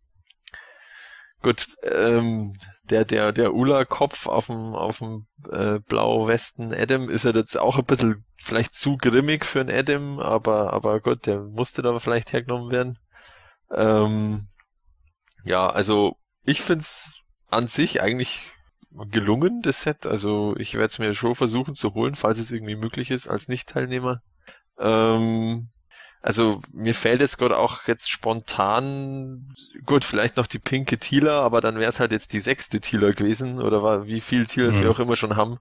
[1.43, 2.55] gut, ähm,
[2.90, 7.78] der, der, der Ula-Kopf auf dem, auf dem äh, blau-westen Adam ist ja jetzt auch
[7.78, 12.32] ein bisschen vielleicht zu grimmig für einen Adam, aber, aber gut, der musste da vielleicht
[12.32, 12.98] hergenommen werden.
[13.70, 14.47] Ähm,
[15.44, 18.52] ja, also ich find's an sich eigentlich
[19.11, 20.06] gelungen, das Set.
[20.06, 23.48] Also ich werde es mir schon versuchen zu holen, falls es irgendwie möglich ist als
[23.48, 24.20] Nicht-Teilnehmer.
[24.78, 25.70] Ähm,
[26.25, 31.61] also mir fällt es gerade auch jetzt spontan, gut, vielleicht noch die pinke Tila, aber
[31.61, 34.85] dann wäre es halt jetzt die sechste Tila gewesen oder war, wie viel Tilas mhm.
[34.85, 35.59] wir auch immer schon haben,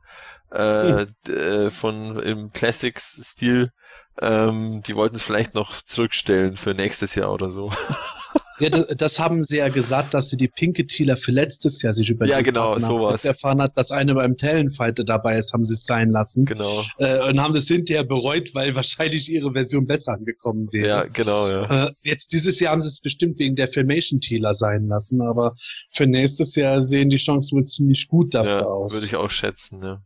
[0.54, 1.70] äh, mhm.
[1.70, 3.74] von im Classics-Stil.
[4.22, 7.70] Ähm, die wollten es vielleicht noch zurückstellen für nächstes Jahr oder so.
[8.60, 12.10] Ja, das, haben sie ja gesagt, dass sie die pinke Thieler für letztes Jahr sich
[12.10, 13.26] über Ja, genau, sowas.
[13.26, 16.46] erfahren hat, dass eine beim Talonfighter dabei ist, haben sie es sein lassen.
[16.46, 16.86] Genau.
[16.98, 20.88] Äh, und haben das hinterher bereut, weil wahrscheinlich ihre Version besser angekommen wäre.
[20.88, 21.88] Ja, genau, ja.
[21.88, 25.56] Äh, jetzt dieses Jahr haben sie es bestimmt wegen der Filmation Thieler sein lassen, aber
[25.92, 28.94] für nächstes Jahr sehen die Chancen wohl ziemlich gut dafür ja, aus.
[28.94, 30.00] Würde ich auch schätzen, ja.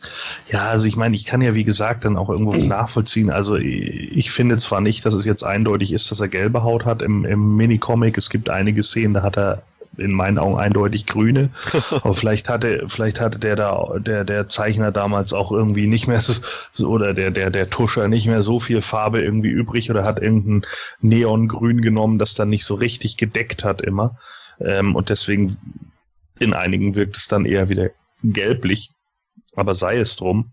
[0.00, 0.08] Hm.
[0.52, 3.30] Ja, also ich meine, ich kann ja wie gesagt dann auch irgendwo nachvollziehen.
[3.30, 7.02] Also ich finde zwar nicht, dass es jetzt eindeutig ist, dass er gelbe Haut hat
[7.02, 8.18] im, im Minicomic.
[8.18, 9.62] Es gibt einige Szenen, da hat er
[9.96, 11.50] in meinen Augen eindeutig grüne.
[11.90, 16.22] Aber vielleicht hatte, vielleicht hatte der da, der, der Zeichner damals auch irgendwie nicht mehr
[16.72, 20.20] so, oder der, der, der Tuscher nicht mehr so viel Farbe irgendwie übrig oder hat
[20.20, 20.68] irgendein
[21.00, 24.16] Neongrün genommen, das dann nicht so richtig gedeckt hat immer.
[24.60, 25.56] Ähm, und deswegen
[26.38, 27.90] in einigen wirkt es dann eher wieder
[28.22, 28.94] gelblich
[29.60, 30.52] aber sei es drum.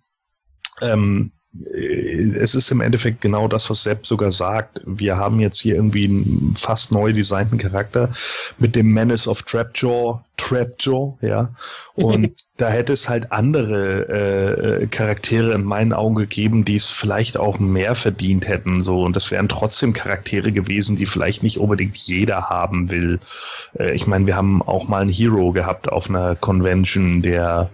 [0.81, 1.31] Ähm,
[1.73, 4.81] äh, es ist im Endeffekt genau das, was Sepp sogar sagt.
[4.85, 8.09] Wir haben jetzt hier irgendwie einen fast neu designten Charakter
[8.57, 11.49] mit dem Menace of Trapjaw, Trapjaw, ja.
[11.95, 17.37] Und da hätte es halt andere äh, Charaktere in meinen Augen gegeben, die es vielleicht
[17.37, 19.03] auch mehr verdient hätten, so.
[19.03, 23.19] Und das wären trotzdem Charaktere gewesen, die vielleicht nicht unbedingt jeder haben will.
[23.79, 27.69] Äh, ich meine, wir haben auch mal einen Hero gehabt auf einer Convention, der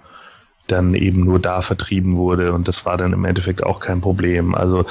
[0.68, 4.56] dann eben nur da vertrieben wurde und das war dann im Endeffekt auch kein Problem.
[4.56, 4.86] Also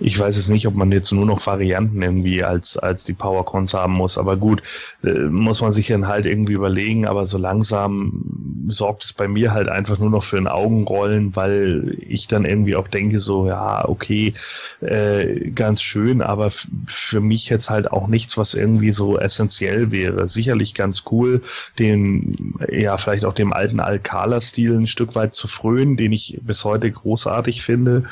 [0.00, 3.72] ich weiß jetzt nicht, ob man jetzt nur noch Varianten irgendwie als, als die Powercons
[3.72, 4.62] haben muss, aber gut,
[5.04, 8.24] äh, muss man sich dann halt irgendwie überlegen, aber so langsam
[8.68, 12.74] sorgt es bei mir halt einfach nur noch für ein Augenrollen, weil ich dann irgendwie
[12.74, 14.34] auch denke so, ja, okay,
[14.80, 16.50] äh, ganz schön, aber
[16.86, 20.26] für mich jetzt halt auch nichts, was irgendwie so essentiell wäre.
[20.26, 21.42] Sicherlich ganz cool,
[21.78, 26.40] den, ja, vielleicht auch dem alten Alcala-Stil Stil ein Stück weit zu frönen, den ich
[26.42, 28.04] bis heute großartig finde.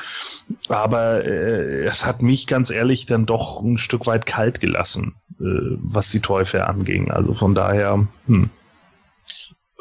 [0.69, 5.45] Aber äh, es hat mich ganz ehrlich dann doch ein Stück weit kalt gelassen, äh,
[5.79, 7.11] was die Teufel anging.
[7.11, 8.51] Also von daher, hm.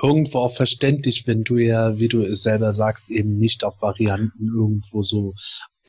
[0.01, 4.47] irgendwo auch verständlich, wenn du ja, wie du es selber sagst, eben nicht auf Varianten
[4.47, 5.33] irgendwo so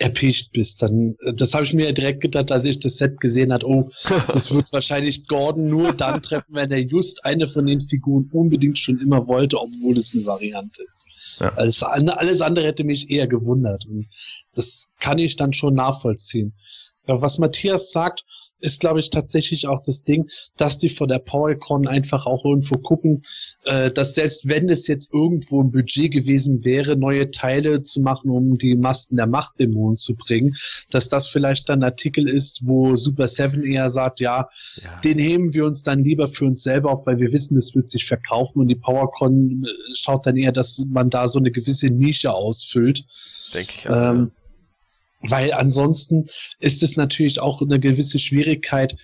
[0.02, 0.82] erpicht bist.
[0.82, 3.64] Dann, das habe ich mir direkt gedacht, als ich das Set gesehen hat.
[3.64, 3.90] Oh,
[4.28, 8.78] das wird wahrscheinlich Gordon nur dann treffen, wenn er just eine von den Figuren unbedingt
[8.78, 11.08] schon immer wollte, obwohl es eine Variante ist.
[11.40, 11.54] Ja.
[11.54, 13.86] Alles, alles andere hätte mich eher gewundert.
[13.86, 14.08] Und
[14.54, 16.52] das kann ich dann schon nachvollziehen.
[17.06, 18.24] Ja, was Matthias sagt,
[18.62, 22.78] ist, glaube ich, tatsächlich auch das Ding, dass die von der PowerCon einfach auch irgendwo
[22.78, 23.22] gucken,
[23.64, 28.30] äh, dass selbst wenn es jetzt irgendwo ein Budget gewesen wäre, neue Teile zu machen,
[28.30, 30.56] um die Masken der Machtdämonen zu bringen,
[30.90, 35.18] dass das vielleicht dann ein Artikel ist, wo Super Seven eher sagt, ja, ja, den
[35.18, 38.06] heben wir uns dann lieber für uns selber auf, weil wir wissen, es wird sich
[38.06, 42.32] verkaufen und die PowerCon äh, schaut dann eher, dass man da so eine gewisse Nische
[42.32, 43.05] ausfüllt.
[43.52, 44.10] Denke ich auch.
[44.10, 44.41] Ähm, ja
[45.22, 46.28] weil ansonsten
[46.58, 48.96] ist es natürlich auch eine gewisse Schwierigkeit.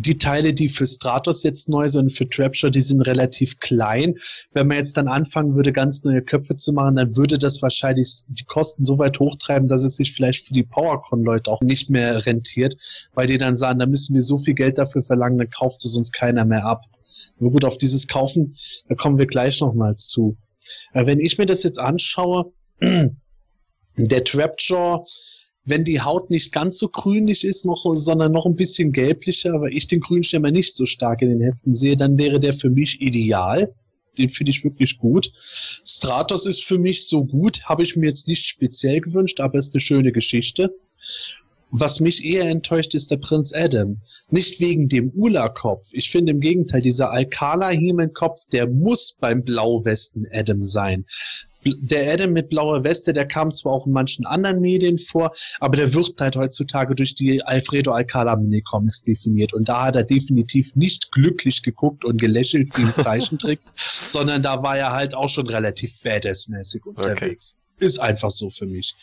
[0.00, 4.14] Die Teile, die für Stratos jetzt neu sind, für Trapshot, die sind relativ klein.
[4.52, 8.22] Wenn man jetzt dann anfangen würde, ganz neue Köpfe zu machen, dann würde das wahrscheinlich
[8.28, 12.24] die Kosten so weit hochtreiben, dass es sich vielleicht für die PowerCon-Leute auch nicht mehr
[12.24, 12.76] rentiert,
[13.14, 15.96] weil die dann sagen, da müssen wir so viel Geld dafür verlangen, dann kauft es
[15.96, 16.84] uns keiner mehr ab.
[17.40, 18.56] Nur gut, auf dieses Kaufen,
[18.88, 20.36] da kommen wir gleich nochmals zu.
[20.92, 22.52] Wenn ich mir das jetzt anschaue,
[23.96, 25.04] der Trapjaw,
[25.68, 29.70] wenn die Haut nicht ganz so grünlich ist, noch, sondern noch ein bisschen gelblicher, aber
[29.70, 33.00] ich den Grünschimmer nicht so stark in den Heften sehe, dann wäre der für mich
[33.00, 33.74] ideal.
[34.16, 35.30] Den finde ich wirklich gut.
[35.84, 39.74] Stratos ist für mich so gut, habe ich mir jetzt nicht speziell gewünscht, aber ist
[39.74, 40.74] eine schöne Geschichte.
[41.70, 44.00] Was mich eher enttäuscht, ist der Prinz Adam.
[44.30, 45.86] Nicht wegen dem Ula-Kopf.
[45.92, 51.04] Ich finde im Gegenteil, dieser Alcala-Hemen-Kopf, der muss beim Blauwesten Adam sein
[51.64, 55.76] der Adam mit blauer Weste, der kam zwar auch in manchen anderen Medien vor, aber
[55.76, 59.52] der wird halt heutzutage durch die Alfredo Alcala Mini-Comics definiert.
[59.52, 64.62] Und da hat er definitiv nicht glücklich geguckt und gelächelt wie im Zeichentrick, sondern da
[64.62, 67.56] war er halt auch schon relativ badass-mäßig unterwegs.
[67.76, 67.86] Okay.
[67.86, 68.94] Ist einfach so für mich.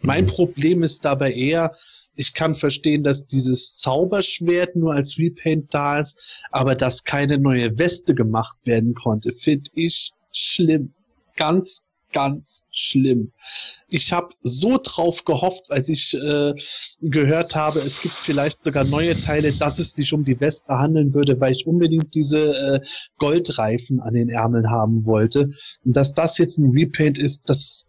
[0.00, 0.30] Mein mhm.
[0.30, 1.76] Problem ist dabei eher,
[2.16, 6.18] ich kann verstehen, dass dieses Zauberschwert nur als Repaint da ist,
[6.50, 10.92] aber dass keine neue Weste gemacht werden konnte, finde ich schlimm.
[11.36, 11.85] Ganz,
[12.16, 13.30] ganz schlimm.
[13.90, 16.54] Ich habe so drauf gehofft, als ich äh,
[17.02, 21.12] gehört habe, es gibt vielleicht sogar neue Teile, dass es sich um die Weste handeln
[21.12, 22.80] würde, weil ich unbedingt diese äh,
[23.18, 25.50] Goldreifen an den Ärmeln haben wollte.
[25.84, 27.86] Und dass das jetzt ein Repaint ist, das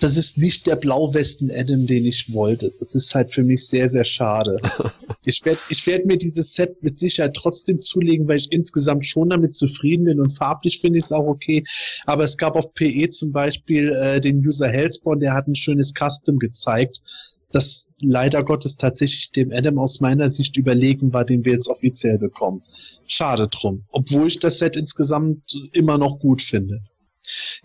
[0.00, 2.72] das ist nicht der Blauwesten-Adam, den ich wollte.
[2.78, 4.56] Das ist halt für mich sehr, sehr schade.
[5.24, 9.30] ich werde ich werd mir dieses Set mit Sicherheit trotzdem zulegen, weil ich insgesamt schon
[9.30, 11.64] damit zufrieden bin und farblich finde ich es auch okay.
[12.06, 15.92] Aber es gab auf PE zum Beispiel äh, den User Hellspawn, der hat ein schönes
[15.92, 17.02] Custom gezeigt,
[17.50, 22.18] das leider Gottes tatsächlich dem Adam aus meiner Sicht überlegen war, den wir jetzt offiziell
[22.18, 22.62] bekommen.
[23.06, 23.84] Schade drum.
[23.90, 26.82] Obwohl ich das Set insgesamt immer noch gut finde.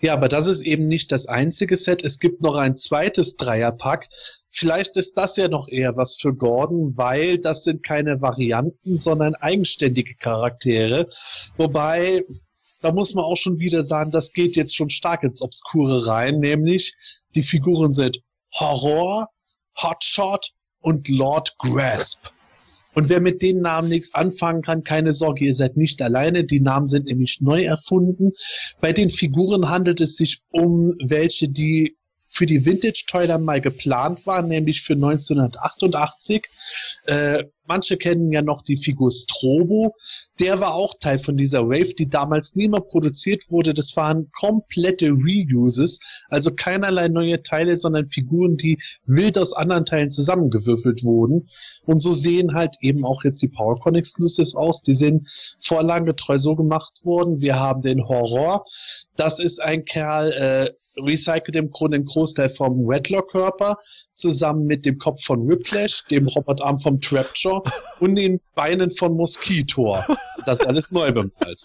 [0.00, 2.04] Ja, aber das ist eben nicht das einzige Set.
[2.04, 4.08] Es gibt noch ein zweites Dreierpack.
[4.50, 9.34] Vielleicht ist das ja noch eher was für Gordon, weil das sind keine Varianten, sondern
[9.34, 11.08] eigenständige Charaktere.
[11.56, 12.24] Wobei,
[12.80, 16.38] da muss man auch schon wieder sagen, das geht jetzt schon stark ins Obskure rein,
[16.38, 16.94] nämlich
[17.34, 18.20] die Figuren sind
[18.52, 19.28] Horror,
[19.76, 22.28] Hotshot und Lord Grasp.
[22.94, 26.44] Und wer mit den Namen nichts anfangen kann, keine Sorge, ihr seid nicht alleine.
[26.44, 28.32] Die Namen sind nämlich neu erfunden.
[28.80, 31.96] Bei den Figuren handelt es sich um welche, die
[32.30, 36.44] für die Vintage-Toiler mal geplant waren, nämlich für 1988.
[37.06, 39.94] Äh, manche kennen ja noch die Figur Strobo.
[40.40, 43.74] Der war auch Teil von dieser Wave, die damals nie mehr produziert wurde.
[43.74, 50.10] Das waren komplette Reuses, also keinerlei neue Teile, sondern Figuren, die wild aus anderen Teilen
[50.10, 51.48] zusammengewürfelt wurden.
[51.86, 54.82] Und so sehen halt eben auch jetzt die PowerCon Exclusives aus.
[54.82, 55.26] Die sind
[55.60, 57.40] vorlagengetreu so gemacht worden.
[57.40, 58.64] Wir haben den Horror.
[59.16, 63.78] Das ist ein Kerl, äh, recycelt im Grunde einen Großteil vom Redlock-Körper
[64.14, 67.53] zusammen mit dem Kopf von Whiplash, dem Robotarm vom Trapjaw
[68.00, 70.04] und den Beinen von Mosquitor.
[70.46, 71.64] Das ist alles neu bemalt.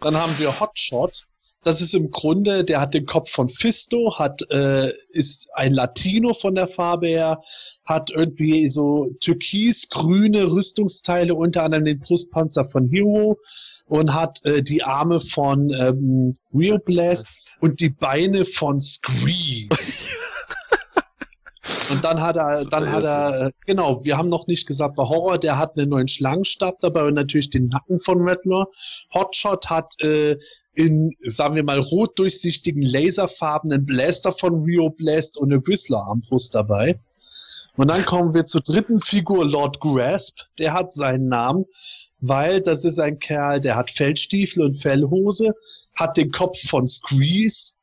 [0.00, 1.26] Dann haben wir Hotshot.
[1.62, 6.32] Das ist im Grunde, der hat den Kopf von Fisto, hat äh, ist ein Latino
[6.32, 7.42] von der Farbe her,
[7.84, 13.38] hat irgendwie so türkis-grüne Rüstungsteile, unter anderem den Brustpanzer von Hero
[13.84, 19.68] und hat äh, die Arme von ähm, Real Blast und die Beine von Scream.
[21.90, 25.38] Und dann hat er, dann hat er, genau, wir haben noch nicht gesagt, bei Horror,
[25.38, 28.66] der hat einen neuen Schlangenstab dabei und natürlich den Nacken von Rattler.
[29.14, 30.36] Hotshot hat äh,
[30.74, 36.98] in, sagen wir mal, rot durchsichtigen, laserfarbenen Blaster von Rio Blast und eine Whistler-Armbrust dabei.
[37.76, 40.38] Und dann kommen wir zur dritten Figur, Lord Grasp.
[40.58, 41.64] Der hat seinen Namen,
[42.20, 45.54] weil das ist ein Kerl, der hat Feldstiefel und Fellhose,
[45.94, 47.74] hat den Kopf von Squeeze,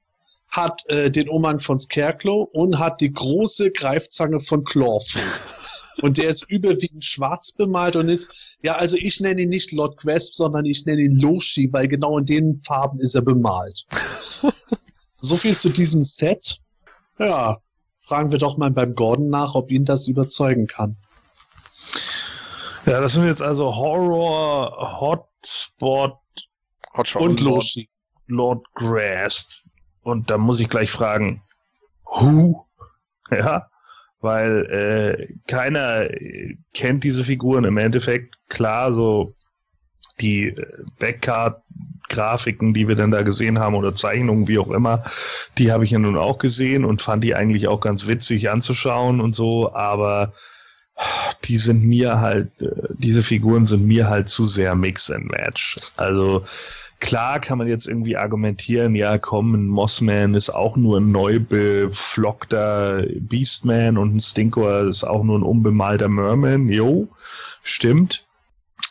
[0.49, 5.21] hat äh, den Umhang von Scarecrow und hat die große Greifzange von Clawful.
[6.03, 9.97] Und der ist überwiegend schwarz bemalt und ist, ja, also ich nenne ihn nicht Lord
[9.97, 13.83] Quest, sondern ich nenne ihn Loshi, weil genau in den Farben ist er bemalt.
[15.19, 16.59] so viel zu diesem Set.
[17.17, 17.57] Ja,
[18.05, 20.97] fragen wir doch mal beim Gordon nach, ob ihn das überzeugen kann.
[22.85, 26.19] Ja, das sind jetzt also Horror, Hotspot
[26.95, 27.89] Hotshot und Loshi.
[28.27, 29.47] Lord Grasp.
[30.07, 31.41] Und da muss ich gleich fragen,
[32.05, 32.65] who?
[33.29, 33.67] Ja,
[34.21, 36.07] weil äh, keiner
[36.73, 38.35] kennt diese Figuren im Endeffekt.
[38.47, 39.33] Klar, so
[40.21, 40.65] die äh,
[40.97, 45.03] Backcard-Grafiken, die wir dann da gesehen haben oder Zeichnungen, wie auch immer,
[45.57, 49.19] die habe ich ja nun auch gesehen und fand die eigentlich auch ganz witzig anzuschauen
[49.19, 50.31] und so, aber
[51.43, 55.77] die sind mir halt, äh, diese Figuren sind mir halt zu sehr Mix and Match.
[55.97, 56.45] Also
[56.99, 61.39] Klar kann man jetzt irgendwie argumentieren, ja komm, ein Mossman ist auch nur ein neu
[61.39, 66.69] beflockter Beastman und ein Stinkor ist auch nur ein unbemalter Merman.
[66.69, 67.07] Jo,
[67.61, 68.23] stimmt.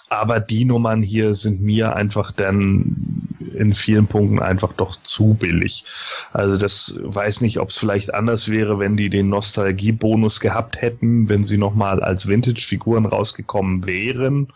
[0.09, 5.85] Aber die Nummern hier sind mir einfach dann in vielen Punkten einfach doch zu billig.
[6.33, 11.29] Also das weiß nicht, ob es vielleicht anders wäre, wenn die den Nostalgiebonus gehabt hätten,
[11.29, 14.49] wenn sie nochmal als Vintage-Figuren rausgekommen wären.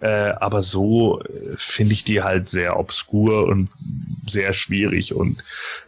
[0.00, 3.70] Äh, aber so äh, finde ich die halt sehr obskur und
[4.28, 5.42] sehr schwierig und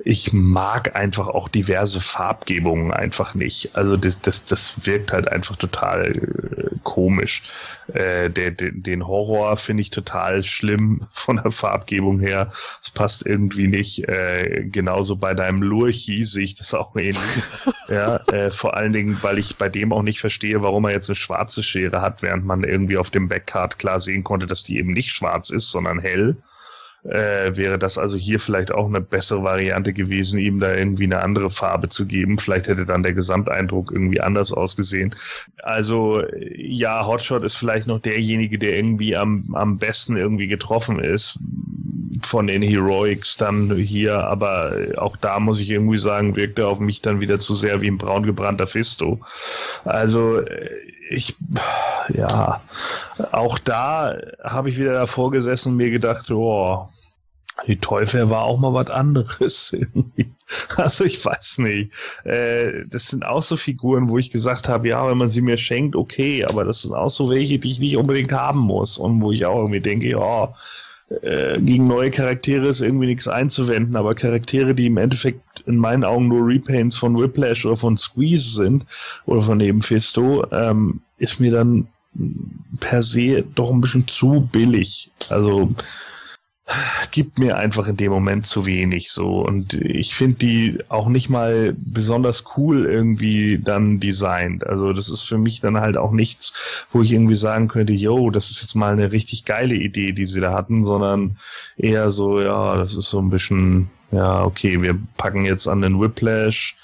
[0.05, 3.75] ich mag einfach auch diverse Farbgebungen einfach nicht.
[3.77, 7.43] Also das, das, das wirkt halt einfach total äh, komisch.
[7.93, 12.53] Äh, der, der, den Horror finde ich total schlimm von der Farbgebung her.
[12.83, 14.09] Es passt irgendwie nicht.
[14.09, 17.19] Äh, genauso bei deinem Lurchi sehe ich das auch ähnlich.
[17.89, 18.21] ja,
[18.51, 21.63] vor allen Dingen, weil ich bei dem auch nicht verstehe, warum er jetzt eine schwarze
[21.63, 25.11] Schere hat, während man irgendwie auf dem Backcard klar sehen konnte, dass die eben nicht
[25.11, 26.37] schwarz ist, sondern hell
[27.09, 31.23] äh, wäre das also hier vielleicht auch eine bessere Variante gewesen, ihm da irgendwie eine
[31.23, 32.39] andere Farbe zu geben.
[32.39, 35.15] Vielleicht hätte dann der Gesamteindruck irgendwie anders ausgesehen.
[35.63, 36.23] Also
[36.55, 41.39] ja, Hotshot ist vielleicht noch derjenige, der irgendwie am, am besten irgendwie getroffen ist
[42.23, 46.79] von den Heroics dann hier, aber auch da muss ich irgendwie sagen, wirkt er auf
[46.79, 49.21] mich dann wieder zu sehr wie ein braun gebrannter Fisto.
[49.85, 50.43] Also
[51.11, 51.37] ich,
[52.09, 52.61] ja,
[53.33, 56.89] auch da habe ich wieder davor gesessen und mir gedacht, oh,
[57.67, 59.77] die Teufel war auch mal was anderes.
[60.77, 61.93] also ich weiß nicht.
[62.25, 65.59] Äh, das sind auch so Figuren, wo ich gesagt habe, ja, wenn man sie mir
[65.59, 69.21] schenkt, okay, aber das sind auch so welche, die ich nicht unbedingt haben muss und
[69.21, 70.55] wo ich auch irgendwie denke, ja,
[71.23, 76.05] äh, gegen neue Charaktere ist irgendwie nichts einzuwenden, aber Charaktere, die im Endeffekt in meinen
[76.05, 78.85] Augen nur Repaints von Whiplash oder von Squeeze sind
[79.27, 81.89] oder von eben Fisto, ähm, ist mir dann
[82.81, 85.11] per se doch ein bisschen zu billig.
[85.31, 85.75] Also
[87.11, 91.29] gibt mir einfach in dem Moment zu wenig so und ich finde die auch nicht
[91.31, 94.67] mal besonders cool irgendwie dann designt.
[94.67, 96.53] Also das ist für mich dann halt auch nichts,
[96.93, 100.27] wo ich irgendwie sagen könnte, yo, das ist jetzt mal eine richtig geile Idee, die
[100.27, 101.39] sie da hatten, sondern
[101.77, 106.01] eher so, ja, das ist so ein bisschen, ja, okay, wir packen jetzt an den
[106.01, 106.77] Whiplash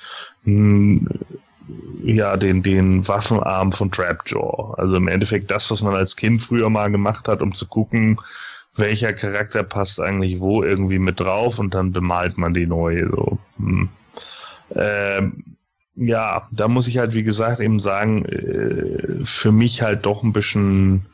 [0.44, 1.09] hm,
[2.05, 4.74] ja, den, den Waffenarm von Trapjaw.
[4.77, 8.20] Also im Endeffekt das, was man als Kind früher mal gemacht hat, um zu gucken,
[8.77, 13.07] welcher Charakter passt eigentlich wo irgendwie mit drauf und dann bemalt man die neu.
[13.11, 13.39] So.
[13.59, 13.89] Hm.
[14.75, 15.45] Ähm,
[15.97, 20.33] ja, da muss ich halt, wie gesagt, eben sagen, äh, für mich halt doch ein
[20.33, 21.07] bisschen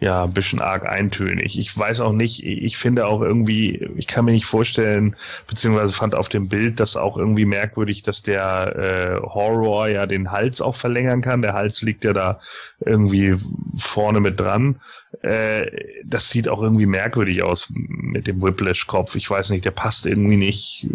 [0.00, 1.58] ja, ein bisschen arg eintönig.
[1.58, 5.16] Ich weiß auch nicht, ich finde auch irgendwie, ich kann mir nicht vorstellen,
[5.46, 10.30] beziehungsweise fand auf dem Bild das auch irgendwie merkwürdig, dass der äh, Horror ja den
[10.30, 11.42] Hals auch verlängern kann.
[11.42, 12.40] Der Hals liegt ja da
[12.80, 13.38] irgendwie
[13.78, 14.80] vorne mit dran.
[15.24, 15.70] Äh,
[16.04, 19.14] das sieht auch irgendwie merkwürdig aus mit dem Whiplash-Kopf.
[19.14, 20.86] Ich weiß nicht, der passt irgendwie nicht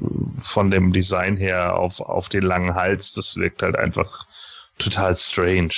[0.44, 3.14] von dem Design her auf, auf den langen Hals.
[3.14, 4.28] Das wirkt halt einfach
[4.78, 5.74] total strange.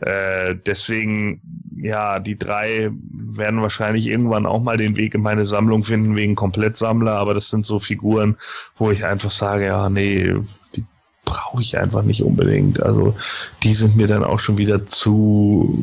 [0.00, 1.40] Äh, deswegen,
[1.76, 6.34] ja, die drei werden wahrscheinlich irgendwann auch mal den Weg in meine Sammlung finden wegen
[6.34, 8.36] Komplettsammler, aber das sind so Figuren,
[8.76, 10.34] wo ich einfach sage, ja, nee,
[10.74, 10.84] die
[11.24, 12.82] brauche ich einfach nicht unbedingt.
[12.82, 13.16] Also
[13.62, 15.82] die sind mir dann auch schon wieder zu,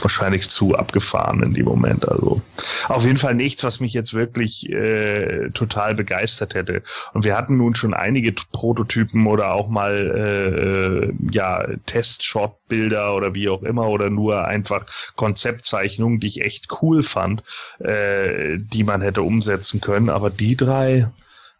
[0.00, 2.08] wahrscheinlich zu abgefahren in dem Moment.
[2.08, 2.42] Also
[2.88, 6.82] auf jeden Fall nichts, was mich jetzt wirklich äh, total begeistert hätte.
[7.12, 13.48] Und wir hatten nun schon einige Prototypen oder auch mal äh, ja Test-Shot-Bilder oder wie
[13.48, 14.86] auch immer oder nur einfach
[15.16, 17.42] Konzeptzeichnungen, die ich echt cool fand,
[17.78, 20.10] äh, die man hätte umsetzen können.
[20.10, 21.08] Aber die drei,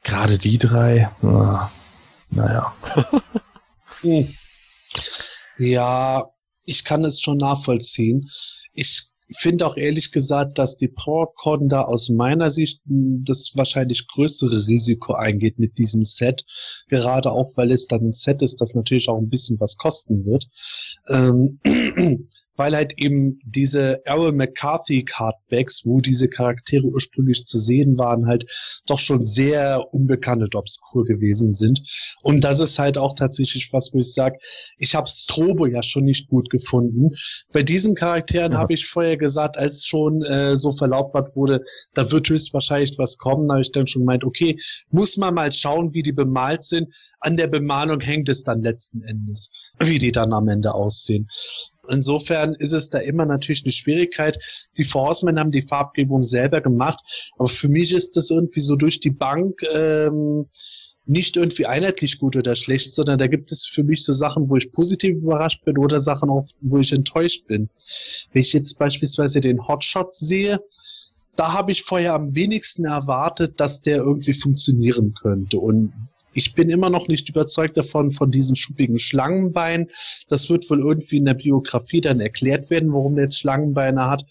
[0.02, 1.70] gerade die drei, na,
[2.30, 2.74] naja.
[5.58, 6.30] ja,
[6.66, 8.28] ich kann es schon nachvollziehen.
[8.74, 14.66] Ich finde auch ehrlich gesagt, dass die PowerCon da aus meiner Sicht das wahrscheinlich größere
[14.66, 16.44] Risiko eingeht mit diesem Set.
[16.88, 20.24] Gerade auch, weil es dann ein Set ist, das natürlich auch ein bisschen was kosten
[20.26, 20.46] wird.
[21.08, 21.60] Ähm,
[22.56, 28.46] weil halt eben diese Errol McCarthy Cardbacks, wo diese Charaktere ursprünglich zu sehen waren, halt
[28.86, 31.82] doch schon sehr unbekannt und obskur gewesen sind.
[32.22, 34.38] Und das ist halt auch tatsächlich was, wo ich sage,
[34.78, 37.10] ich habe Strobo ja schon nicht gut gefunden.
[37.52, 38.58] Bei diesen Charakteren ja.
[38.58, 41.62] habe ich vorher gesagt, als schon äh, so verlautbart wurde,
[41.94, 44.58] da wird höchstwahrscheinlich was kommen, da habe ich dann schon gemeint, okay,
[44.90, 46.92] muss man mal schauen, wie die bemalt sind.
[47.20, 51.28] An der Bemalung hängt es dann letzten Endes, wie die dann am Ende aussehen.
[51.90, 54.38] Insofern ist es da immer natürlich eine Schwierigkeit.
[54.76, 57.00] Die Forcemen haben die Farbgebung selber gemacht,
[57.38, 60.46] aber für mich ist das irgendwie so durch die Bank ähm,
[61.06, 64.56] nicht irgendwie einheitlich gut oder schlecht, sondern da gibt es für mich so Sachen, wo
[64.56, 67.70] ich positiv überrascht bin oder Sachen auch, wo ich enttäuscht bin.
[68.32, 70.60] Wenn ich jetzt beispielsweise den Hotshot sehe,
[71.36, 75.58] da habe ich vorher am wenigsten erwartet, dass der irgendwie funktionieren könnte.
[75.58, 75.92] Und
[76.36, 79.90] ich bin immer noch nicht überzeugt davon, von diesen schuppigen Schlangenbeinen.
[80.28, 84.24] Das wird wohl irgendwie in der Biografie dann erklärt werden, warum der jetzt Schlangenbeine hat.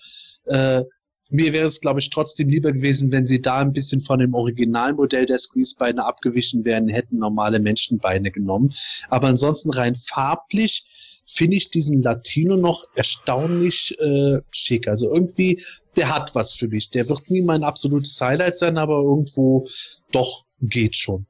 [0.46, 0.84] Äh,
[1.32, 4.36] mir wäre es, glaube ich, trotzdem lieber gewesen, wenn sie da ein bisschen von dem
[4.36, 8.72] Originalmodell der Squeeze-Beine abgewichen wären, hätten normale Menschenbeine genommen.
[9.10, 10.86] Aber ansonsten rein farblich
[11.26, 14.88] finde ich diesen Latino noch erstaunlich äh, schick.
[14.88, 15.64] Also irgendwie,
[15.96, 16.92] der hat was für mich.
[16.92, 19.68] Der wird nie mein absolutes Highlight sein, aber irgendwo
[20.12, 21.26] doch geht schon.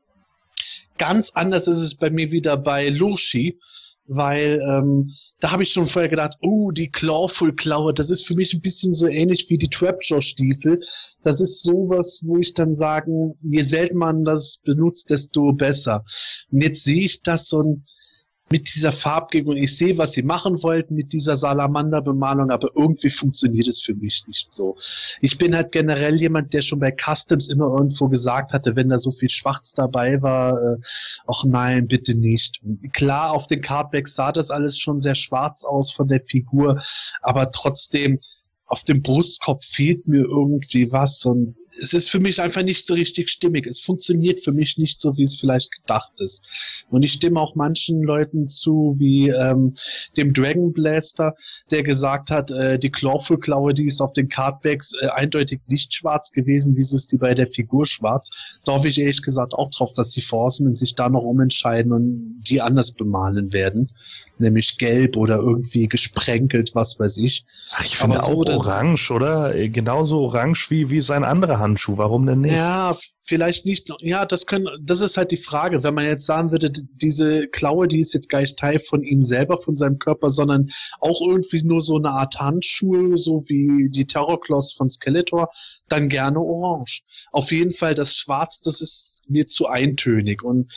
[0.98, 3.60] Ganz anders ist es bei mir wieder bei Lurchi,
[4.08, 8.54] weil ähm, da habe ich schon vorher gedacht, oh, die Clawful-Klaue, das ist für mich
[8.54, 10.80] ein bisschen so ähnlich wie die Trapjaw-Stiefel.
[11.24, 16.06] Das ist sowas, wo ich dann sagen, je selten man das benutzt, desto besser.
[16.52, 17.84] Und jetzt sehe ich das so ein
[18.50, 19.58] mit dieser Farbgebung.
[19.58, 24.24] Ich sehe, was sie machen wollten mit dieser Salamander-Bemalung, aber irgendwie funktioniert es für mich
[24.28, 24.78] nicht so.
[25.22, 29.00] Ich bin halt generell jemand, der schon bei Customs immer irgendwo gesagt hatte, wenn da
[29.00, 30.78] so viel Schwarz dabei war, äh,
[31.28, 32.62] ach nein, bitte nicht.
[32.94, 36.84] Klar, auf den Cardbacks sah das alles schon sehr schwarz aus von der Figur,
[37.22, 38.20] aber trotzdem,
[38.68, 42.94] auf dem Brustkorb fehlt mir irgendwie was und es ist für mich einfach nicht so
[42.94, 43.66] richtig stimmig.
[43.68, 46.46] Es funktioniert für mich nicht so, wie es vielleicht gedacht ist.
[46.90, 49.74] Und ich stimme auch manchen Leuten zu, wie ähm,
[50.18, 51.36] dem Dragon Blaster,
[51.72, 56.32] der gesagt hat, äh, die Clawful-Klaue, die ist auf den Cardbacks äh, eindeutig nicht schwarz
[56.32, 56.76] gewesen.
[56.76, 58.30] Wieso ist die bei der Figur schwarz?
[58.66, 62.44] Da hoffe ich ehrlich gesagt auch drauf, dass die Forcemen sich da noch umentscheiden und
[62.50, 63.92] die anders bemalen werden
[64.40, 67.46] nämlich gelb oder irgendwie gesprenkelt, was weiß ich.
[67.72, 69.54] Ach, ich finde auch orange, oder?
[69.70, 71.98] Genauso orange wie, wie sein anderer Handschuh.
[71.98, 72.56] Warum denn nicht?
[72.56, 73.90] Ja, vielleicht nicht.
[74.00, 75.84] Ja, das können, das ist halt die Frage.
[75.84, 79.24] Wenn man jetzt sagen würde, diese Klaue, die ist jetzt gar nicht Teil von ihm
[79.24, 84.06] selber, von seinem Körper, sondern auch irgendwie nur so eine Art Handschuhe, so wie die
[84.06, 85.50] Terrorclaws von Skeletor,
[85.88, 87.02] dann gerne orange.
[87.32, 90.72] Auf jeden Fall das Schwarz, das ist mir zu eintönig und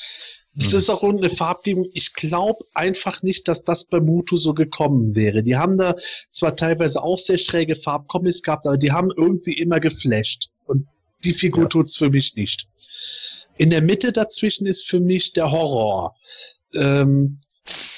[0.64, 1.86] das ist auch eine Farbgebung.
[1.94, 5.42] Ich glaube einfach nicht, dass das bei Mutu so gekommen wäre.
[5.42, 5.94] Die haben da
[6.30, 10.48] zwar teilweise auch sehr schräge Farbkombis gehabt, aber die haben irgendwie immer geflasht.
[10.66, 10.86] Und
[11.24, 11.68] die Figur ja.
[11.68, 12.66] tut's für mich nicht.
[13.56, 16.16] In der Mitte dazwischen ist für mich der Horror.
[16.74, 17.40] Ähm,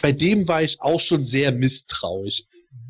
[0.02, 2.42] bei dem war ich auch schon sehr misstrauisch.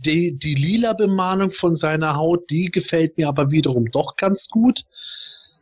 [0.04, 4.84] Die, die lila Bemalung von seiner Haut, die gefällt mir aber wiederum doch ganz gut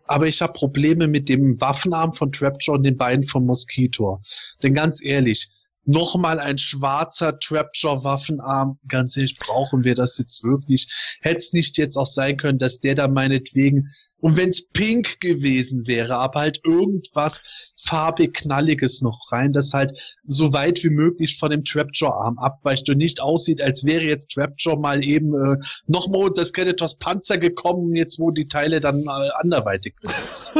[0.09, 4.21] aber ich habe Probleme mit dem Waffenarm von Trapjaw und den Beinen von Mosquito.
[4.63, 5.49] Denn ganz ehrlich,
[5.89, 10.89] nochmal ein schwarzer Trapjaw-Waffenarm, ganz ehrlich, brauchen wir das jetzt wirklich?
[11.21, 13.91] Hätte es nicht jetzt auch sein können, dass der da meinetwegen
[14.21, 17.41] und wenn es pink gewesen wäre, aber halt irgendwas
[17.85, 19.93] farbig knalliges noch rein, das halt
[20.25, 24.77] so weit wie möglich von dem Trapjaw-Arm abweicht und nicht aussieht, als wäre jetzt Trapjaw
[24.77, 25.57] mal eben äh,
[25.87, 30.53] nochmal unter Skeletors Panzer gekommen, jetzt wo die Teile dann äh, anderweitig benutzt.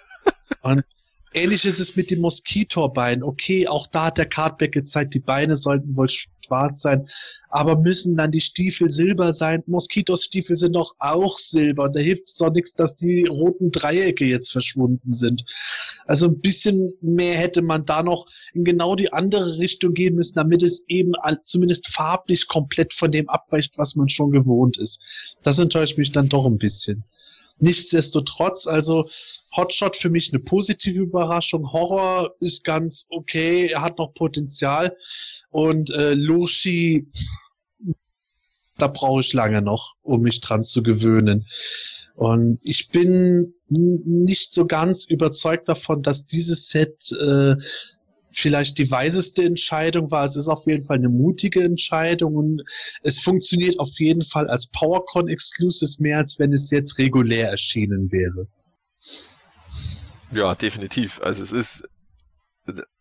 [0.62, 0.82] und
[1.34, 3.22] ähnlich ist es mit dem Moskitorbein.
[3.22, 7.08] Okay, auch da hat der Cardback gezeigt, die Beine sollten wohl schwarz sein,
[7.48, 9.62] aber müssen dann die Stiefel silber sein?
[9.66, 11.88] Moskitos Stiefel sind doch auch silber.
[11.88, 15.44] Da hilft es doch nichts, dass die roten Dreiecke jetzt verschwunden sind.
[16.06, 20.34] Also ein bisschen mehr hätte man da noch in genau die andere Richtung gehen müssen,
[20.34, 21.12] damit es eben
[21.44, 25.00] zumindest farblich komplett von dem abweicht, was man schon gewohnt ist.
[25.42, 27.04] Das enttäuscht mich dann doch ein bisschen.
[27.58, 29.08] Nichtsdestotrotz, also
[29.56, 31.72] Hotshot für mich eine positive Überraschung.
[31.72, 34.96] Horror ist ganz okay, er hat noch Potenzial.
[35.50, 37.06] Und äh, Loshi,
[38.78, 41.46] da brauche ich lange noch, um mich dran zu gewöhnen.
[42.14, 47.56] Und ich bin nicht so ganz überzeugt davon, dass dieses Set äh,
[48.34, 50.24] vielleicht die weiseste Entscheidung war.
[50.24, 52.62] Es ist auf jeden Fall eine mutige Entscheidung und
[53.02, 58.10] es funktioniert auf jeden Fall als PowerCon Exclusive mehr, als wenn es jetzt regulär erschienen
[58.10, 58.46] wäre.
[60.32, 61.20] Ja, definitiv.
[61.22, 61.88] Also es ist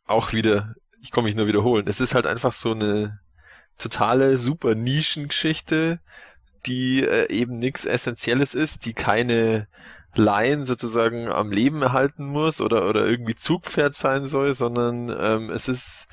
[0.06, 3.20] auch wieder, ich komme mich nur wiederholen, es ist halt einfach so eine
[3.78, 6.00] totale super Nischengeschichte,
[6.66, 9.68] die äh, eben nichts Essentielles ist, die keine
[10.16, 15.68] Laien sozusagen am Leben erhalten muss oder, oder irgendwie Zugpferd sein soll, sondern ähm, es
[15.68, 16.08] ist,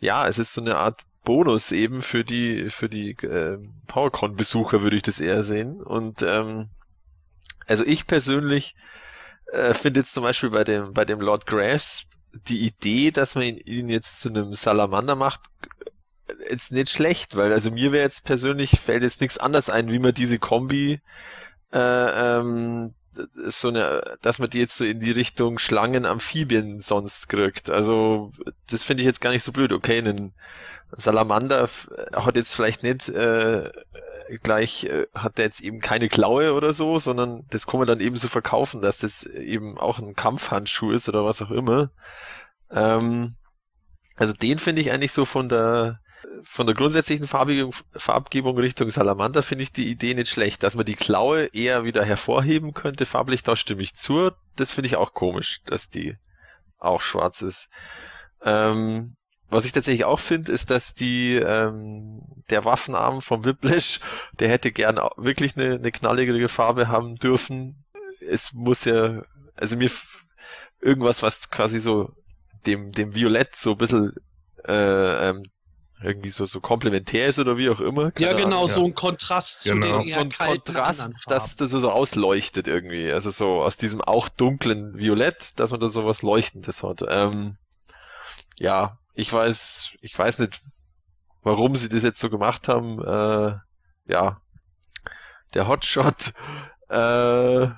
[0.00, 3.58] ja, es ist so eine Art Bonus eben für die, für die äh,
[3.88, 5.82] PowerCon-Besucher, würde ich das eher sehen.
[5.82, 6.70] Und ähm,
[7.66, 8.74] also ich persönlich
[9.52, 12.06] äh, finde jetzt zum Beispiel bei dem, bei dem Lord Graves
[12.48, 15.40] die Idee, dass man ihn, ihn jetzt zu einem Salamander macht,
[16.48, 19.98] jetzt nicht schlecht, weil also mir wäre jetzt persönlich fällt jetzt nichts anderes ein, wie
[19.98, 21.00] man diese Kombi
[21.72, 22.94] äh, ähm,
[23.34, 27.70] so eine, dass man die jetzt so in die Richtung Schlangen, Amphibien sonst kriegt.
[27.70, 28.32] Also
[28.70, 29.72] das finde ich jetzt gar nicht so blöd.
[29.72, 30.34] Okay, ein
[30.92, 31.68] Salamander
[32.14, 33.70] hat jetzt vielleicht nicht äh,
[34.42, 38.00] gleich, äh, hat der jetzt eben keine Klaue oder so, sondern das kann man dann
[38.00, 41.90] eben so verkaufen, dass das eben auch ein Kampfhandschuh ist oder was auch immer.
[42.70, 43.36] Ähm,
[44.16, 46.00] also den finde ich eigentlich so von der
[46.42, 50.62] von der grundsätzlichen Farbgebung, Farbgebung Richtung Salamander finde ich die Idee nicht schlecht.
[50.62, 54.30] Dass man die Klaue eher wieder hervorheben könnte, farblich, da stimme ich zu.
[54.56, 56.16] Das finde ich auch komisch, dass die
[56.78, 57.70] auch schwarz ist.
[58.42, 59.16] Ähm,
[59.48, 64.00] was ich tatsächlich auch finde, ist, dass die ähm, der Waffenarm vom Whiplash,
[64.40, 67.84] der hätte gern wirklich eine, eine knalligere Farbe haben dürfen.
[68.20, 69.22] Es muss ja,
[69.54, 69.90] also mir
[70.80, 72.12] irgendwas, was quasi so
[72.66, 74.12] dem, dem Violett so ein bisschen
[74.66, 75.42] äh, ähm,
[76.02, 78.10] irgendwie so, so komplementär ist oder wie auch immer.
[78.10, 78.74] Keine ja, genau, Ahnung.
[78.74, 79.86] so ein Kontrast genau.
[79.86, 83.10] zu den So ein Kontrast, dass das so ausleuchtet irgendwie.
[83.10, 87.02] Also so aus diesem auch dunklen Violett, dass man da so was Leuchtendes hat.
[87.08, 87.56] Ähm,
[88.58, 90.60] ja, ich weiß, ich weiß nicht,
[91.42, 93.02] warum sie das jetzt so gemacht haben.
[93.02, 93.56] Äh,
[94.12, 94.36] ja,
[95.54, 96.34] der Hotshot,
[96.90, 97.68] äh,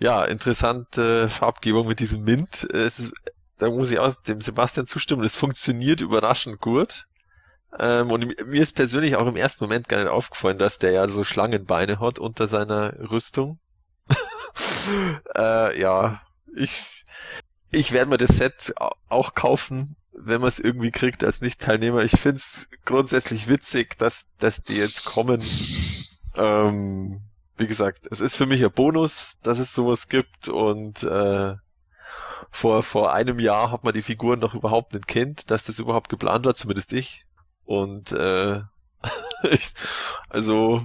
[0.00, 2.64] ja, interessante Farbgebung mit diesem Mint.
[2.72, 3.12] Es,
[3.58, 5.24] da muss ich auch dem Sebastian zustimmen.
[5.24, 7.06] Es funktioniert überraschend gut.
[7.78, 11.08] Ähm, und mir ist persönlich auch im ersten Moment gar nicht aufgefallen, dass der ja
[11.08, 13.58] so Schlangenbeine hat unter seiner Rüstung.
[15.36, 16.22] äh, ja,
[16.56, 17.04] ich,
[17.70, 18.74] ich werde mir das Set
[19.08, 22.02] auch kaufen, wenn man es irgendwie kriegt als Nicht-Teilnehmer.
[22.02, 25.42] Ich find's grundsätzlich witzig, dass, dass die jetzt kommen.
[26.34, 27.22] Ähm,
[27.56, 31.54] wie gesagt, es ist für mich ein Bonus, dass es sowas gibt und äh,
[32.50, 36.08] vor, vor einem Jahr hat man die Figuren noch überhaupt nicht kennt, dass das überhaupt
[36.08, 37.26] geplant war, zumindest ich.
[37.68, 38.62] Und äh,
[39.50, 39.74] ich,
[40.30, 40.82] also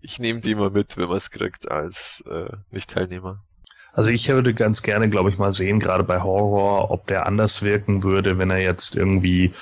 [0.00, 3.44] ich nehme die mal mit, wenn man es kriegt, als äh, Nicht-Teilnehmer.
[3.92, 7.62] Also ich würde ganz gerne, glaube ich, mal sehen, gerade bei Horror, ob der anders
[7.62, 9.54] wirken würde, wenn er jetzt irgendwie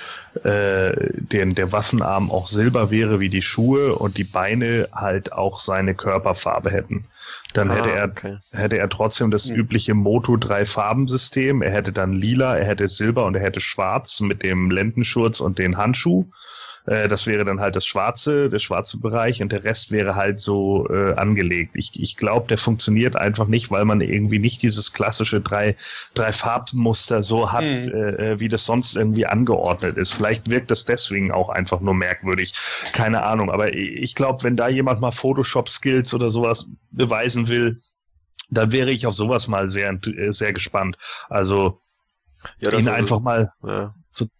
[0.43, 5.61] äh, der, der Waffenarm auch silber wäre wie die Schuhe und die Beine halt auch
[5.61, 7.05] seine Körperfarbe hätten.
[7.53, 8.37] Dann ah, hätte er okay.
[8.53, 9.55] hätte er trotzdem das mhm.
[9.55, 11.61] übliche Moto drei Farbensystem.
[11.61, 15.59] Er hätte dann lila, er hätte silber und er hätte schwarz mit dem Lendenschurz und
[15.59, 16.25] den Handschuh.
[16.85, 20.39] Äh, das wäre dann halt das schwarze, der schwarze Bereich und der Rest wäre halt
[20.39, 21.71] so äh, angelegt.
[21.73, 25.75] Ich, ich glaube, der funktioniert einfach nicht, weil man irgendwie nicht dieses klassische drei,
[26.13, 27.91] drei Farbmuster so hat, mhm.
[27.93, 30.13] äh, äh wie das sonst irgendwie angeordnet ist.
[30.13, 32.53] Vielleicht wirkt das deswegen auch einfach nur merkwürdig.
[32.93, 33.49] Keine Ahnung.
[33.49, 37.79] Aber ich glaube, wenn da jemand mal Photoshop-Skills oder sowas beweisen will,
[38.51, 40.97] dann wäre ich auf sowas mal sehr, äh, sehr gespannt.
[41.29, 41.79] Also
[42.59, 43.95] ja, ihn also, einfach mal ja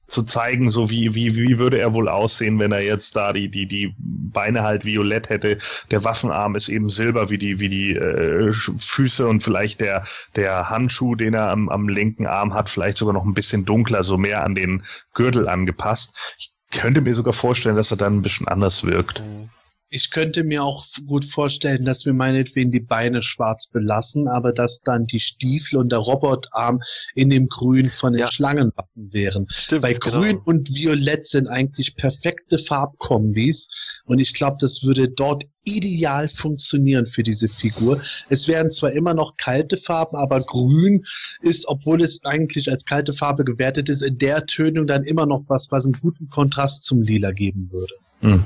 [0.08, 3.50] zu, zeigen, so wie, wie, wie würde er wohl aussehen, wenn er jetzt da die,
[3.50, 5.58] die, die Beine halt violett hätte.
[5.92, 10.06] Der Waffenarm ist eben silber wie die, wie die äh, Füße und vielleicht der,
[10.36, 14.04] der Handschuh, den er am, am linken Arm hat, vielleicht sogar noch ein bisschen dunkler,
[14.04, 14.84] so mehr an den
[15.14, 16.16] Gürtel angepasst.
[16.38, 19.22] Ich könnte mir sogar vorstellen, dass er dann ein bisschen anders wirkt.
[19.22, 19.50] Mhm.
[19.96, 24.82] Ich könnte mir auch gut vorstellen, dass wir meinetwegen die Beine schwarz belassen, aber dass
[24.82, 26.82] dann die Stiefel und der Robotarm
[27.14, 28.30] in dem Grün von den ja.
[28.30, 29.48] Schlangenwappen wären.
[29.50, 30.20] Stimmt, Weil genau.
[30.20, 33.70] Grün und Violett sind eigentlich perfekte Farbkombis
[34.04, 38.02] und ich glaube, das würde dort ideal funktionieren für diese Figur.
[38.28, 41.06] Es wären zwar immer noch kalte Farben, aber Grün
[41.40, 45.46] ist, obwohl es eigentlich als kalte Farbe gewertet ist, in der Tönung dann immer noch
[45.48, 47.94] was, was einen guten Kontrast zum Lila geben würde.
[48.20, 48.44] Mhm.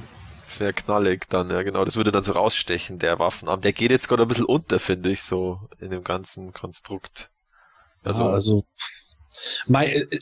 [0.49, 1.85] Das wäre knallig dann, ja genau.
[1.85, 3.61] Das würde dann so rausstechen, der Waffenarm.
[3.61, 7.29] Der geht jetzt gerade ein bisschen unter, finde ich, so in dem ganzen Konstrukt.
[8.03, 8.65] Also, ja, also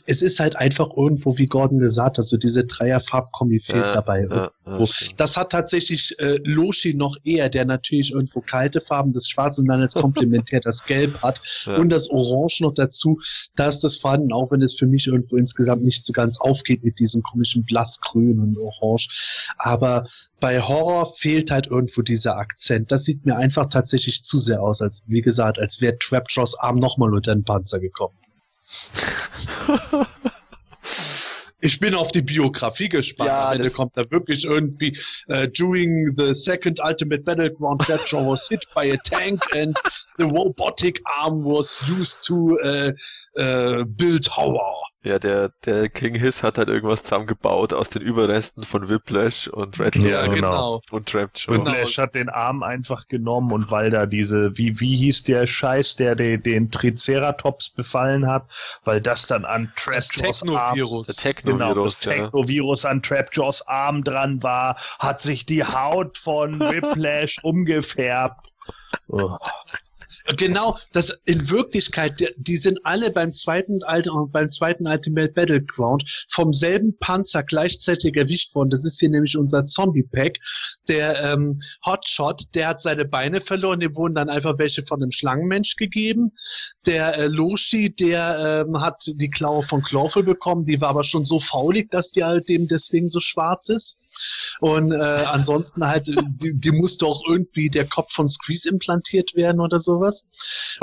[0.06, 4.26] Es ist halt einfach irgendwo, wie Gordon gesagt hat, so diese Dreierfarbkombi fehlt ja, dabei.
[4.30, 4.84] Ja, ja,
[5.16, 9.66] das hat tatsächlich äh, Loshi noch eher, der natürlich irgendwo kalte Farben, das Schwarz und
[9.66, 11.40] dann als Komplementär das Gelb hat
[11.78, 13.18] und das Orange noch dazu.
[13.56, 16.84] Da ist das vorhanden, auch wenn es für mich irgendwo insgesamt nicht so ganz aufgeht
[16.84, 19.08] mit diesem komischen Blassgrün und Orange.
[19.58, 20.08] Aber
[20.40, 22.92] bei Horror fehlt halt irgendwo dieser Akzent.
[22.92, 26.76] Das sieht mir einfach tatsächlich zu sehr aus, als wie gesagt, als wäre Trapjaws Arm
[26.76, 28.14] nochmal unter den Panzer gekommen.
[31.60, 33.28] Ich bin auf die Biografie gespannt.
[33.28, 34.96] Ja, Am Ende kommt da wirklich irgendwie
[35.28, 39.76] uh, during the second ultimate battleground Trapjaw was hit by a tank and
[40.18, 42.92] the robotic arm was used to uh,
[43.40, 44.72] uh, build horror.
[45.04, 49.78] Ja, der, der King Hiss hat halt irgendwas zusammengebaut aus den Überresten von Whiplash und
[49.78, 50.80] Red ja, genau.
[50.90, 51.52] und Trapped Show.
[51.52, 55.94] Whiplash hat den Arm einfach genommen und weil da diese, wie, wie hieß der Scheiß,
[55.96, 58.50] der den, den Triceratops befallen hat,
[58.84, 64.42] weil das dann an Trapjaws Arm, der Technovirus, genau, das Technovirus an Trapjaws Arm dran
[64.42, 68.48] war, hat sich die Haut von Whiplash umgefärbt.
[69.06, 69.38] Oh.
[70.36, 73.80] Genau, das in Wirklichkeit, die, die sind alle beim zweiten
[74.30, 78.68] beim zweiten Ultimate Battleground vom selben Panzer gleichzeitig erwischt worden.
[78.68, 80.36] Das ist hier nämlich unser Zombie-Pack.
[80.86, 85.12] Der ähm, Hotshot, der hat seine Beine verloren, dem wurden dann einfach welche von einem
[85.12, 86.32] Schlangenmensch gegeben.
[86.84, 91.24] Der äh, Loshi, der ähm, hat die Klaue von Clawful bekommen, die war aber schon
[91.24, 94.07] so faulig, dass die halt dem deswegen so schwarz ist.
[94.60, 99.60] Und äh, ansonsten halt, die, die musste auch irgendwie der Kopf von Squeeze implantiert werden
[99.60, 100.26] oder sowas.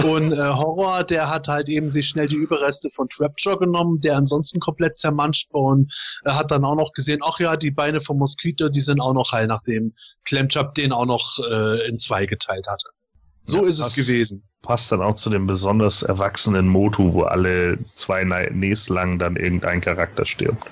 [0.03, 4.15] Und äh, Horror, der hat halt eben sich schnell die Überreste von Trapjaw genommen, der
[4.17, 5.93] ansonsten komplett zermanscht war und
[6.25, 9.13] äh, hat dann auch noch gesehen, ach ja, die Beine vom Moskito, die sind auch
[9.13, 9.93] noch heil, nachdem
[10.25, 12.87] Clemchap den auch noch äh, in zwei geteilt hatte.
[13.45, 14.43] So ja, ist es gewesen.
[14.61, 19.81] Passt dann auch zu dem besonders erwachsenen Motu, wo alle zwei Näs lang dann irgendein
[19.81, 20.65] Charakter stirbt.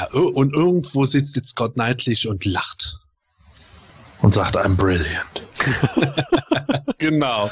[0.00, 2.98] Ja, und irgendwo sitzt jetzt Scott Knightley und lacht.
[4.22, 5.42] Und sagt, I'm brilliant.
[6.98, 7.50] genau.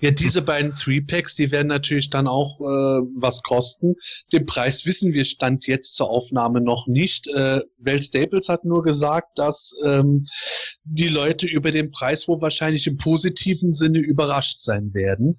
[0.00, 3.94] Ja, diese beiden Three-Packs, die werden natürlich dann auch äh, was kosten.
[4.32, 7.26] Den Preis wissen wir Stand jetzt zur Aufnahme noch nicht.
[7.28, 10.26] Äh, Bell Staples hat nur gesagt, dass ähm,
[10.84, 15.38] die Leute über den Preis wohl wahrscheinlich im positiven Sinne überrascht sein werden.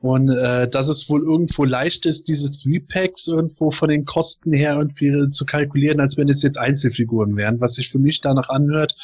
[0.00, 4.74] Und äh, dass es wohl irgendwo leicht ist, diese Three-Packs irgendwo von den Kosten her
[4.76, 7.60] irgendwie zu kalkulieren, als wenn es jetzt Einzelfiguren wären.
[7.60, 8.94] Was sich für mich danach anhört,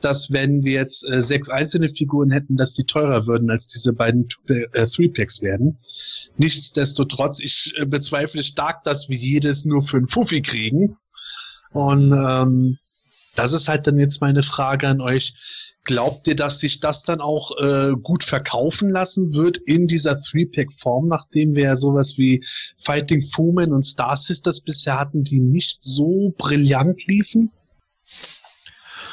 [0.00, 3.92] dass wenn wir jetzt äh, sechs einzelne Figuren hätten, dass die teurer würden, als diese
[3.92, 5.78] beiden äh, Three-Packs werden.
[6.36, 10.96] Nichtsdestotrotz, ich äh, bezweifle stark, dass wir jedes nur für einen Fuffi kriegen.
[11.70, 12.78] Und ähm,
[13.36, 15.34] das ist halt dann jetzt meine Frage an euch.
[15.88, 21.08] Glaubt ihr, dass sich das dann auch äh, gut verkaufen lassen wird in dieser Three-Pack-Form,
[21.08, 22.44] nachdem wir ja sowas wie
[22.84, 27.52] Fighting Foeman und Star Sisters bisher hatten, die nicht so brillant liefen?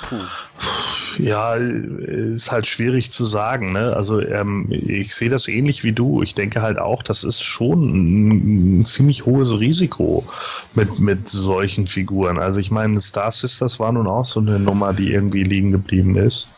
[0.01, 0.17] Puh.
[1.17, 3.71] Ja, ist halt schwierig zu sagen.
[3.71, 3.95] Ne?
[3.95, 6.21] Also ähm, ich sehe das ähnlich wie du.
[6.23, 10.25] Ich denke halt auch, das ist schon ein, ziemlich hohes Risiko
[10.73, 12.37] mit, mit solchen Figuren.
[12.37, 16.17] Also ich meine, Star Sisters war nun auch so eine Nummer, die irgendwie liegen geblieben
[16.17, 16.49] ist.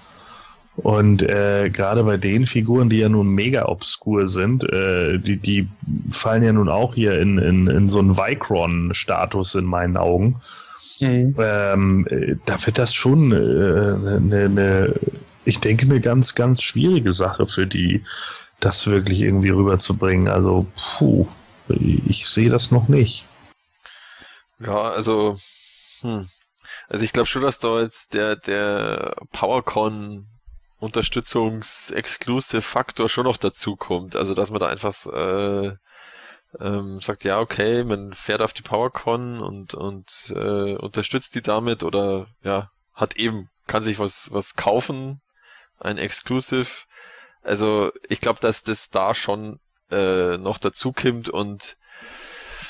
[0.77, 5.67] Und äh, gerade bei den Figuren, die ja nun mega obskur sind, äh, die, die
[6.11, 10.39] fallen ja nun auch hier in, in, in so einen Vicron-Status in meinen Augen.
[10.99, 11.35] Mhm.
[11.39, 14.93] Ähm, äh, da wird das schon eine, äh, ne,
[15.45, 18.03] ich denke, eine ganz, ganz schwierige Sache für die,
[18.59, 20.27] das wirklich irgendwie rüberzubringen.
[20.27, 20.67] Also,
[20.99, 21.27] puh,
[21.69, 23.25] ich sehe das noch nicht.
[24.59, 25.35] Ja, also,
[26.01, 26.27] hm.
[26.89, 30.25] Also ich glaube schon, dass da jetzt der, der PowerCon
[30.79, 34.15] Unterstützungs-Exclusive-Faktor schon noch dazu kommt.
[34.15, 35.75] Also, dass man da einfach äh,
[36.59, 41.83] ähm, sagt, ja, okay, man fährt auf die PowerCon und, und äh, unterstützt die damit
[41.83, 45.21] oder ja, hat eben, kann sich was, was kaufen,
[45.79, 46.85] ein Exclusive.
[47.43, 49.59] Also, ich glaube, dass das da schon
[49.91, 51.77] äh, noch dazu kommt und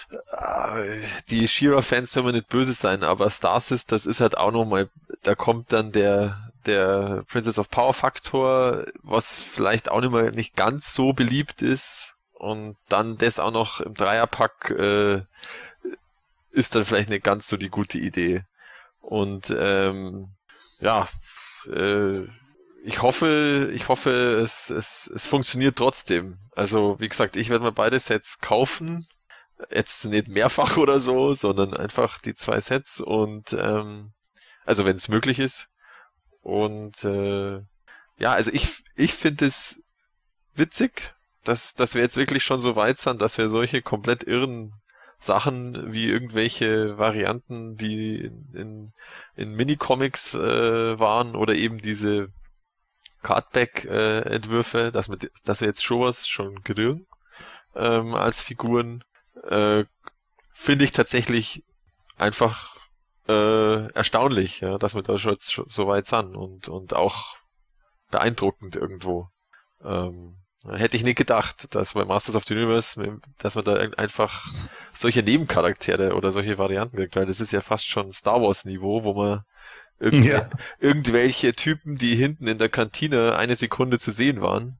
[0.10, 4.90] äh, die Shira-Fans soll man nicht böse sein, aber Starsis, das ist halt auch nochmal,
[5.24, 10.56] da kommt dann der, der Princess of Power Faktor, was vielleicht auch nicht mehr nicht
[10.56, 12.18] ganz so beliebt ist.
[12.34, 15.22] Und dann das auch noch im Dreierpack äh,
[16.52, 18.44] ist dann vielleicht nicht ganz so die gute Idee.
[19.00, 20.36] Und ähm,
[20.80, 21.08] ja,
[21.72, 22.24] äh,
[22.84, 26.40] ich hoffe, ich hoffe, es, es, es funktioniert trotzdem.
[26.56, 29.06] Also, wie gesagt, ich werde mir beide Sets kaufen.
[29.72, 34.14] Jetzt nicht mehrfach oder so, sondern einfach die zwei Sets und ähm,
[34.66, 35.70] also wenn es möglich ist.
[36.48, 37.60] Und äh,
[38.20, 39.82] ja, also ich, ich finde es
[40.56, 41.14] witzig,
[41.44, 44.72] dass, dass wir jetzt wirklich schon so weit sind, dass wir solche komplett irren
[45.20, 48.94] Sachen wie irgendwelche Varianten, die in,
[49.36, 52.30] in Minicomics äh, waren oder eben diese
[53.24, 57.08] Cardback-Entwürfe, äh, dass, wir, dass wir jetzt schon was schon kriegen
[57.76, 59.04] ähm, als Figuren,
[59.44, 59.84] äh,
[60.54, 61.66] finde ich tatsächlich
[62.18, 62.77] einfach
[63.28, 67.36] äh, erstaunlich, ja, dass wir da schon so weit sind und, und auch
[68.10, 69.28] beeindruckend irgendwo.
[69.84, 70.38] Ähm,
[70.70, 74.46] hätte ich nicht gedacht, dass bei Masters of the Universe, dass man da einfach
[74.94, 79.04] solche Nebencharaktere oder solche Varianten kriegt, weil das ist ja fast schon Star Wars Niveau,
[79.04, 79.44] wo man
[80.00, 80.50] irgendw ja.
[80.80, 84.80] irgendwelche Typen, die hinten in der Kantine eine Sekunde zu sehen waren,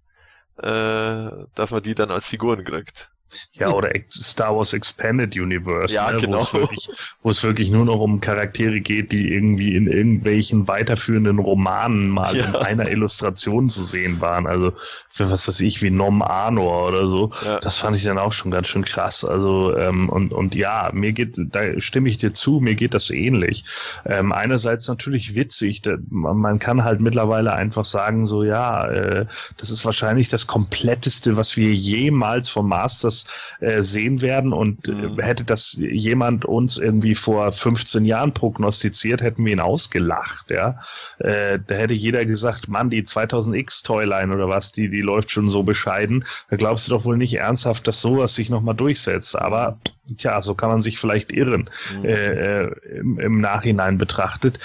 [0.58, 3.12] äh, dass man die dann als Figuren kriegt.
[3.54, 6.40] Ja, oder Star Wars Expanded Universe, ja, ne, genau.
[6.40, 6.90] wo, es wirklich,
[7.24, 12.36] wo es wirklich nur noch um Charaktere geht, die irgendwie in irgendwelchen weiterführenden Romanen mal
[12.36, 12.46] ja.
[12.46, 14.48] in einer Illustration zu sehen waren.
[14.48, 14.74] Also
[15.10, 17.32] für was weiß ich, wie Nom Arnor oder so.
[17.44, 17.60] Ja.
[17.60, 19.26] Das fand ich dann auch schon ganz schön krass.
[19.26, 23.10] Also, ähm, und, und ja, mir geht, da stimme ich dir zu, mir geht das
[23.10, 23.66] ähnlich.
[24.06, 29.26] Ähm, einerseits natürlich witzig, da, man kann halt mittlerweile einfach sagen, so ja, äh,
[29.58, 33.17] das ist wahrscheinlich das kompletteste, was wir jemals vom Masters
[33.60, 34.54] äh, sehen werden.
[34.54, 35.20] Und äh, mhm.
[35.20, 40.50] hätte das jemand uns irgendwie vor 15 Jahren prognostiziert, hätten wir ihn ausgelacht.
[40.50, 40.80] Ja,
[41.20, 45.50] äh, da hätte jeder gesagt, Mann, die 2000X Toyline oder was, die die läuft schon
[45.50, 46.26] so bescheiden.
[46.50, 49.38] Da glaubst du doch wohl nicht ernsthaft, dass sowas sich nochmal durchsetzt.
[49.38, 49.80] Aber
[50.18, 52.06] tja, so kann man sich vielleicht irren mhm.
[52.06, 54.60] äh, äh im, im Nachhinein betrachtet.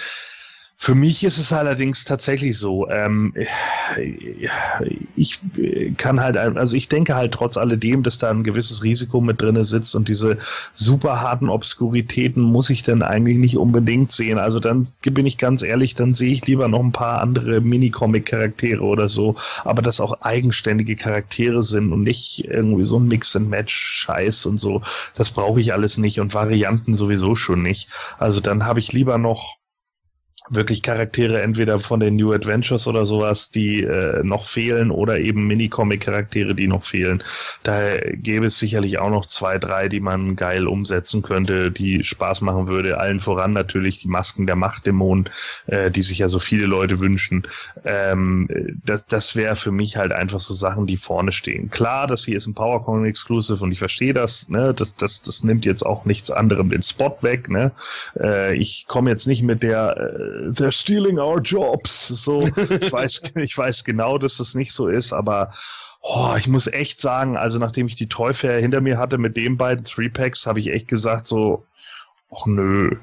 [0.83, 2.89] Für mich ist es allerdings tatsächlich so.
[2.91, 3.33] Ähm,
[5.15, 5.39] ich
[5.97, 9.63] kann halt, also ich denke halt trotz alledem, dass da ein gewisses Risiko mit drinne
[9.63, 10.39] sitzt und diese
[10.73, 14.39] super harten Obskuritäten muss ich dann eigentlich nicht unbedingt sehen.
[14.39, 18.83] Also dann bin ich ganz ehrlich, dann sehe ich lieber noch ein paar andere Minicomic-Charaktere
[18.83, 24.59] oder so, aber dass auch eigenständige Charaktere sind und nicht irgendwie so ein Mix-and-Match-Scheiß und
[24.59, 24.83] so.
[25.15, 27.89] Das brauche ich alles nicht und Varianten sowieso schon nicht.
[28.19, 29.62] Also dann habe ich lieber noch
[30.51, 35.47] wirklich Charaktere entweder von den New Adventures oder sowas, die äh, noch fehlen oder eben
[35.47, 37.23] Minicomic-Charaktere, die noch fehlen.
[37.63, 42.41] Da gäbe es sicherlich auch noch zwei, drei, die man geil umsetzen könnte, die Spaß
[42.41, 42.99] machen würde.
[42.99, 45.29] Allen voran natürlich die Masken der Machtdämonen,
[45.67, 47.43] äh, die sich ja so viele Leute wünschen.
[47.85, 48.49] Ähm,
[48.85, 51.71] das das wäre für mich halt einfach so Sachen, die vorne stehen.
[51.71, 54.75] Klar, das hier ist ein PowerCon Exclusive und ich verstehe das, ne?
[54.75, 57.73] Das, das, das nimmt jetzt auch nichts anderem den Spot weg, ne?
[58.19, 62.09] Äh, ich komme jetzt nicht mit der äh, they're stealing our jobs.
[62.09, 62.57] So, ich
[62.93, 65.53] weiß, ich weiß genau, dass das nicht so ist, aber
[66.01, 69.57] oh, ich muss echt sagen, also nachdem ich die Teufel hinter mir hatte mit den
[69.57, 71.65] beiden Three Packs, habe ich echt gesagt so,
[72.35, 72.97] ach nö,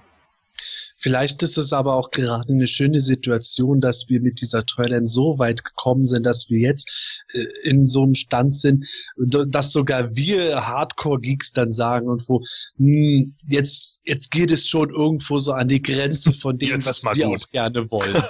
[1.02, 5.40] Vielleicht ist es aber auch gerade eine schöne Situation, dass wir mit dieser Toyland so
[5.40, 6.90] weit gekommen sind, dass wir jetzt
[7.34, 8.86] äh, in so einem Stand sind,
[9.18, 12.40] dass sogar wir Hardcore-Geeks dann sagen und wo
[12.78, 17.04] mh, hm, jetzt jetzt geht es schon irgendwo so an die Grenze von dem, was
[17.04, 17.44] wir gut.
[17.44, 18.22] auch gerne wollen.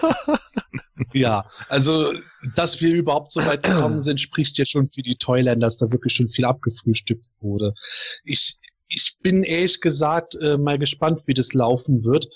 [1.14, 2.14] ja, also
[2.56, 5.92] dass wir überhaupt so weit gekommen sind, spricht ja schon für die Toyland, dass da
[5.92, 7.74] wirklich schon viel abgefrühstückt wurde.
[8.24, 8.58] Ich
[8.90, 12.28] ich bin ehrlich gesagt äh, mal gespannt, wie das laufen wird.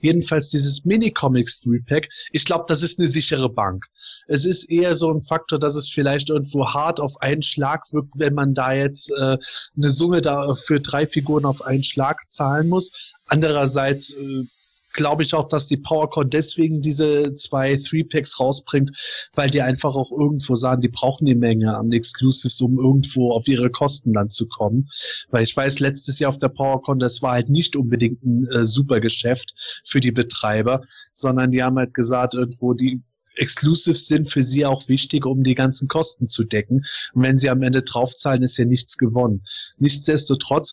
[0.00, 3.84] Jedenfalls dieses Mini-Comics 3-Pack, ich glaube, das ist eine sichere Bank.
[4.26, 8.12] Es ist eher so ein Faktor, dass es vielleicht irgendwo hart auf einen Schlag wirkt,
[8.16, 9.36] wenn man da jetzt äh,
[9.76, 13.14] eine Summe da für drei Figuren auf einen Schlag zahlen muss.
[13.26, 14.44] Andererseits äh,
[14.92, 18.90] glaube ich auch, dass die PowerCon deswegen diese zwei Three-Packs rausbringt,
[19.34, 23.46] weil die einfach auch irgendwo sagen, die brauchen die Menge an Exclusives, um irgendwo auf
[23.46, 24.88] ihre Kosten dann zu kommen.
[25.30, 28.64] Weil ich weiß, letztes Jahr auf der PowerCon, das war halt nicht unbedingt ein äh,
[28.64, 29.54] super Geschäft
[29.86, 30.82] für die Betreiber,
[31.12, 33.02] sondern die haben halt gesagt, irgendwo die
[33.38, 36.84] Exclusives sind für sie auch wichtig, um die ganzen Kosten zu decken.
[37.14, 39.44] Und wenn sie am Ende draufzahlen, ist ja nichts gewonnen.
[39.78, 40.72] Nichtsdestotrotz,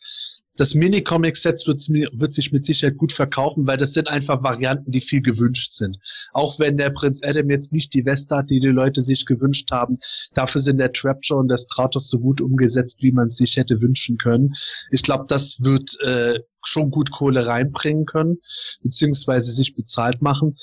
[0.56, 5.00] das Mini-Comic-Set wird, wird, sich mit Sicherheit gut verkaufen, weil das sind einfach Varianten, die
[5.00, 5.98] viel gewünscht sind.
[6.32, 9.70] Auch wenn der Prinz Adam jetzt nicht die Weste hat, die die Leute sich gewünscht
[9.70, 9.96] haben,
[10.34, 13.80] dafür sind der Trapjaw und der Stratos so gut umgesetzt, wie man es sich hätte
[13.80, 14.54] wünschen können.
[14.90, 18.38] Ich glaube, das wird äh, schon gut Kohle reinbringen können,
[18.82, 20.56] beziehungsweise sich bezahlt machen.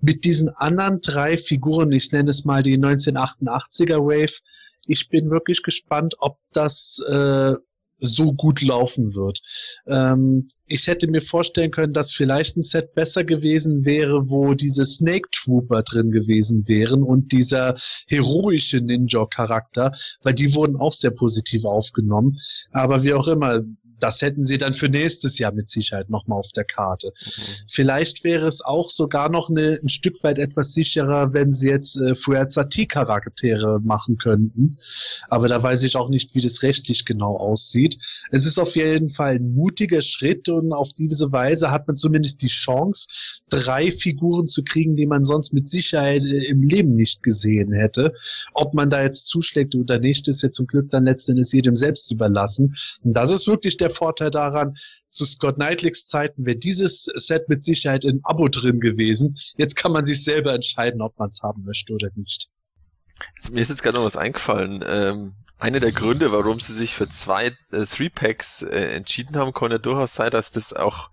[0.00, 4.34] Mit diesen anderen drei Figuren, ich nenne es mal die 1988er Wave,
[4.86, 7.54] ich bin wirklich gespannt, ob das äh,
[7.98, 9.40] so gut laufen wird.
[9.86, 14.84] Ähm, ich hätte mir vorstellen können, dass vielleicht ein Set besser gewesen wäre, wo diese
[14.84, 17.76] Snake Trooper drin gewesen wären und dieser
[18.08, 19.92] heroische Ninja-Charakter,
[20.22, 22.38] weil die wurden auch sehr positiv aufgenommen.
[22.72, 23.62] Aber wie auch immer,
[24.00, 27.12] das hätten sie dann für nächstes Jahr mit Sicherheit nochmal auf der Karte.
[27.24, 27.42] Mhm.
[27.70, 31.96] Vielleicht wäre es auch sogar noch eine, ein Stück weit etwas sicherer, wenn sie jetzt
[31.96, 34.78] äh, Fuerzati-Charaktere machen könnten.
[35.28, 37.98] Aber da weiß ich auch nicht, wie das rechtlich genau aussieht.
[38.30, 42.42] Es ist auf jeden Fall ein mutiger Schritt und auf diese Weise hat man zumindest
[42.42, 43.08] die Chance,
[43.48, 48.12] drei Figuren zu kriegen, die man sonst mit Sicherheit äh, im Leben nicht gesehen hätte.
[48.54, 52.10] Ob man da jetzt zuschlägt oder nicht, ist ja zum Glück dann letztendlich jedem selbst
[52.12, 52.76] überlassen.
[53.02, 54.76] Und das ist wirklich der Vorteil daran,
[55.10, 59.38] zu Scott Knightlicks Zeiten wäre dieses Set mit Sicherheit in Abo drin gewesen.
[59.56, 62.48] Jetzt kann man sich selber entscheiden, ob man es haben möchte oder nicht.
[63.36, 64.84] Also mir ist jetzt gerade noch was eingefallen.
[64.86, 69.80] Ähm, einer der Gründe, warum sie sich für zwei äh, Three-Packs äh, entschieden haben, konnte
[69.80, 71.10] durchaus sein, dass das auch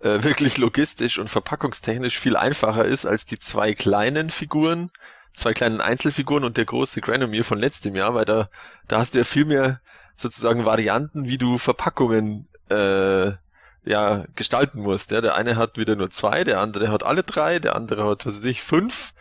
[0.00, 4.90] äh, wirklich logistisch und verpackungstechnisch viel einfacher ist als die zwei kleinen Figuren,
[5.34, 8.48] zwei kleinen Einzelfiguren und der große Granomir von letztem Jahr, weil da,
[8.88, 9.80] da hast du ja viel mehr
[10.22, 13.32] sozusagen Varianten, wie du Verpackungen äh,
[13.84, 15.10] ja gestalten musst.
[15.10, 15.20] Ja?
[15.20, 18.36] Der eine hat wieder nur zwei, der andere hat alle drei, der andere hat, was
[18.36, 19.12] weiß ich, fünf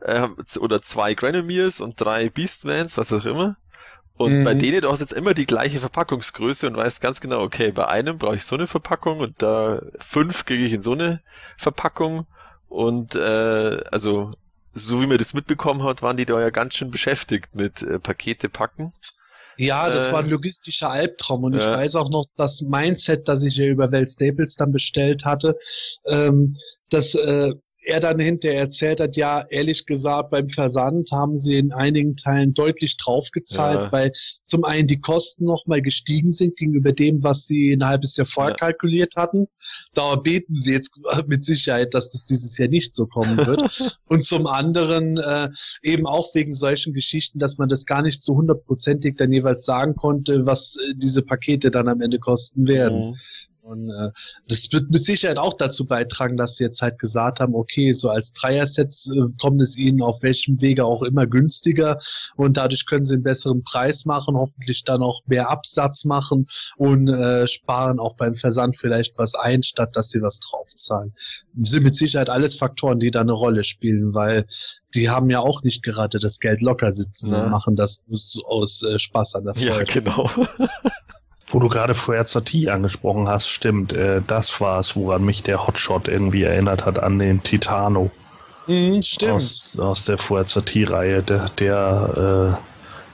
[0.00, 0.28] äh,
[0.58, 3.56] oder zwei Granomirs und drei Beastmans, was auch immer.
[4.16, 4.44] Und mhm.
[4.44, 7.88] bei denen, du hast jetzt immer die gleiche Verpackungsgröße und weißt ganz genau, okay, bei
[7.88, 11.20] einem brauche ich so eine Verpackung und da fünf kriege ich in so eine
[11.56, 12.26] Verpackung.
[12.68, 14.30] Und äh, also,
[14.72, 17.98] so wie man das mitbekommen hat, waren die da ja ganz schön beschäftigt mit äh,
[17.98, 18.92] Pakete packen.
[19.56, 21.60] Ja, das äh, war ein logistischer Albtraum und ja.
[21.72, 25.56] ich weiß auch noch, das Mindset, das ich ja über Welt Staples dann bestellt hatte,
[26.06, 26.56] ähm,
[26.90, 27.52] das äh,
[27.84, 32.54] er dann hinterher erzählt hat, ja, ehrlich gesagt, beim Versand haben sie in einigen Teilen
[32.54, 33.92] deutlich draufgezahlt, ja.
[33.92, 34.12] weil
[34.44, 38.52] zum einen die Kosten nochmal gestiegen sind gegenüber dem, was sie ein halbes Jahr vorher
[38.52, 38.56] ja.
[38.56, 39.48] kalkuliert hatten.
[39.94, 40.90] Da beten sie jetzt
[41.26, 43.94] mit Sicherheit, dass das dieses Jahr nicht so kommen wird.
[44.06, 45.48] Und zum anderen äh,
[45.82, 49.94] eben auch wegen solchen Geschichten, dass man das gar nicht so hundertprozentig dann jeweils sagen
[49.96, 53.10] konnte, was äh, diese Pakete dann am Ende kosten werden.
[53.10, 53.16] Mhm.
[53.64, 54.10] Und äh,
[54.46, 58.10] das wird mit Sicherheit auch dazu beitragen, dass sie jetzt halt gesagt haben, okay, so
[58.10, 61.98] als Dreier-Sets äh, kommt es ihnen auf welchem Wege auch immer günstiger
[62.36, 66.46] und dadurch können sie einen besseren Preis machen, hoffentlich dann auch mehr Absatz machen
[66.76, 71.14] und äh, sparen auch beim Versand vielleicht was ein, statt dass sie was draufzahlen.
[71.54, 74.46] Das sind mit Sicherheit alles Faktoren, die da eine Rolle spielen, weil
[74.94, 77.44] die haben ja auch nicht gerade das Geld locker sitzen ja.
[77.44, 78.02] und machen das
[78.44, 79.68] aus äh, Spaß an der Freude.
[79.68, 80.30] Ja, genau.
[81.54, 86.08] Wo du gerade Fuerzati angesprochen hast, stimmt, äh, das war es, woran mich der Hotshot
[86.08, 88.10] irgendwie erinnert hat, an den Titano.
[88.66, 89.34] Mhm, stimmt.
[89.34, 92.60] Aus, aus der Fuerzati-Reihe, der, der äh,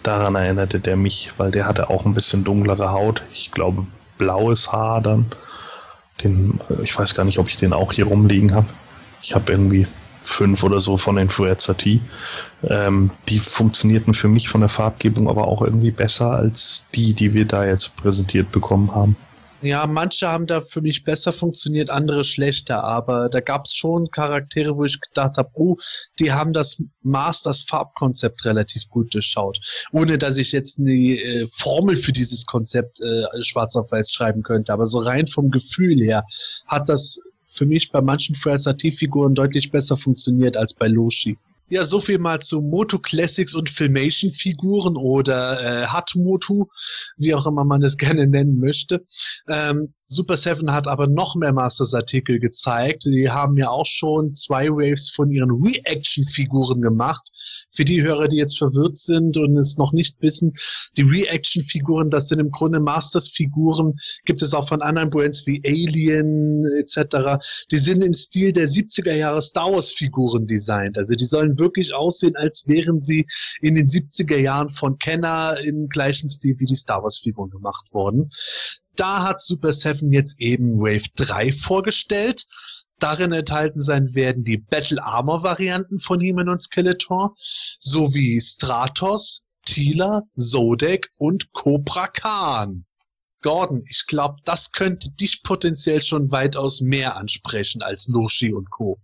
[0.03, 3.21] daran erinnerte der mich, weil der hatte auch ein bisschen dunklere Haut.
[3.31, 3.87] Ich glaube,
[4.17, 5.27] blaues Haar dann.
[6.25, 8.69] Den, äh, ich weiß gar nicht, ob ich den auch hier rumliegen habe.
[9.21, 9.87] Ich habe irgendwie
[10.25, 12.01] fünf oder so von den Fuerzati.
[12.63, 17.35] Ähm, die funktionierten für mich von der Farbgebung aber auch irgendwie besser als die, die
[17.35, 19.17] wir da jetzt präsentiert bekommen haben.
[19.63, 24.11] Ja, manche haben da für mich besser funktioniert, andere schlechter, aber da gab es schon
[24.11, 25.77] Charaktere, wo ich gedacht habe, oh,
[26.19, 29.61] die haben das Maß, das Farbkonzept relativ gut durchschaut.
[29.93, 34.43] Ohne dass ich jetzt eine äh, Formel für dieses Konzept äh, schwarz auf weiß schreiben
[34.43, 34.73] könnte.
[34.73, 36.25] Aber so rein vom Gefühl her
[36.67, 37.21] hat das
[37.61, 41.37] für mich bei manchen Versativ-Figuren deutlich besser funktioniert als bei Loshi.
[41.69, 46.69] Ja, so viel mal zu Moto Classics und Filmation-Figuren oder äh, Hatmotu,
[47.19, 49.05] wie auch immer man es gerne nennen möchte.
[49.47, 53.05] Ähm, Super Seven hat aber noch mehr Masters-Artikel gezeigt.
[53.05, 57.23] Die haben ja auch schon zwei Waves von ihren Reaction-Figuren gemacht.
[57.71, 60.53] Für die Hörer, die jetzt verwirrt sind und es noch nicht wissen,
[60.97, 66.65] die Reaction-Figuren, das sind im Grunde Masters-Figuren, gibt es auch von anderen Brands wie Alien
[66.81, 67.41] etc.
[67.71, 70.99] Die sind im Stil der 70er Jahre Star Wars-Figuren designt.
[70.99, 73.29] Also die sollen wirklich aussehen, als wären sie
[73.61, 78.29] in den 70er Jahren von Kenner im gleichen Stil wie die Star Wars-Figuren gemacht worden
[78.97, 82.47] da hat Super 7 jetzt eben Wave 3 vorgestellt.
[82.99, 87.35] Darin enthalten sein werden die Battle Armor Varianten von He-Man und Skeletor
[87.79, 92.85] sowie Stratos, Tila, Zodek und Cobra Khan.
[93.43, 99.01] Gordon, ich glaube, das könnte dich potenziell schon weitaus mehr ansprechen als Loshi und Co.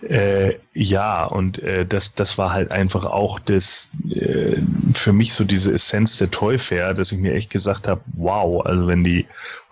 [0.00, 4.62] Äh, ja, und äh, das, das war halt einfach auch das äh,
[4.94, 8.64] für mich so diese Essenz der Toy Fair, dass ich mir echt gesagt habe, wow,
[8.64, 9.26] also wenn die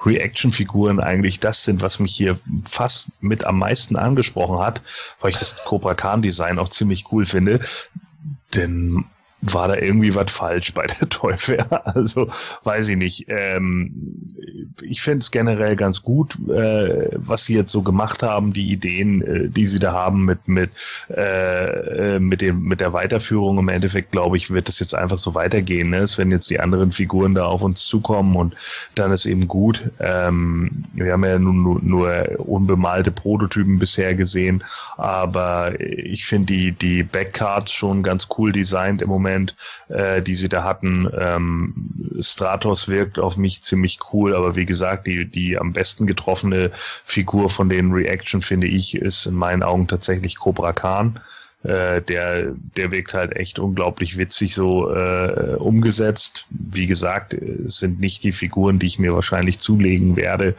[0.05, 4.83] Reaction-Figuren eigentlich das sind, was mich hier fast mit am meisten angesprochen hat,
[5.21, 7.61] weil ich das Cobra Khan Design auch ziemlich cool finde,
[8.53, 9.05] denn
[9.43, 11.59] war da irgendwie was falsch bei der Teufel.
[11.85, 12.29] Also
[12.65, 13.27] weiß ich nicht.
[13.29, 14.35] Ähm,
[14.83, 19.23] ich finde es generell ganz gut, äh, was sie jetzt so gemacht haben, die Ideen,
[19.23, 20.71] äh, die sie da haben mit mit
[21.09, 23.59] äh, mit dem mit der Weiterführung.
[23.59, 25.91] Im Endeffekt glaube ich, wird das jetzt einfach so weitergehen.
[25.91, 25.99] Ne?
[25.99, 28.55] Es werden jetzt die anderen Figuren da auf uns zukommen und
[28.95, 29.83] dann ist eben gut.
[30.01, 34.65] Ähm, wir haben ja nun nur, nur unbemalte Prototypen bisher gesehen,
[34.97, 39.26] aber ich finde die die Backcards schon ganz cool designt im Moment,
[39.89, 41.09] äh, die sie da hatten.
[41.17, 41.75] Ähm,
[42.21, 46.71] Stratos wirkt auf mich ziemlich cool, aber wie gesagt, die, die am besten getroffene
[47.05, 51.21] Figur von den Reaction, finde ich, ist in meinen Augen tatsächlich Cobra Khan.
[51.63, 56.47] Äh, der, der wirkt halt echt unglaublich witzig so äh, umgesetzt.
[56.51, 60.55] Wie gesagt, es sind nicht die Figuren, die ich mir wahrscheinlich zulegen werde,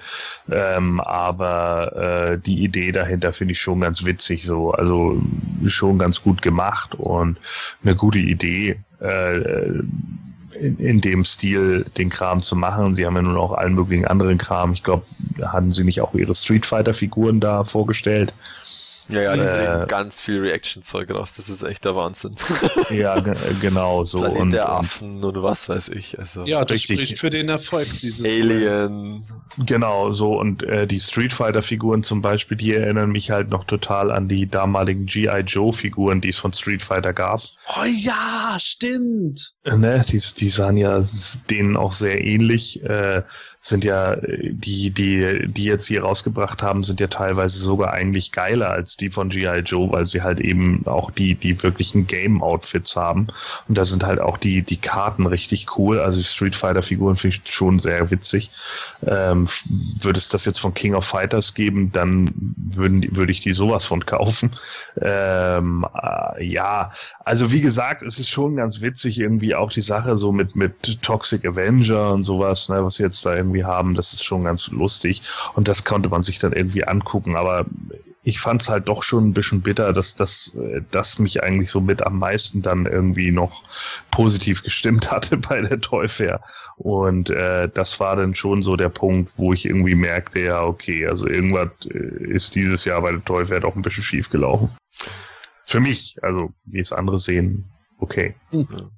[0.52, 4.72] ähm, aber äh, die Idee dahinter finde ich schon ganz witzig so.
[4.72, 5.22] Also
[5.68, 7.38] schon ganz gut gemacht und
[7.84, 8.80] eine gute Idee.
[9.00, 9.82] Äh,
[10.60, 12.94] in, in dem Stil den Kram zu machen.
[12.94, 14.74] Sie haben ja nun auch allen möglichen anderen Kram.
[14.74, 15.04] Ich glaube,
[15.44, 18.34] hatten sie nicht auch ihre Street Fighter Figuren da vorgestellt.
[19.10, 21.34] Ja, ja, die äh, ganz viel Reaction-Zeug raus.
[21.34, 22.36] Das ist echt der Wahnsinn.
[22.90, 23.20] ja,
[23.62, 24.20] genau so.
[24.20, 26.20] Planet und, der Affen und, und was weiß ich.
[26.20, 27.02] Also ja, das richtig.
[27.02, 29.24] spricht für den Erfolg dieses Alien.
[29.66, 34.12] Genau so und äh, die Street Fighter-Figuren zum Beispiel, die erinnern mich halt noch total
[34.12, 35.40] an die damaligen G.I.
[35.40, 37.42] Joe-Figuren, die es von Street Fighter gab.
[37.76, 39.54] Oh ja, stimmt.
[39.64, 41.02] Ne, die, die sahen ja
[41.50, 42.84] denen auch sehr ähnlich.
[42.84, 43.24] Äh,
[43.68, 48.72] sind ja die, die, die jetzt hier rausgebracht haben, sind ja teilweise sogar eigentlich geiler
[48.72, 49.60] als die von G.I.
[49.60, 53.28] Joe, weil sie halt eben auch die, die wirklichen Game-Outfits haben.
[53.68, 56.00] Und da sind halt auch die, die Karten richtig cool.
[56.00, 58.52] Also die Street Fighter-Figuren finde ich schon sehr witzig.
[59.06, 59.48] Ähm,
[60.00, 63.86] würde es das jetzt von King of Fighters geben, dann würden, würde ich die sowas
[63.86, 64.52] von kaufen.
[65.02, 66.92] Ähm, äh, ja,
[67.24, 71.02] also wie gesagt, es ist schon ganz witzig irgendwie auch die Sache so mit, mit
[71.02, 75.22] Toxic Avenger und sowas, ne, was jetzt da irgendwie haben, das ist schon ganz lustig
[75.56, 77.66] und das konnte man sich dann irgendwie angucken, aber
[78.28, 81.72] ich fand es halt doch schon ein bisschen bitter, dass das, äh, das mich eigentlich
[81.72, 83.64] so mit am meisten dann irgendwie noch
[84.12, 86.42] positiv gestimmt hatte bei der Toy Fair.
[86.76, 91.08] Und äh, das war dann schon so der Punkt, wo ich irgendwie merkte, ja, okay,
[91.08, 94.72] also irgendwas äh, ist dieses Jahr bei der Toy Fair doch ein bisschen schief gelaufen.
[95.66, 97.64] Für mich, also wie es andere sehen,
[98.00, 98.36] okay.
[98.52, 98.92] Mhm.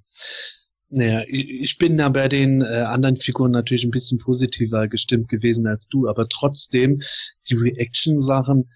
[0.92, 5.68] Naja, ich bin da bei den äh, anderen Figuren natürlich ein bisschen positiver gestimmt gewesen
[5.68, 7.00] als du, aber trotzdem,
[7.48, 8.70] die Reaction-Sachen,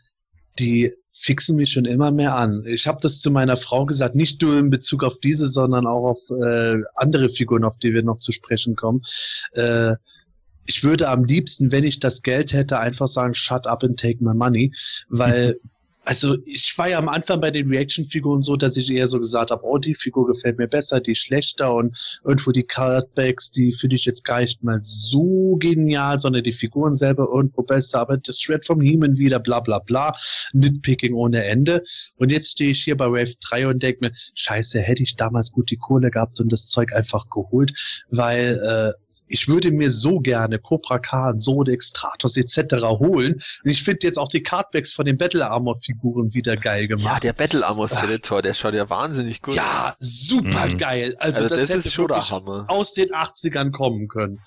[0.59, 2.63] die fixen mich schon immer mehr an.
[2.67, 6.11] Ich habe das zu meiner Frau gesagt, nicht nur in Bezug auf diese, sondern auch
[6.11, 9.01] auf äh, andere Figuren, auf die wir noch zu sprechen kommen.
[9.53, 9.95] Äh,
[10.65, 14.23] ich würde am liebsten, wenn ich das Geld hätte, einfach sagen, shut up and take
[14.23, 14.71] my money,
[15.09, 15.59] weil
[16.05, 19.51] also ich war ja am Anfang bei den Reaction-Figuren so, dass ich eher so gesagt
[19.51, 23.95] habe, oh, die Figur gefällt mir besser, die schlechter und irgendwo die Cardbacks, die finde
[23.95, 28.39] ich jetzt gar nicht mal so genial, sondern die Figuren selber irgendwo besser, aber das
[28.39, 30.15] Shred vom Heeman wieder, bla bla bla,
[30.51, 31.83] Nitpicking ohne Ende.
[32.17, 35.51] Und jetzt stehe ich hier bei Wave 3 und denke mir, scheiße, hätte ich damals
[35.51, 37.73] gut die Kohle gehabt und das Zeug einfach geholt,
[38.09, 42.75] weil äh, ich würde mir so gerne Cobra Khan, Sodex, Stratos etc.
[42.83, 43.41] holen.
[43.63, 47.23] Und ich finde jetzt auch die Cardbacks von den Battle Armor Figuren wieder geil gemacht.
[47.23, 49.83] Ja, der Battle Armor Skeletor, der schaut ja wahnsinnig gut ja, aus.
[49.83, 50.77] Ja, super mhm.
[50.77, 51.15] geil.
[51.19, 52.65] Also, also das, das ist schon der Hammer.
[52.67, 54.39] Aus den 80ern kommen können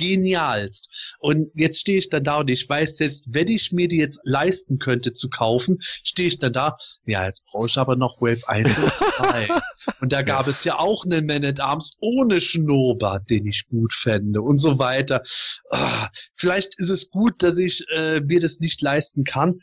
[0.00, 0.88] genialst.
[1.18, 4.18] Und jetzt stehe ich dann da und ich weiß jetzt, wenn ich mir die jetzt
[4.24, 8.48] leisten könnte zu kaufen, stehe ich dann da, ja, jetzt brauche ich aber noch Wave
[8.48, 9.48] 1 und 2.
[10.00, 13.92] und da gab es ja auch einen Man at Arms ohne Schnurrbart, den ich gut
[13.92, 15.22] fände und so weiter.
[15.70, 19.60] Ah, vielleicht ist es gut, dass ich äh, mir das nicht leisten kann,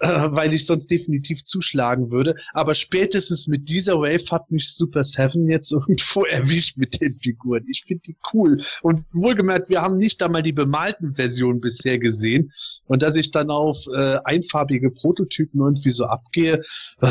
[0.00, 2.34] weil ich sonst definitiv zuschlagen würde.
[2.52, 7.64] Aber spätestens mit dieser Wave hat mich Super Seven jetzt irgendwo erwischt mit den Figuren.
[7.68, 8.62] Ich finde die cool.
[8.82, 12.50] Und wohlgemerkt, wir haben nicht einmal die bemalten Versionen bisher gesehen.
[12.86, 16.62] Und dass ich dann auf äh, einfarbige Prototypen irgendwie so abgehe,
[17.00, 17.10] äh,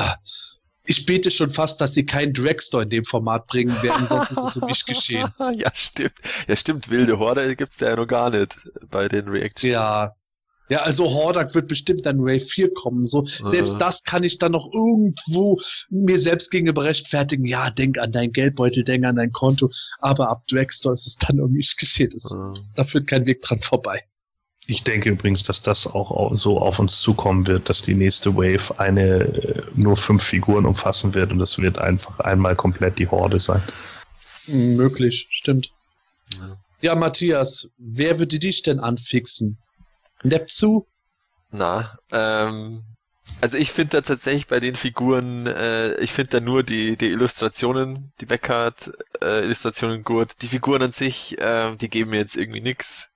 [0.90, 4.38] ich bete schon fast, dass sie keinen Dragstore in dem Format bringen werden, sonst ist
[4.40, 5.28] es um mich geschehen.
[5.54, 6.16] ja, stimmt.
[6.48, 6.90] Ja, stimmt.
[6.90, 8.56] Wilde Horde gibt's ja noch gar nicht
[8.90, 9.72] bei den Reactions.
[9.72, 10.16] Ja,
[10.70, 13.06] ja, also Hordak wird bestimmt dann Wave 4 kommen.
[13.06, 13.50] So, äh.
[13.50, 15.60] selbst das kann ich dann noch irgendwo
[15.90, 17.46] mir selbst gegenüber rechtfertigen.
[17.46, 19.70] Ja, denk an dein Geldbeutel, denk an dein Konto.
[20.00, 22.12] Aber ab Dragstore ist es dann irgendwie geschehen.
[22.14, 22.60] Äh.
[22.76, 24.04] Da führt kein Weg dran vorbei.
[24.68, 28.80] Ich denke übrigens, dass das auch so auf uns zukommen wird, dass die nächste Wave
[28.80, 33.40] eine äh, nur fünf Figuren umfassen wird und das wird einfach einmal komplett die Horde
[33.40, 33.64] sein.
[34.46, 35.72] Möglich, stimmt.
[36.36, 39.58] Ja, ja Matthias, wer würde dich denn anfixen?
[40.24, 40.88] Nepthu?
[41.52, 42.84] Na, ähm,
[43.42, 47.10] Also ich finde da tatsächlich bei den Figuren, äh, ich finde da nur die, die
[47.12, 50.30] Illustrationen, die Backcard-Illustrationen äh, gut.
[50.42, 53.10] Die Figuren an sich, äh, die geben mir jetzt irgendwie nix.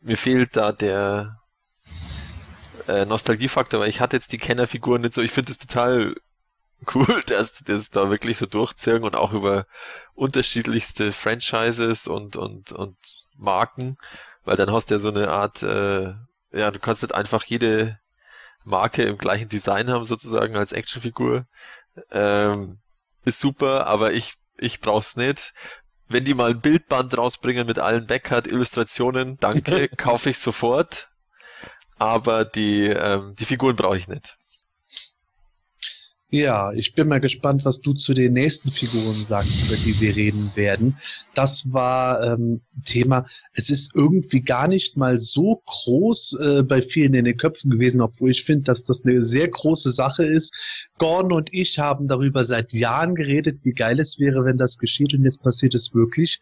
[0.00, 1.40] Mir fehlt da der
[2.88, 5.22] äh, Nostalgiefaktor, weil ich hatte jetzt die Kennerfiguren nicht so.
[5.22, 6.14] Ich finde es total
[6.94, 9.66] cool, dass die das da wirklich so durchziehen und auch über
[10.14, 12.96] unterschiedlichste Franchises und, und, und
[13.36, 13.96] Marken,
[14.44, 16.14] weil dann hast du ja so eine Art, äh,
[16.52, 17.98] ja, du kannst nicht einfach jede
[18.64, 21.46] Marke im gleichen Design haben, sozusagen als Actionfigur.
[22.10, 22.78] Ähm,
[23.24, 25.52] ist super, aber ich, ich brauch's nicht.
[26.08, 31.08] Wenn die mal ein Bildband rausbringen mit allen Backcard-Illustrationen, danke, kaufe ich sofort.
[31.98, 34.36] Aber die, ähm, die Figuren brauche ich nicht.
[36.32, 40.16] Ja, ich bin mal gespannt, was du zu den nächsten Figuren sagst, über die wir
[40.16, 40.96] reden werden.
[41.34, 43.26] Das war ähm, Thema.
[43.52, 48.00] Es ist irgendwie gar nicht mal so groß äh, bei vielen in den Köpfen gewesen,
[48.00, 50.54] obwohl ich finde, dass das eine sehr große Sache ist.
[50.96, 55.12] Gordon und ich haben darüber seit Jahren geredet, wie geil es wäre, wenn das geschieht
[55.12, 56.40] und jetzt passiert es wirklich.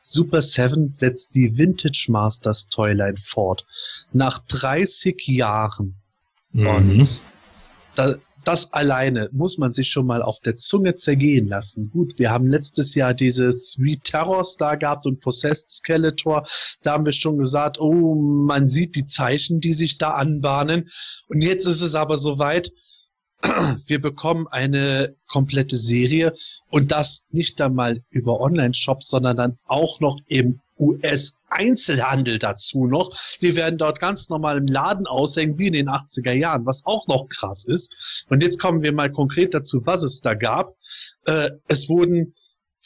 [0.00, 3.66] Super 7 setzt die Vintage Masters Toyline fort.
[4.12, 5.96] Nach 30 Jahren.
[6.52, 6.66] Mhm.
[6.68, 7.20] Und
[7.96, 8.14] da,
[8.44, 11.90] das alleine muss man sich schon mal auf der Zunge zergehen lassen.
[11.90, 16.46] Gut, wir haben letztes Jahr diese Three Terrors da gehabt und Possessed Skeletor.
[16.82, 20.90] Da haben wir schon gesagt, oh, man sieht die Zeichen, die sich da anbahnen.
[21.28, 22.72] Und jetzt ist es aber soweit,
[23.86, 26.34] wir bekommen eine komplette Serie
[26.70, 33.10] und das nicht einmal über Online-Shops, sondern dann auch noch im US-Einzelhandel dazu noch.
[33.40, 37.06] Die werden dort ganz normal im Laden aushängen, wie in den 80er Jahren, was auch
[37.06, 37.94] noch krass ist.
[38.28, 40.74] Und jetzt kommen wir mal konkret dazu, was es da gab.
[41.26, 42.34] Äh, es wurden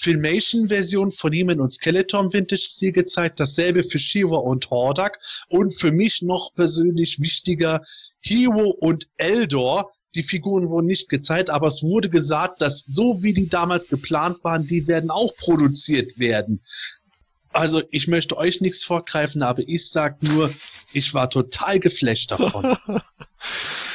[0.01, 5.19] Filmation-Version von he und Skeleton Vintage-Stil gezeigt, dasselbe für Shiva und Hordak
[5.49, 7.83] und für mich noch persönlich wichtiger
[8.21, 13.33] Hero und Eldor, die Figuren wurden nicht gezeigt, aber es wurde gesagt, dass so wie
[13.33, 16.61] die damals geplant waren, die werden auch produziert werden.
[17.53, 20.51] Also ich möchte euch nichts vorgreifen, aber ich sag nur,
[20.93, 22.77] ich war total geflasht davon.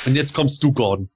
[0.06, 1.10] Und jetzt kommst du, Gordon.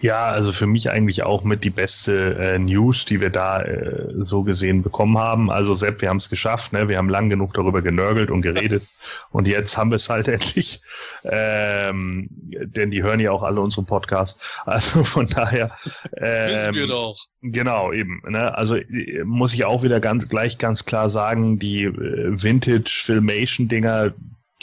[0.00, 4.12] Ja, also für mich eigentlich auch mit die beste äh, News, die wir da äh,
[4.18, 5.50] so gesehen bekommen haben.
[5.50, 6.88] Also Sepp, wir haben es geschafft, ne?
[6.88, 8.82] Wir haben lang genug darüber genörgelt und geredet
[9.30, 10.80] und jetzt haben wir es halt endlich.
[11.24, 14.40] Ähm, denn die hören ja auch alle unseren Podcast.
[14.64, 15.70] Also von daher.
[16.16, 17.16] Ähm, Wissen wir doch.
[17.42, 18.22] Genau, eben.
[18.28, 18.54] Ne?
[18.56, 23.68] Also äh, muss ich auch wieder ganz gleich ganz klar sagen, die äh, Vintage Filmation
[23.68, 24.12] Dinger,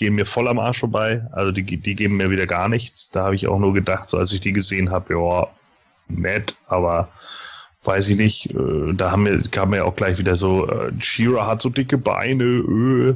[0.03, 1.25] gehen mir voll am Arsch vorbei.
[1.31, 3.09] Also die, die geben mir wieder gar nichts.
[3.09, 5.47] Da habe ich auch nur gedacht, so als ich die gesehen habe, ja,
[6.09, 7.07] nett, aber
[7.85, 8.53] weiß ich nicht.
[8.53, 11.97] Äh, da haben wir, kam mir auch gleich wieder so, äh, Shira hat so dicke
[11.97, 13.15] Beine, öh.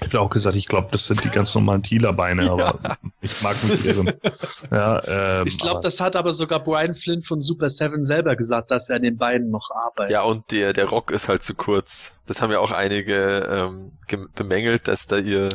[0.00, 2.96] Ich habe auch gesagt, ich glaube, das sind die ganz normalen Thieler-Beine, aber ja.
[3.20, 4.12] ich mag mich irren.
[4.70, 8.72] Ja, ähm, ich glaube, das hat aber sogar Brian Flint von Super Seven selber gesagt,
[8.72, 10.10] dass er an den Beinen noch arbeitet.
[10.10, 12.16] Ja, und der, der Rock ist halt zu kurz.
[12.26, 13.92] Das haben ja auch einige ähm,
[14.34, 15.48] bemängelt, dass da ihr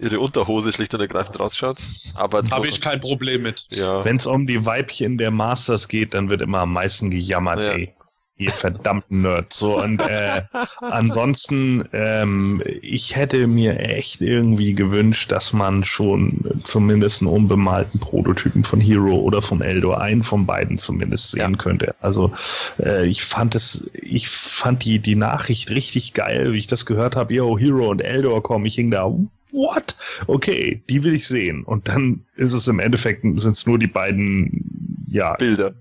[0.00, 1.78] ihre Unterhose schlicht und ergreifend rausschaut.
[2.14, 3.66] Aber habe ich kein Problem mit.
[3.70, 4.04] Ja.
[4.04, 7.72] Wenn es um die Weibchen der Masters geht, dann wird immer am meisten gejammert, ja.
[7.72, 7.94] ey.
[8.40, 9.52] Ihr verdammten Nerd.
[9.52, 10.42] So, und äh,
[10.80, 18.62] ansonsten, ähm, ich hätte mir echt irgendwie gewünscht, dass man schon zumindest einen unbemalten Prototypen
[18.62, 21.58] von Hero oder von Eldor, einen von beiden zumindest sehen ja.
[21.58, 21.96] könnte.
[22.00, 22.32] Also
[22.78, 27.16] äh, ich fand es, ich fand die, die Nachricht richtig geil, wie ich das gehört
[27.16, 28.66] habe, yo, Hero und Eldor kommen.
[28.66, 29.12] Ich hing da,
[29.58, 29.96] what?
[30.26, 31.64] Okay, die will ich sehen.
[31.64, 35.34] Und dann ist es im Endeffekt, sind es nur die beiden, ja.
[35.34, 35.74] Bilder.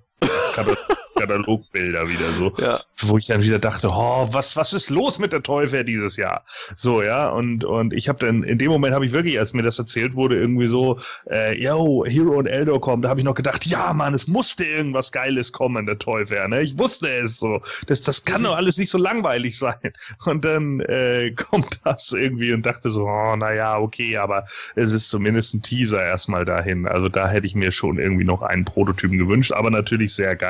[1.17, 2.53] Katalogbilder wieder so.
[2.59, 2.79] Ja.
[3.01, 6.43] Wo ich dann wieder dachte, oh, was, was ist los mit der Teufel dieses Jahr?
[6.75, 9.63] So, ja, und, und ich habe dann, in dem Moment habe ich wirklich, als mir
[9.63, 13.35] das erzählt wurde, irgendwie so, äh, yo, Hero und Eldor kommen, da habe ich noch
[13.35, 16.61] gedacht, ja, Mann, es musste irgendwas Geiles kommen, der Teufel, ne?
[16.61, 17.61] Ich wusste es so.
[17.87, 19.93] Das, das kann doch alles nicht so langweilig sein.
[20.25, 25.09] Und dann äh, kommt das irgendwie und dachte so, oh, naja, okay, aber es ist
[25.09, 26.87] zumindest ein Teaser erstmal dahin.
[26.87, 30.46] Also da hätte ich mir schon irgendwie noch einen Prototypen gewünscht, aber natürlich sehr geil.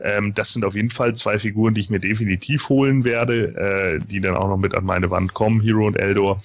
[0.00, 4.06] Ähm, das sind auf jeden Fall zwei Figuren, die ich mir definitiv holen werde, äh,
[4.06, 6.40] die dann auch noch mit an meine Wand kommen, Hero und Eldor.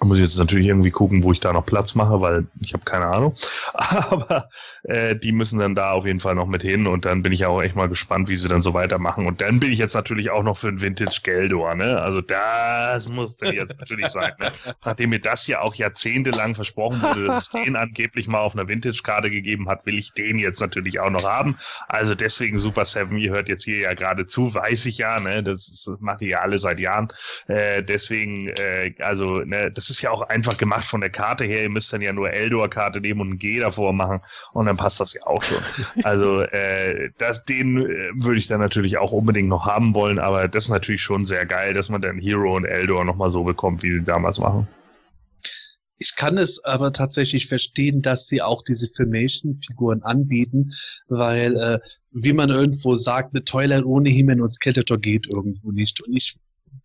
[0.00, 2.84] Muss ich jetzt natürlich irgendwie gucken, wo ich da noch Platz mache, weil ich habe
[2.84, 3.34] keine Ahnung.
[3.72, 4.50] Aber
[4.82, 7.46] äh, die müssen dann da auf jeden Fall noch mit hin und dann bin ich
[7.46, 9.26] auch echt mal gespannt, wie sie dann so weitermachen.
[9.26, 11.98] Und dann bin ich jetzt natürlich auch noch für ein Vintage Geldor, ne?
[11.98, 14.52] Also das muss dann jetzt natürlich sein, ne?
[14.84, 18.68] Nachdem mir das ja auch jahrzehntelang versprochen wurde, dass es den angeblich mal auf einer
[18.68, 21.56] Vintage-Karte gegeben hat, will ich den jetzt natürlich auch noch haben.
[21.88, 25.42] Also deswegen Super Seven, ihr hört jetzt hier ja gerade zu, weiß ich ja, ne?
[25.42, 27.08] Das, das macht ihr ja alle seit Jahren.
[27.48, 31.62] Äh, deswegen, äh, also, ne, das ist ja auch einfach gemacht von der Karte her.
[31.62, 34.22] Ihr müsst dann ja nur Eldor-Karte nehmen und ein G davor machen
[34.52, 35.58] und dann passt das ja auch schon.
[36.02, 40.48] also äh, das, den äh, würde ich dann natürlich auch unbedingt noch haben wollen, aber
[40.48, 43.82] das ist natürlich schon sehr geil, dass man dann Hero und Eldor nochmal so bekommt,
[43.82, 44.66] wie sie damals machen.
[45.98, 50.72] Ich kann es aber tatsächlich verstehen, dass sie auch diese Filmation-Figuren anbieten,
[51.08, 51.78] weil, äh,
[52.12, 56.02] wie man irgendwo sagt, eine Toilet ohne He-Man und Skeletor geht irgendwo nicht.
[56.02, 56.38] Und ich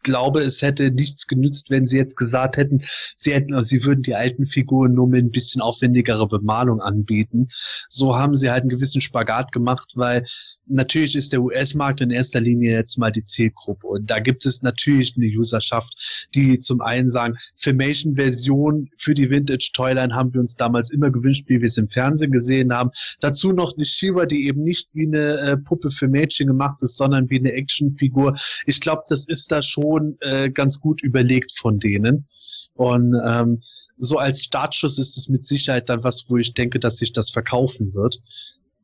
[0.03, 2.83] glaube, es hätte nichts genützt, wenn sie jetzt gesagt hätten,
[3.15, 7.47] sie hätten, sie würden die alten Figuren nur mit ein bisschen aufwendigere Bemalung anbieten.
[7.87, 10.25] So haben sie halt einen gewissen Spagat gemacht, weil
[10.67, 13.87] natürlich ist der US-Markt in erster Linie jetzt mal die Zielgruppe.
[13.87, 15.93] Und da gibt es natürlich eine Userschaft,
[16.35, 21.59] die zum einen sagen, Filmation-Version für die Vintage-Toyline haben wir uns damals immer gewünscht, wie
[21.59, 22.91] wir es im Fernsehen gesehen haben.
[23.19, 26.97] Dazu noch eine Shiva, die eben nicht wie eine äh, Puppe für Mädchen gemacht ist,
[26.97, 28.37] sondern wie eine Actionfigur.
[28.65, 32.25] Ich glaube, das ist da schon äh, ganz gut überlegt von denen.
[32.73, 33.61] Und ähm,
[33.97, 37.29] so als Startschuss ist es mit Sicherheit dann was, wo ich denke, dass sich das
[37.29, 38.19] verkaufen wird.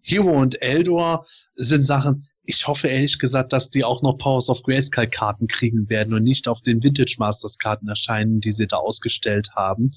[0.07, 1.25] Hero und Eldor
[1.55, 5.89] sind Sachen, ich hoffe ehrlich gesagt, dass die auch noch Powers of Grayskull Karten kriegen
[5.89, 9.91] werden und nicht auf den Vintage Masters Karten erscheinen, die sie da ausgestellt haben.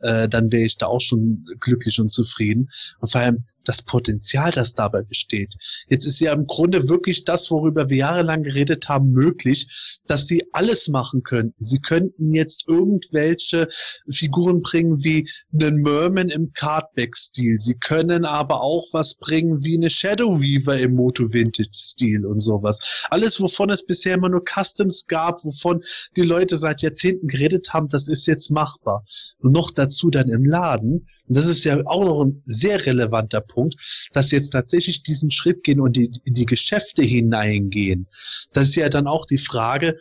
[0.00, 2.68] Äh, dann wäre ich da auch schon glücklich und zufrieden.
[3.00, 5.54] Und vor allem, das Potenzial, das dabei besteht.
[5.88, 10.44] Jetzt ist ja im Grunde wirklich das, worüber wir jahrelang geredet haben, möglich, dass sie
[10.52, 11.64] alles machen könnten.
[11.64, 13.68] Sie könnten jetzt irgendwelche
[14.10, 17.58] Figuren bringen wie einen Merman im Cardback-Stil.
[17.60, 22.78] Sie können aber auch was bringen wie eine Shadow Weaver im Moto Vintage-Stil und sowas.
[23.10, 25.82] Alles, wovon es bisher immer nur Customs gab, wovon
[26.16, 29.04] die Leute seit Jahrzehnten geredet haben, das ist jetzt machbar.
[29.38, 31.06] Und noch dazu dann im Laden.
[31.26, 33.76] Und das ist ja auch noch ein sehr relevanter Punkt,
[34.12, 38.06] dass jetzt tatsächlich diesen Schritt gehen und die, in die Geschäfte hineingehen.
[38.52, 39.98] Das ist ja dann auch die Frage,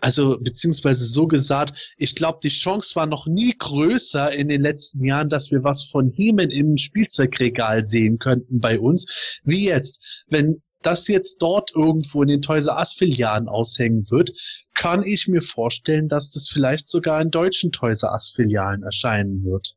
[0.00, 5.04] also beziehungsweise so gesagt, ich glaube, die Chance war noch nie größer in den letzten
[5.04, 9.06] Jahren, dass wir was von Heeman im Spielzeugregal sehen könnten bei uns,
[9.42, 10.00] wie jetzt.
[10.28, 14.30] Wenn das jetzt dort irgendwo in den Toys R Us Filialen aushängen wird,
[14.74, 19.42] kann ich mir vorstellen, dass das vielleicht sogar in deutschen Toys R Us Filialen erscheinen
[19.44, 19.74] wird.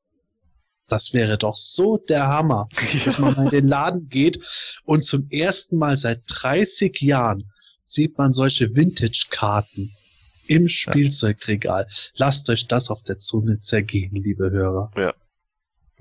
[0.91, 2.68] Das wäre doch so der Hammer,
[3.05, 4.39] dass man in den Laden geht
[4.84, 7.49] und zum ersten Mal seit 30 Jahren
[7.85, 9.89] sieht man solche Vintage-Karten
[10.47, 11.88] im Spielzeugregal.
[12.15, 14.91] Lasst euch das auf der Zunge zergehen, liebe Hörer.
[14.97, 15.13] Ja.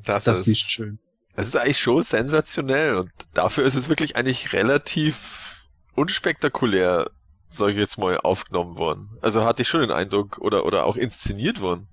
[0.05, 0.99] Das, das ist nicht schön.
[1.37, 7.11] Es ist eigentlich schon sensationell und dafür ist es wirklich eigentlich relativ unspektakulär,
[7.49, 9.17] sag ich jetzt mal, aufgenommen worden.
[9.21, 11.87] Also hatte ich schon den Eindruck oder, oder auch inszeniert worden.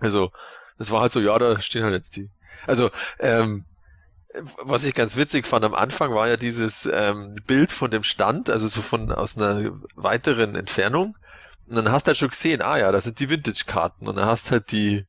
[0.00, 0.32] Also,
[0.78, 2.30] das war halt so, ja, da stehen halt jetzt die.
[2.66, 2.90] Also,
[3.20, 3.64] ähm,
[4.62, 8.50] was ich ganz witzig fand am Anfang war ja dieses ähm, Bild von dem Stand,
[8.50, 11.16] also so von aus einer weiteren Entfernung.
[11.66, 14.06] Und dann hast du halt schon gesehen, ah ja, das sind die Vintage-Karten.
[14.06, 15.06] Und dann hast halt die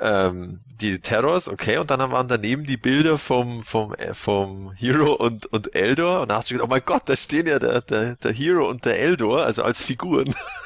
[0.00, 5.12] ähm, die Terrors, okay, und dann waren daneben die Bilder vom, vom, äh, vom Hero
[5.12, 6.22] und, und Eldor.
[6.22, 8.68] Und da hast du gedacht, oh mein Gott, da stehen ja der, der, der Hero
[8.68, 10.34] und der Eldor, also als Figuren.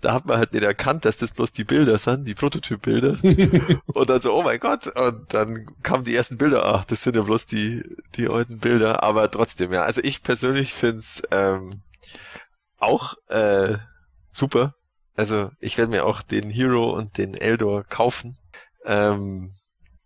[0.00, 3.18] da hat man halt nicht erkannt, dass das bloß die Bilder sind, die Prototypbilder.
[3.86, 4.86] und dann so, oh mein Gott.
[4.96, 7.82] Und dann kamen die ersten Bilder, ach, das sind ja bloß die,
[8.16, 9.02] die alten Bilder.
[9.02, 9.82] Aber trotzdem, ja.
[9.82, 11.82] Also ich persönlich find's ähm,
[12.78, 13.78] auch äh,
[14.32, 14.74] super.
[15.16, 18.38] Also ich werde mir auch den Hero und den Eldor kaufen.
[18.84, 19.50] Ähm,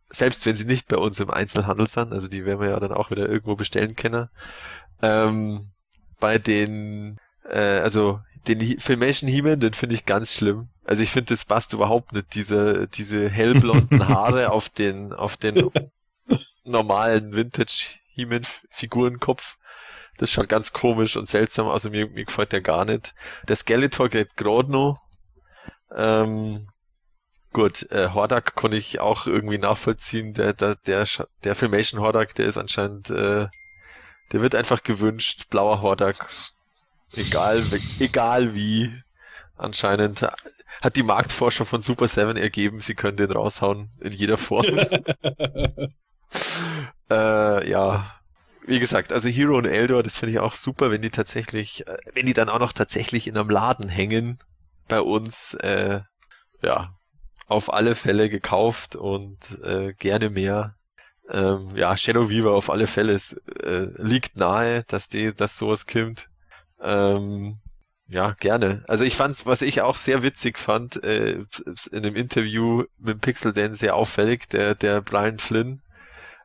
[0.08, 2.92] selbst wenn sie nicht bei uns im Einzelhandel sind, also die werden wir ja dann
[2.92, 4.28] auch wieder irgendwo bestellen können.
[5.02, 5.70] Ähm,
[6.20, 10.68] bei den, äh, also den Filmation He-Man, den finde ich ganz schlimm.
[10.84, 15.70] Also ich finde, das passt überhaupt nicht, diese, diese hellblonden Haare auf den, auf den
[16.64, 19.56] normalen Vintage He-Man Figurenkopf.
[20.18, 23.14] Das schaut ganz komisch und seltsam aus und mir, mir gefällt der gar nicht.
[23.48, 24.96] Der Skeletor geht gerade noch.
[25.94, 26.68] Ähm,
[27.52, 30.34] gut, äh, Hordak konnte ich auch irgendwie nachvollziehen.
[30.34, 31.06] Der, der, der,
[31.42, 33.48] der Filmation Hordak, der ist anscheinend, äh,
[34.32, 35.48] der wird einfach gewünscht.
[35.50, 36.28] Blauer Hordak.
[37.16, 37.64] Egal,
[37.98, 38.90] egal wie.
[39.56, 40.26] Anscheinend
[40.82, 44.66] hat die Marktforschung von Super 7 ergeben, sie können den raushauen in jeder Form.
[47.10, 48.20] äh, ja,
[48.66, 51.96] wie gesagt, also Hero und Eldor, das finde ich auch super, wenn die tatsächlich, äh,
[52.14, 54.38] wenn die dann auch noch tatsächlich in einem Laden hängen
[54.88, 56.00] bei uns, äh,
[56.62, 56.90] ja,
[57.46, 60.76] auf alle Fälle gekauft und äh, gerne mehr.
[61.30, 65.86] Ähm, ja, Shadow Weaver auf alle Fälle es, äh, liegt nahe, dass die, dass sowas
[65.86, 66.28] kommt.
[66.84, 67.58] Ähm,
[68.08, 68.84] ja, gerne.
[68.86, 71.38] Also ich fand's, was ich auch sehr witzig fand, äh,
[71.90, 75.80] in dem Interview mit Pixel Dan sehr auffällig, der, der Brian Flynn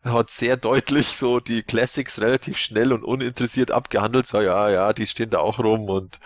[0.03, 4.25] hat sehr deutlich so die Classics relativ schnell und uninteressiert abgehandelt.
[4.25, 6.19] So, ja, ja, die stehen da auch rum und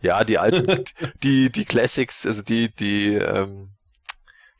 [0.00, 0.84] ja, die alten,
[1.22, 3.70] die, die Classics, also die, die, ähm,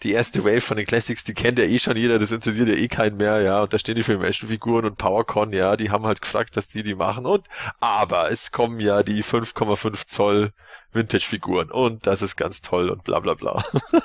[0.03, 2.75] die erste Wave von den Classics, die kennt ja eh schon jeder, das interessiert ja
[2.75, 6.21] eh keinen mehr, ja, und da stehen die Filmation-Figuren und PowerCon, ja, die haben halt
[6.21, 7.47] gefragt, dass die die machen und,
[7.81, 10.53] aber es kommen ja die 5,5 Zoll
[10.93, 13.63] Vintage-Figuren und das ist ganz toll und bla bla bla.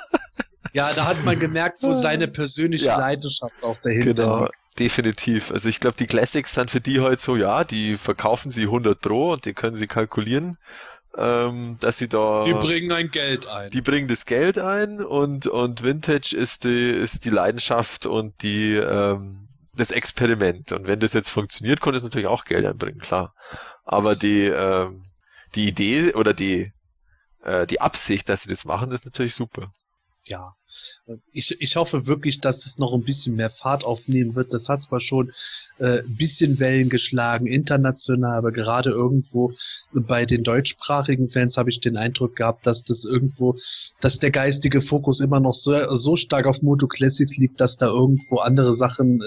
[0.74, 2.98] Ja, da hat man gemerkt, wo seine persönliche ja.
[2.98, 4.40] Leidenschaft auch dahinter genau.
[4.40, 4.52] liegt.
[4.78, 5.50] Definitiv.
[5.50, 9.00] Also ich glaube, die Classics sind für die halt so, ja, die verkaufen sie 100
[9.00, 10.58] Pro und die können sie kalkulieren
[11.16, 12.44] ähm, dass sie da.
[12.44, 13.70] Die bringen ein Geld ein.
[13.70, 18.74] Die bringen das Geld ein und, und Vintage ist die, ist die Leidenschaft und die,
[18.74, 20.72] ähm, das Experiment.
[20.72, 23.34] Und wenn das jetzt funktioniert, konnte es natürlich auch Geld einbringen, klar.
[23.84, 25.02] Aber die, ähm,
[25.54, 26.72] die Idee oder die,
[27.42, 29.72] äh, die Absicht, dass sie das machen, ist natürlich super.
[30.24, 30.54] Ja.
[31.32, 34.52] Ich, ich hoffe wirklich, dass es noch ein bisschen mehr Fahrt aufnehmen wird.
[34.52, 35.32] Das hat zwar schon
[35.78, 39.52] äh, bisschen Wellen geschlagen, international, aber gerade irgendwo
[39.92, 43.54] bei den deutschsprachigen Fans habe ich den Eindruck gehabt, dass das irgendwo,
[44.00, 47.86] dass der geistige Fokus immer noch so, so stark auf Moto Classics liegt, dass da
[47.86, 49.24] irgendwo andere Sachen äh,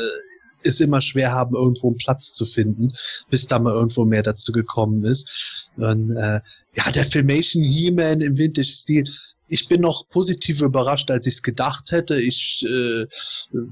[0.63, 2.93] es immer schwer haben, irgendwo einen Platz zu finden,
[3.29, 5.29] bis da mal irgendwo mehr dazu gekommen ist.
[5.77, 6.41] Und äh,
[6.75, 9.05] ja, der Filmation He-Man im Vintage-Stil,
[9.51, 12.19] ich bin noch positiv überrascht, als ich es gedacht hätte.
[12.19, 13.05] Ich äh,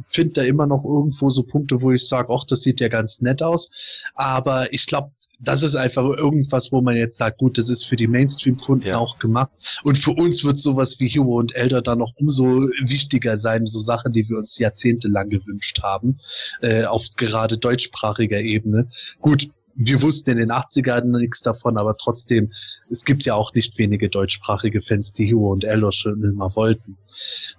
[0.08, 3.22] finde da immer noch irgendwo so Punkte, wo ich sage, ach, das sieht ja ganz
[3.22, 3.72] nett aus.
[4.14, 7.96] Aber ich glaube, das ist einfach irgendwas, wo man jetzt sagt, gut, das ist für
[7.96, 8.98] die Mainstream-Kunden ja.
[8.98, 9.52] auch gemacht.
[9.84, 12.46] Und für uns wird sowas wie Hero und Elder dann noch umso
[12.84, 16.18] wichtiger sein, so Sachen, die wir uns jahrzehntelang gewünscht haben,
[16.62, 18.90] äh, auf gerade deutschsprachiger Ebene.
[19.22, 19.50] Gut,
[19.82, 22.52] wir wussten in den 80ern nichts davon, aber trotzdem,
[22.90, 26.98] es gibt ja auch nicht wenige deutschsprachige Fans, die Hero und Elo schon immer wollten.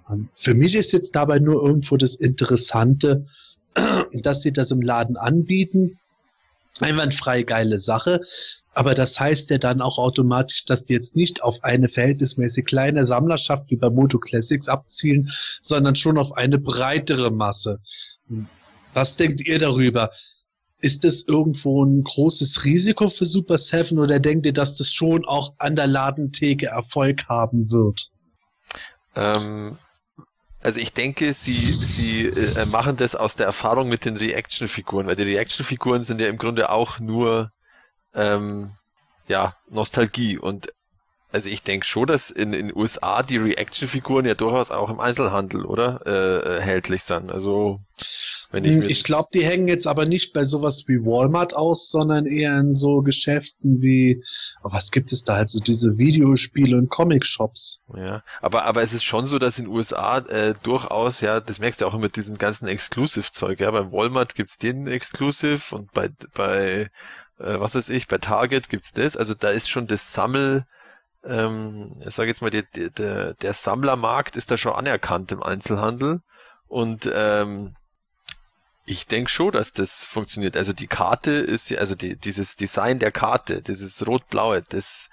[0.07, 3.25] Ähm, für mich ist jetzt dabei nur irgendwo das Interessante,
[4.13, 5.97] dass sie das im Laden anbieten.
[6.79, 8.21] Einwandfrei geile Sache.
[8.75, 13.05] Aber das heißt ja dann auch automatisch, dass die jetzt nicht auf eine verhältnismäßig kleine
[13.07, 17.79] Sammlerschaft wie bei Moto Classics abzielen, sondern schon auf eine breitere Masse.
[18.93, 20.11] Was denkt ihr darüber?
[20.81, 25.25] Ist das irgendwo ein großes Risiko für Super Seven oder denkt ihr, dass das schon
[25.25, 28.09] auch an der Ladentheke Erfolg haben wird?
[29.15, 29.77] Ähm,
[30.59, 35.15] also ich denke, sie, sie äh, machen das aus der Erfahrung mit den Reaction-Figuren, weil
[35.15, 37.51] die Reaction-Figuren sind ja im Grunde auch nur
[38.13, 38.71] ähm,
[39.27, 40.67] ja, Nostalgie und
[41.31, 45.65] also ich denke schon, dass in den USA die Reaction-Figuren ja durchaus auch im Einzelhandel,
[45.65, 46.01] oder?
[46.05, 47.31] Äh, erhältlich sind.
[47.31, 47.79] Also
[48.51, 51.89] wenn ich, hm, ich glaube, die hängen jetzt aber nicht bei sowas wie Walmart aus,
[51.89, 54.21] sondern eher in so Geschäften wie,
[54.63, 57.81] oh, was gibt es da halt, so diese Videospiele und Comic-Shops.
[57.95, 61.59] Ja, aber, aber es ist schon so, dass in den USA äh, durchaus, ja, das
[61.59, 66.09] merkst du auch mit diesem ganzen Exclusive-Zeug, ja, beim Walmart gibt's den Exclusive und bei,
[66.33, 66.89] bei
[67.39, 70.65] äh, was weiß ich, bei Target gibt's das, also da ist schon das Sammel,
[71.23, 76.21] ähm, ich sage jetzt mal, der, der, der Sammlermarkt ist da schon anerkannt im Einzelhandel
[76.67, 77.75] und ähm,
[78.85, 80.57] ich denke schon, dass das funktioniert.
[80.57, 85.09] Also die Karte ist, also die, dieses Design der Karte, dieses rot-blaue, das,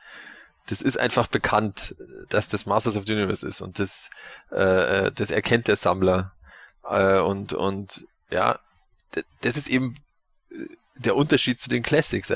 [0.67, 1.95] das ist einfach bekannt,
[2.31, 4.11] dass das Masters of the Universe ist und das,
[4.51, 6.33] äh, äh das erkennt der Sammler.
[6.85, 8.59] Äh, und, und ja,
[9.43, 9.95] das ist eben
[10.51, 10.67] äh,
[10.99, 12.33] der Unterschied zu den Classics.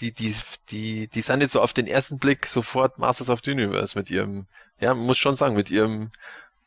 [0.00, 0.34] Die, die,
[0.70, 4.10] die, die sind jetzt so auf den ersten Blick sofort Masters of the Universe mit
[4.10, 4.46] ihrem,
[4.80, 6.10] ja, man muss schon sagen, mit ihrem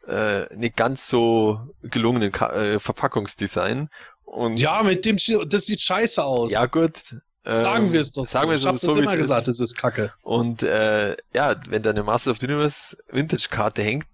[0.07, 3.89] äh, nicht ganz so gelungenen Ka äh, Verpackungsdesign.
[4.25, 5.17] Und ja, mit dem,
[5.47, 6.51] das sieht scheiße aus.
[6.51, 7.15] Ja, gut.
[7.45, 8.25] Ähm, sagen wir es doch.
[8.25, 9.59] Sagen wir so, ich so, das immer gesagt, ist.
[9.59, 10.13] das ist Kacke.
[10.21, 14.07] Und äh, ja, wenn da eine Master of the Universe Vintage Karte hängt,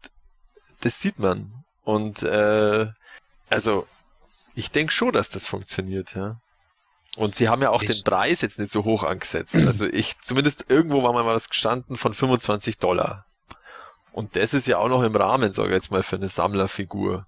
[0.81, 1.64] das sieht man.
[1.84, 2.88] Und äh,
[3.49, 3.88] also
[4.56, 6.38] ich denke schon, dass das funktioniert, ja.
[7.15, 7.90] Und sie haben ja auch ich.
[7.90, 9.56] den Preis jetzt nicht so hoch angesetzt.
[9.65, 13.26] Also ich, zumindest irgendwo war mal was gestanden von 25 Dollar.
[14.11, 17.26] Und das ist ja auch noch im Rahmen, sage ich jetzt mal, für eine Sammlerfigur.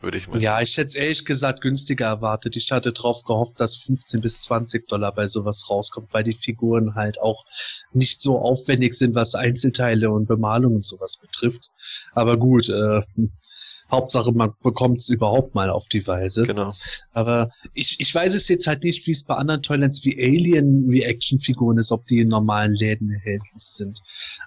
[0.00, 0.64] Würde ich mal ja, sagen.
[0.64, 2.54] ich hätte ehrlich gesagt günstiger erwartet.
[2.54, 6.94] Ich hatte darauf gehofft, dass 15 bis 20 Dollar bei sowas rauskommt, weil die Figuren
[6.94, 7.44] halt auch
[7.92, 11.70] nicht so aufwendig sind, was Einzelteile und Bemalung und sowas betrifft.
[12.12, 13.02] Aber gut, äh,
[13.90, 16.42] Hauptsache, man bekommt es überhaupt mal auf die Weise.
[16.42, 16.72] Genau.
[17.12, 20.88] Aber ich, ich weiß es jetzt halt nicht, wie es bei anderen Toylands wie Alien
[20.90, 24.00] Reaction-Figuren ist, ob die in normalen Läden erhältlich sind.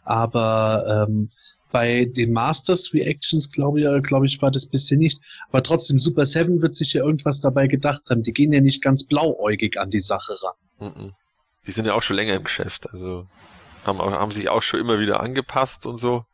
[0.03, 1.29] Aber ähm,
[1.71, 5.21] bei den Masters Reactions, glaube ich, glaube ich, war das bisher nicht.
[5.49, 8.23] Aber trotzdem, Super Seven wird sich ja irgendwas dabei gedacht haben.
[8.23, 11.13] Die gehen ja nicht ganz blauäugig an die Sache ran.
[11.65, 13.27] Die sind ja auch schon länger im Geschäft, also
[13.85, 16.25] haben, haben sich auch schon immer wieder angepasst und so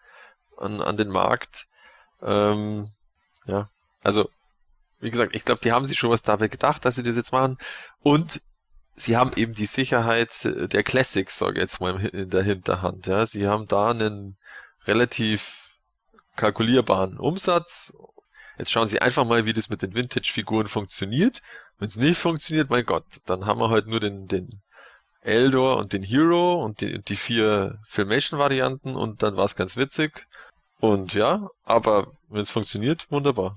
[0.58, 1.68] an, an den Markt.
[2.22, 2.88] Ähm,
[3.48, 3.70] ja,
[4.04, 4.30] also
[5.00, 7.32] wie gesagt, ich glaube, die haben sich schon was dabei gedacht, dass sie das jetzt
[7.32, 7.58] machen.
[8.02, 8.42] Und
[8.96, 13.08] sie haben eben die Sicherheit der Classics, sage ich jetzt mal, in der Hinterhand.
[13.08, 14.38] Ja, sie haben da einen
[14.86, 15.78] relativ
[16.36, 17.94] kalkulierbaren Umsatz.
[18.58, 21.42] Jetzt schauen Sie einfach mal, wie das mit den Vintage-Figuren funktioniert.
[21.78, 24.62] Wenn es nicht funktioniert, mein Gott, dann haben wir halt nur den, den
[25.22, 30.26] Eldor und den Hero und die, die vier Filmation-Varianten und dann war es ganz witzig.
[30.80, 33.56] Und ja, aber wenn es funktioniert, wunderbar.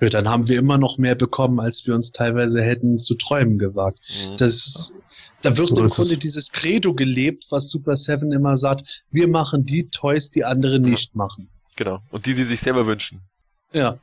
[0.00, 3.58] Ja, dann haben wir immer noch mehr bekommen, als wir uns teilweise hätten zu träumen
[3.58, 3.98] gewagt.
[4.08, 4.36] Mhm.
[4.36, 4.92] Das,
[5.42, 6.20] da wird so im Grunde es.
[6.20, 11.14] dieses Credo gelebt, was Super Seven immer sagt, wir machen die Toys, die andere nicht
[11.14, 11.48] machen.
[11.76, 12.00] Genau.
[12.10, 13.22] Und die sie sich selber wünschen.
[13.72, 13.98] Ja.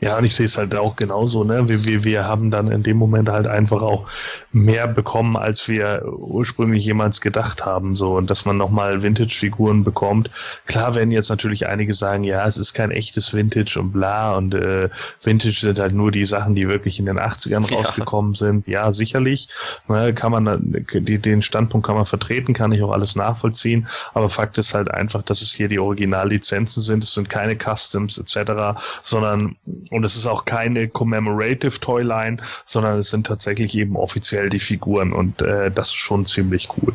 [0.00, 1.68] Ja, und ich sehe es halt auch genauso, ne?
[1.68, 4.08] Wir, wir, wir haben dann in dem Moment halt einfach auch
[4.50, 8.16] mehr bekommen, als wir ursprünglich jemals gedacht haben, so.
[8.16, 10.30] Und dass man nochmal Vintage-Figuren bekommt.
[10.66, 14.54] Klar werden jetzt natürlich einige sagen, ja, es ist kein echtes Vintage und bla und
[14.54, 14.88] äh,
[15.22, 17.76] Vintage sind halt nur die Sachen, die wirklich in den 80ern ja.
[17.76, 18.66] rausgekommen sind.
[18.66, 19.48] Ja, sicherlich.
[19.86, 23.86] Ne, kann man, die, den Standpunkt kann man vertreten, kann ich auch alles nachvollziehen.
[24.14, 27.04] Aber Fakt ist halt einfach, dass es hier die Originallizenzen sind.
[27.04, 29.56] Es sind keine Customs etc., sondern
[29.90, 35.12] und es ist auch keine Commemorative Toyline, sondern es sind tatsächlich eben offiziell die Figuren
[35.12, 36.94] und äh, das ist schon ziemlich cool.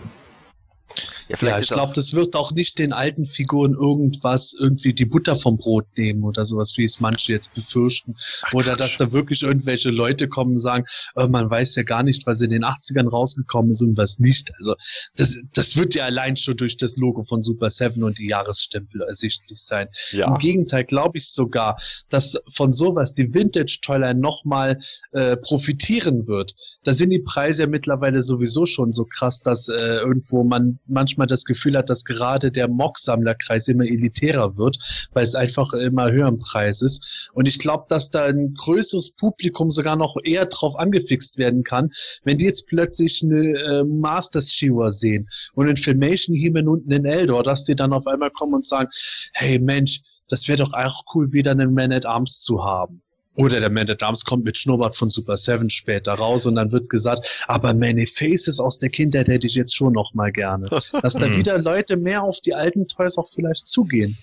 [1.27, 5.06] Ja, vielleicht ja, ich glaube, das wird auch nicht den alten Figuren irgendwas, irgendwie die
[5.06, 8.15] Butter vom Brot nehmen oder sowas, wie es manche jetzt befürchten.
[8.43, 10.85] Ach, oder dass da wirklich irgendwelche Leute kommen und sagen,
[11.15, 14.52] oh, man weiß ja gar nicht, was in den 80ern rausgekommen ist und was nicht.
[14.57, 14.76] Also
[15.15, 19.02] das, das wird ja allein schon durch das Logo von Super Seven und die Jahresstempel
[19.02, 19.88] ersichtlich sein.
[20.11, 20.27] Ja.
[20.27, 21.80] Im Gegenteil glaube ich sogar,
[22.10, 24.80] dass von sowas die Vintage-Toyline nochmal
[25.11, 26.53] äh, profitieren wird.
[26.84, 31.15] Da sind die Preise ja mittlerweile sowieso schon so krass, dass äh, irgendwo man manchmal
[31.26, 34.78] das Gefühl hat, dass gerade der Mock-Sammlerkreis immer elitärer wird,
[35.14, 37.30] weil es einfach immer höher im Preis ist.
[37.34, 41.92] Und ich glaube, dass da ein größeres Publikum sogar noch eher drauf angefixt werden kann,
[42.24, 47.06] wenn die jetzt plötzlich eine äh, Masters Shiva sehen und in Filmation He-Man und einen
[47.06, 48.90] Eldor, dass die dann auf einmal kommen und sagen,
[49.34, 53.02] hey Mensch, das wäre doch auch cool, wieder einen Man at Arms zu haben.
[53.36, 56.72] Oder der Man at Arms kommt mit Schnurrbart von Super Seven später raus und dann
[56.72, 60.68] wird gesagt, aber Many Faces aus der Kindheit hätte ich jetzt schon noch mal gerne.
[61.02, 61.38] Dass da hm.
[61.38, 64.18] wieder Leute mehr auf die alten Toys auch vielleicht zugehen.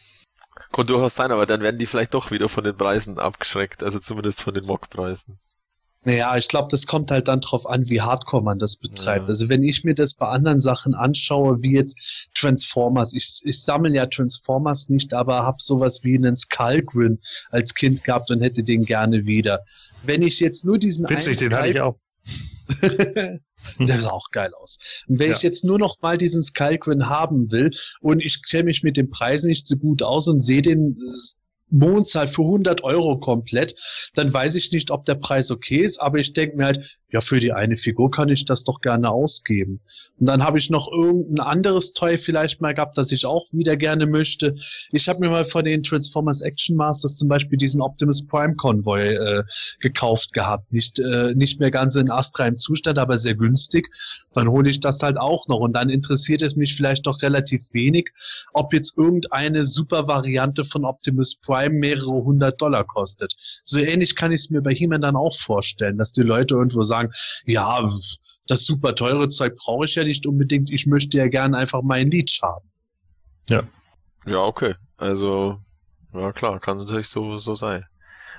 [0.72, 3.98] Kann durchaus sein, aber dann werden die vielleicht doch wieder von den Preisen abgeschreckt, also
[3.98, 5.38] zumindest von den Mockpreisen.
[6.04, 9.26] Naja, ich glaube, das kommt halt dann drauf an, wie hardcore man das betreibt.
[9.26, 9.28] Ja.
[9.28, 11.96] Also wenn ich mir das bei anderen Sachen anschaue, wie jetzt
[12.34, 17.20] Transformers, ich, ich sammle ja Transformers nicht, aber habe sowas wie einen Skullgrin
[17.50, 19.60] als Kind gehabt und hätte den gerne wieder.
[20.02, 21.98] Wenn ich jetzt nur diesen Witzig, den hatte ich auch.
[23.78, 24.78] Der sah auch geil aus.
[25.06, 25.36] Und wenn ja.
[25.36, 27.70] ich jetzt nur noch mal diesen Skullgrin haben will
[28.00, 30.96] und ich kenne mich mit dem Preis nicht so gut aus und sehe den
[31.72, 33.74] Mondzahl für 100 Euro komplett,
[34.14, 37.20] dann weiß ich nicht, ob der Preis okay ist, aber ich denke mir halt, ja,
[37.20, 39.80] für die eine Figur kann ich das doch gerne ausgeben.
[40.18, 43.76] Und dann habe ich noch irgendein anderes Toy vielleicht mal gehabt, das ich auch wieder
[43.76, 44.54] gerne möchte.
[44.92, 49.14] Ich habe mir mal von den Transformers Action Masters zum Beispiel diesen Optimus Prime Convoy
[49.14, 49.42] äh,
[49.80, 50.72] gekauft gehabt.
[50.72, 53.88] Nicht, äh, nicht mehr ganz in astreinem Zustand, aber sehr günstig.
[54.32, 55.58] Dann hole ich das halt auch noch.
[55.58, 58.10] Und dann interessiert es mich vielleicht doch relativ wenig,
[58.54, 63.34] ob jetzt irgendeine super Variante von Optimus Prime mehrere hundert Dollar kostet.
[63.62, 66.82] So ähnlich kann ich es mir bei He-Man dann auch vorstellen, dass die Leute irgendwo
[66.82, 67.12] sagen, sagen,
[67.44, 67.88] ja,
[68.46, 72.10] das super teure Zeug brauche ich ja nicht unbedingt, ich möchte ja gerne einfach mein
[72.10, 72.70] Lied haben.
[73.48, 73.62] Ja.
[74.26, 74.74] Ja, okay.
[74.96, 75.58] Also,
[76.12, 77.84] ja klar, kann natürlich so, so sein.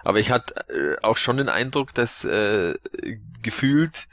[0.03, 2.76] Aber ich hatte äh, auch schon den Eindruck, dass äh,
[3.41, 4.07] gefühlt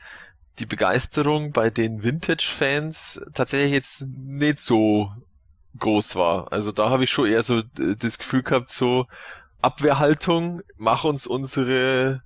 [0.59, 5.11] die Begeisterung bei den Vintage-Fans tatsächlich jetzt nicht so
[5.79, 6.53] groß war.
[6.53, 9.07] Also da habe ich schon eher so das Gefühl gehabt, so
[9.63, 12.23] Abwehrhaltung, mach uns unsere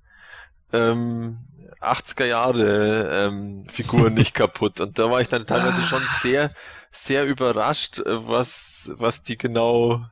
[0.73, 1.37] ähm,
[1.81, 4.79] 80er Jahre ähm, Figuren nicht kaputt.
[4.79, 6.51] Und da war ich dann teilweise schon sehr,
[6.91, 10.05] sehr überrascht, was, was die genau,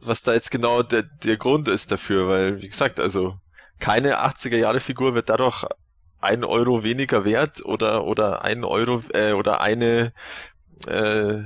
[0.00, 3.36] was da jetzt genau der, der Grund ist dafür, weil, wie gesagt, also
[3.78, 5.64] keine 80er Jahre Figur wird dadurch
[6.20, 10.12] ein Euro weniger wert oder, oder ein Euro, äh, oder eine,
[10.86, 11.42] äh,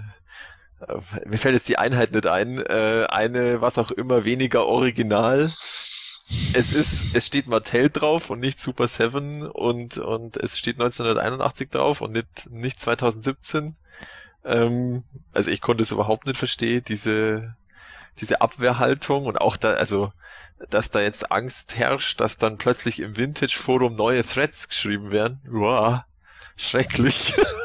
[1.26, 5.50] mir fällt jetzt die Einheit nicht ein, äh, eine, was auch immer, weniger original
[6.54, 11.70] es ist, es steht Mattel drauf und nicht Super 7 und, und es steht 1981
[11.70, 13.76] drauf und nicht, nicht 2017.
[14.44, 17.56] Ähm, also ich konnte es überhaupt nicht verstehen, diese,
[18.20, 20.12] diese Abwehrhaltung und auch da, also,
[20.70, 25.40] dass da jetzt Angst herrscht, dass dann plötzlich im Vintage-Forum neue Threads geschrieben werden.
[25.44, 26.00] Wow,
[26.56, 27.34] schrecklich.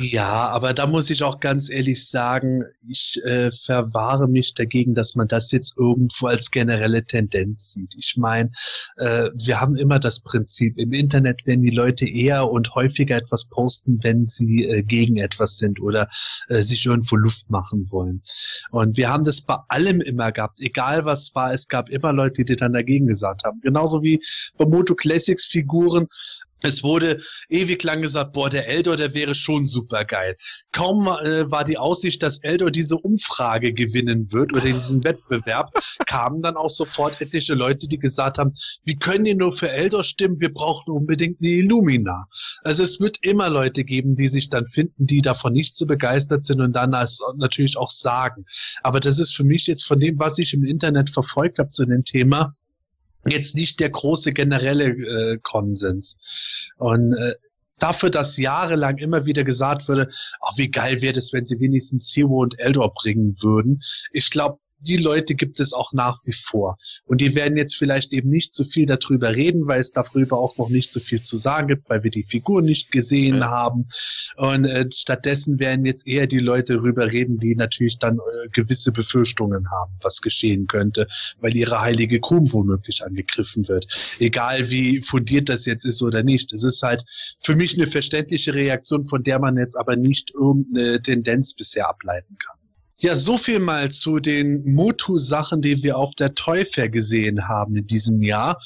[0.00, 5.16] Ja, aber da muss ich auch ganz ehrlich sagen, ich äh, verwahre mich dagegen, dass
[5.16, 7.96] man das jetzt irgendwo als generelle Tendenz sieht.
[7.98, 8.52] Ich meine,
[8.96, 13.48] äh, wir haben immer das Prinzip, im Internet werden die Leute eher und häufiger etwas
[13.48, 16.08] posten, wenn sie äh, gegen etwas sind oder
[16.46, 18.22] äh, sich irgendwo Luft machen wollen.
[18.70, 22.44] Und wir haben das bei allem immer gehabt, egal was war, es gab immer Leute,
[22.44, 23.60] die dann dagegen gesagt haben.
[23.62, 24.22] Genauso wie
[24.56, 26.06] bei Moto Classics Figuren
[26.60, 30.36] es wurde ewig lang gesagt, boah, der Eldor, der wäre schon super geil.
[30.72, 35.70] Kaum äh, war die Aussicht, dass Eldor diese Umfrage gewinnen wird oder diesen Wettbewerb,
[36.06, 38.54] kamen dann auch sofort etliche Leute, die gesagt haben,
[38.84, 40.40] wie können die nur für Eldor stimmen?
[40.40, 42.26] Wir brauchen unbedingt eine Illumina.
[42.64, 46.44] Also es wird immer Leute geben, die sich dann finden, die davon nicht so begeistert
[46.44, 48.44] sind und dann als natürlich auch sagen.
[48.82, 51.84] Aber das ist für mich jetzt von dem, was ich im Internet verfolgt habe zu
[51.84, 52.52] dem Thema,
[53.26, 56.18] jetzt nicht der große generelle äh, Konsens.
[56.76, 57.34] Und äh,
[57.78, 62.10] dafür, dass jahrelang immer wieder gesagt wurde, ach, wie geil wäre es, wenn sie wenigstens
[62.10, 63.80] Zero und Eldor bringen würden.
[64.12, 66.78] Ich glaube, die Leute gibt es auch nach wie vor.
[67.06, 70.56] Und die werden jetzt vielleicht eben nicht so viel darüber reden, weil es darüber auch
[70.56, 73.50] noch nicht so viel zu sagen gibt, weil wir die Figur nicht gesehen ja.
[73.50, 73.88] haben.
[74.36, 78.92] Und äh, stattdessen werden jetzt eher die Leute darüber reden, die natürlich dann äh, gewisse
[78.92, 81.06] Befürchtungen haben, was geschehen könnte,
[81.40, 83.86] weil ihre heilige Kuh womöglich angegriffen wird.
[84.20, 86.52] Egal wie fundiert das jetzt ist oder nicht.
[86.52, 87.04] Es ist halt
[87.42, 92.36] für mich eine verständliche Reaktion, von der man jetzt aber nicht irgendeine Tendenz bisher ableiten
[92.38, 92.57] kann.
[93.00, 97.86] Ja, so viel mal zu den Motu-Sachen, die wir auf der Teufel gesehen haben in
[97.86, 98.60] diesem Jahr.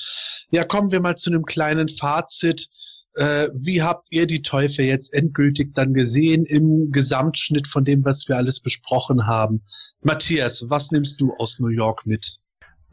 [0.51, 2.69] Ja, kommen wir mal zu einem kleinen Fazit.
[3.15, 8.27] Äh, wie habt ihr die Teufel jetzt endgültig dann gesehen im Gesamtschnitt von dem, was
[8.27, 9.63] wir alles besprochen haben?
[10.01, 12.39] Matthias, was nimmst du aus New York mit?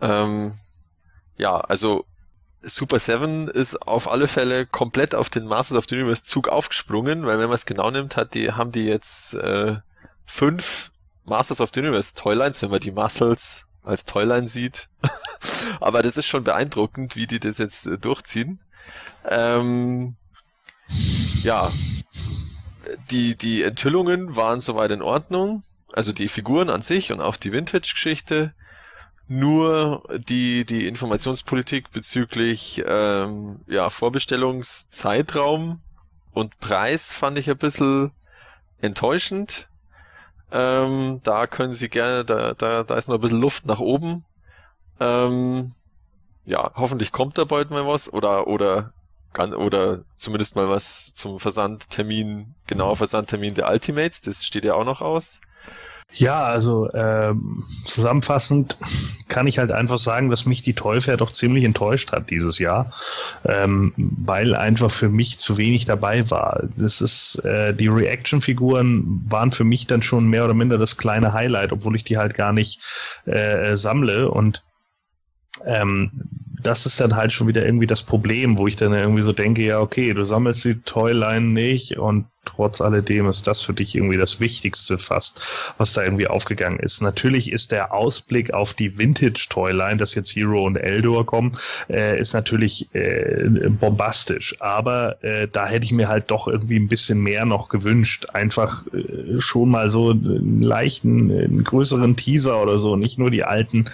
[0.02, 0.52] Ähm,
[1.38, 2.04] ja, also
[2.64, 7.26] Super Seven ist auf alle Fälle komplett auf den Masters of the Universe Zug aufgesprungen,
[7.26, 9.78] weil wenn man es genau nimmt, hat die, haben die jetzt äh,
[10.26, 10.92] fünf
[11.30, 14.90] Masters of the Universe Toylines, wenn man die Muscles als Toyline sieht.
[15.80, 18.60] Aber das ist schon beeindruckend, wie die das jetzt äh, durchziehen.
[19.28, 20.16] Ähm,
[21.44, 21.72] ja,
[23.12, 25.64] die, die Enthüllungen waren soweit in Ordnung.
[25.94, 28.54] Also die Figuren an sich und auch die Vintage-Geschichte.
[29.28, 35.82] Nur die, die Informationspolitik bezüglich ähm, ja, Vorbestellungszeitraum
[36.32, 38.12] und Preis fand ich ein bisschen
[38.82, 39.69] enttäuschend.
[40.52, 44.26] Ähm, da können Sie gerne, da, da, da ist noch ein bisschen Luft nach oben.
[45.00, 45.74] Ähm,
[46.46, 48.94] ja, hoffentlich kommt da bald mal was oder oder
[49.38, 55.02] oder zumindest mal was zum Versandtermin, genauer Versandtermin der Ultimates, das steht ja auch noch
[55.02, 55.42] aus.
[56.12, 58.78] Ja, also ähm, zusammenfassend
[59.28, 62.92] kann ich halt einfach sagen, dass mich die Teufel doch ziemlich enttäuscht hat dieses Jahr,
[63.46, 66.64] ähm, weil einfach für mich zu wenig dabei war.
[66.76, 71.34] Das ist äh, die Reaction-Figuren waren für mich dann schon mehr oder minder das kleine
[71.34, 72.82] Highlight, obwohl ich die halt gar nicht
[73.26, 74.64] äh, sammle und
[75.64, 76.12] ähm,
[76.62, 79.64] das ist dann halt schon wieder irgendwie das Problem, wo ich dann irgendwie so denke,
[79.64, 82.26] ja, okay, du sammelst die Toyline nicht und
[82.56, 85.42] trotz alledem ist das für dich irgendwie das Wichtigste fast,
[85.78, 87.02] was da irgendwie aufgegangen ist.
[87.02, 91.58] Natürlich ist der Ausblick auf die Vintage-Toyline, dass jetzt Hero und Eldor kommen,
[91.90, 94.56] äh, ist natürlich äh, bombastisch.
[94.60, 98.28] Aber äh, da hätte ich mir halt doch irgendwie ein bisschen mehr noch gewünscht.
[98.34, 103.44] Einfach äh, schon mal so einen leichten, einen größeren Teaser oder so, nicht nur die
[103.44, 103.86] alten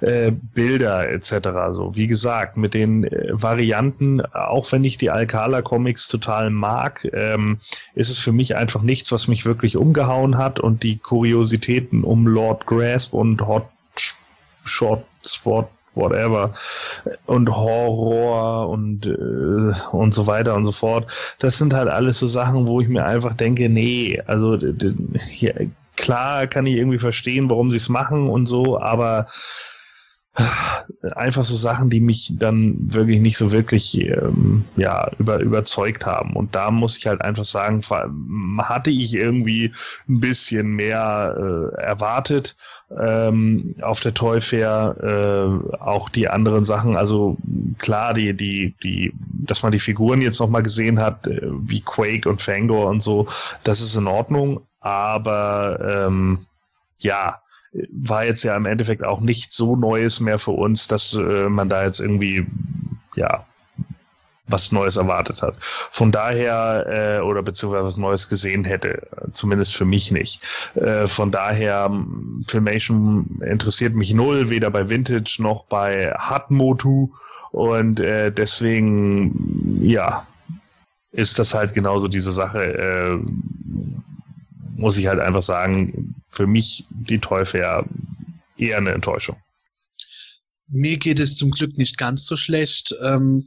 [0.00, 1.48] äh, Bilder etc.
[1.72, 7.08] So, wie gesagt, mit den äh, Varianten, auch wenn ich die Alcala Comics total mag,
[7.14, 7.58] ähm,
[7.94, 12.26] ist es für mich einfach nichts, was mich wirklich umgehauen hat und die Kuriositäten um
[12.26, 13.64] Lord Grasp und Hot
[14.66, 16.52] Short Spot whatever
[17.26, 21.06] und Horror und äh, und so weiter und so fort.
[21.38, 24.58] Das sind halt alles so Sachen, wo ich mir einfach denke, nee, also
[25.28, 29.26] hier, klar kann ich irgendwie verstehen, warum sie es machen und so, aber
[31.16, 36.34] einfach so Sachen, die mich dann wirklich nicht so wirklich ähm, ja, über, überzeugt haben.
[36.34, 37.82] Und da muss ich halt einfach sagen,
[38.58, 39.72] hatte ich irgendwie
[40.08, 42.56] ein bisschen mehr äh, erwartet
[42.98, 47.36] ähm, auf der Toy Fair, äh, auch die anderen Sachen, also
[47.78, 49.12] klar, die, die, die,
[49.46, 53.28] dass man die Figuren jetzt nochmal gesehen hat, äh, wie Quake und Fangor und so,
[53.64, 56.46] das ist in Ordnung, aber ähm,
[56.98, 57.40] ja,
[57.72, 61.68] war jetzt ja im Endeffekt auch nicht so Neues mehr für uns, dass äh, man
[61.68, 62.46] da jetzt irgendwie,
[63.14, 63.44] ja,
[64.48, 65.54] was Neues erwartet hat.
[65.92, 70.42] Von daher, äh, oder beziehungsweise was Neues gesehen hätte, zumindest für mich nicht.
[70.74, 71.90] Äh, von daher,
[72.48, 77.10] Filmation interessiert mich null, weder bei Vintage noch bei Hatmotu
[77.52, 80.26] und äh, deswegen, ja,
[81.12, 82.62] ist das halt genauso diese Sache.
[82.62, 83.18] Äh,
[84.76, 87.60] muss ich halt einfach sagen, für mich die Teufel
[88.56, 89.36] eher eine Enttäuschung.
[90.68, 92.94] Mir geht es zum Glück nicht ganz so schlecht.
[93.02, 93.44] Ähm,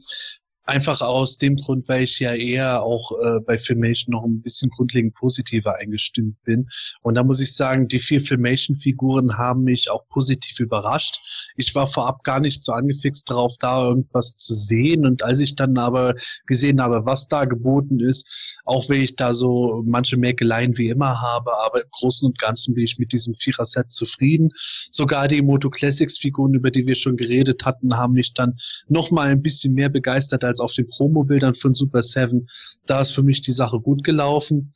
[0.66, 4.70] Einfach aus dem Grund, weil ich ja eher auch äh, bei Filmation noch ein bisschen
[4.70, 6.70] grundlegend positiver eingestimmt bin.
[7.02, 11.20] Und da muss ich sagen, die vier Filmation-Figuren haben mich auch positiv überrascht.
[11.56, 15.04] Ich war vorab gar nicht so angefixt darauf, da irgendwas zu sehen.
[15.04, 16.14] Und als ich dann aber
[16.46, 18.26] gesehen habe, was da geboten ist,
[18.64, 22.74] auch wenn ich da so manche Mäkeleien wie immer habe, aber im Großen und Ganzen
[22.74, 24.50] bin ich mit diesem Vierer-Set zufrieden.
[24.90, 28.56] Sogar die Moto Classics-Figuren, über die wir schon geredet hatten, haben mich dann
[28.88, 32.48] noch mal ein bisschen mehr begeistert als auf den Promo-Bildern von Super 7.
[32.86, 34.72] Da ist für mich die Sache gut gelaufen.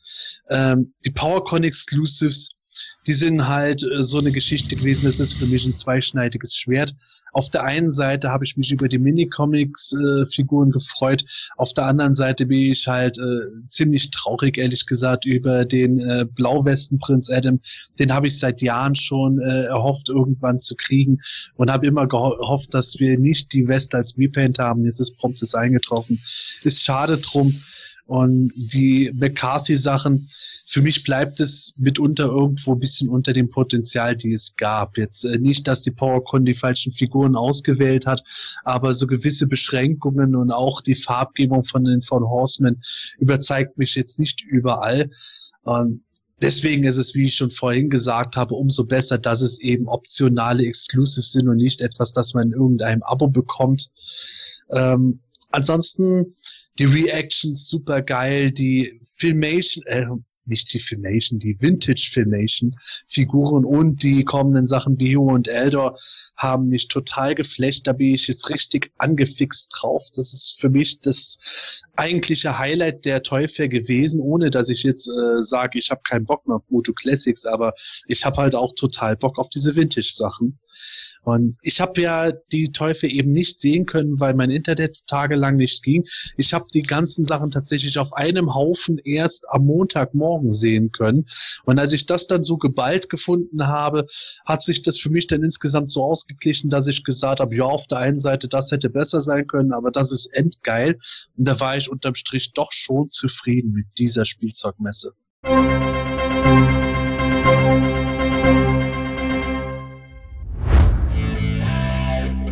[0.50, 2.50] Ähm, die PowerCon Exclusives,
[3.06, 5.04] die sind halt äh, so eine Geschichte gewesen.
[5.04, 6.94] Das ist für mich ein zweischneidiges Schwert.
[7.32, 11.24] Auf der einen Seite habe ich mich über die Minicomics-Figuren äh, gefreut,
[11.56, 16.26] auf der anderen Seite bin ich halt äh, ziemlich traurig, ehrlich gesagt, über den äh,
[16.34, 17.60] Blauwesten-Prinz Adam.
[17.98, 21.18] Den habe ich seit Jahren schon äh, erhofft, irgendwann zu kriegen
[21.56, 24.84] und habe immer gehofft, dass wir nicht die West als Repaint haben.
[24.84, 26.20] Jetzt ist prompt das eingetroffen.
[26.62, 27.54] Ist schade drum.
[28.06, 30.30] Und die McCarthy-Sachen,
[30.70, 34.98] für mich bleibt es mitunter irgendwo ein bisschen unter dem Potenzial, die es gab.
[34.98, 38.22] Jetzt äh, nicht, dass die PowerCon die falschen Figuren ausgewählt hat,
[38.64, 42.82] aber so gewisse Beschränkungen und auch die Farbgebung von den von Horsemen
[43.18, 45.10] überzeugt mich jetzt nicht überall.
[45.66, 46.02] Ähm,
[46.42, 50.66] deswegen ist es, wie ich schon vorhin gesagt habe, umso besser, dass es eben optionale
[50.66, 53.88] Exclusives sind und nicht etwas, das man in irgendeinem Abo bekommt.
[54.70, 56.34] Ähm, ansonsten
[56.78, 60.04] die Reactions super geil, die Filmation, äh,
[60.48, 62.74] nicht die Filmation, die Vintage Filmation
[63.06, 65.98] Figuren und die kommenden Sachen Bio und Eldor
[66.36, 67.86] haben mich total geflecht.
[67.86, 70.02] Da bin ich jetzt richtig angefixt drauf.
[70.14, 71.38] Das ist für mich das
[71.96, 76.46] eigentliche Highlight der Teufel gewesen, ohne dass ich jetzt äh, sage, ich habe keinen Bock
[76.46, 77.74] mehr auf Moto Classics, aber
[78.06, 80.58] ich habe halt auch total Bock auf diese Vintage Sachen.
[81.22, 85.82] Und ich habe ja die Teufel eben nicht sehen können, weil mein Internet tagelang nicht
[85.82, 86.06] ging.
[86.36, 91.26] Ich habe die ganzen Sachen tatsächlich auf einem Haufen erst am Montagmorgen sehen können.
[91.64, 94.06] Und als ich das dann so geballt gefunden habe,
[94.46, 97.86] hat sich das für mich dann insgesamt so ausgeglichen, dass ich gesagt habe, ja, auf
[97.86, 100.98] der einen Seite, das hätte besser sein können, aber das ist endgeil.
[101.36, 105.12] Und da war ich unterm Strich doch schon zufrieden mit dieser Spielzeugmesse.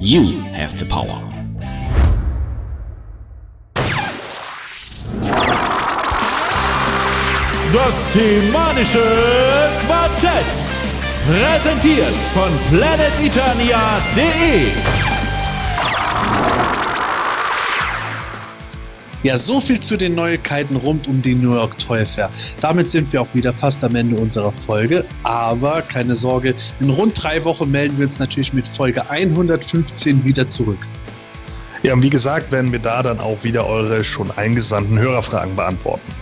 [0.00, 1.20] You have the power.
[7.72, 8.98] Das Semanische
[9.86, 10.44] Quartett.
[11.26, 14.72] Präsentiert von planeteternia.de.
[19.24, 22.28] Ja, so viel zu den Neuigkeiten rund um die New York Toy Fair.
[22.60, 25.02] Damit sind wir auch wieder fast am Ende unserer Folge.
[25.22, 30.46] Aber keine Sorge, in rund drei Wochen melden wir uns natürlich mit Folge 115 wieder
[30.46, 30.78] zurück.
[31.82, 36.12] Ja, und wie gesagt, werden wir da dann auch wieder eure schon eingesandten Hörerfragen beantworten.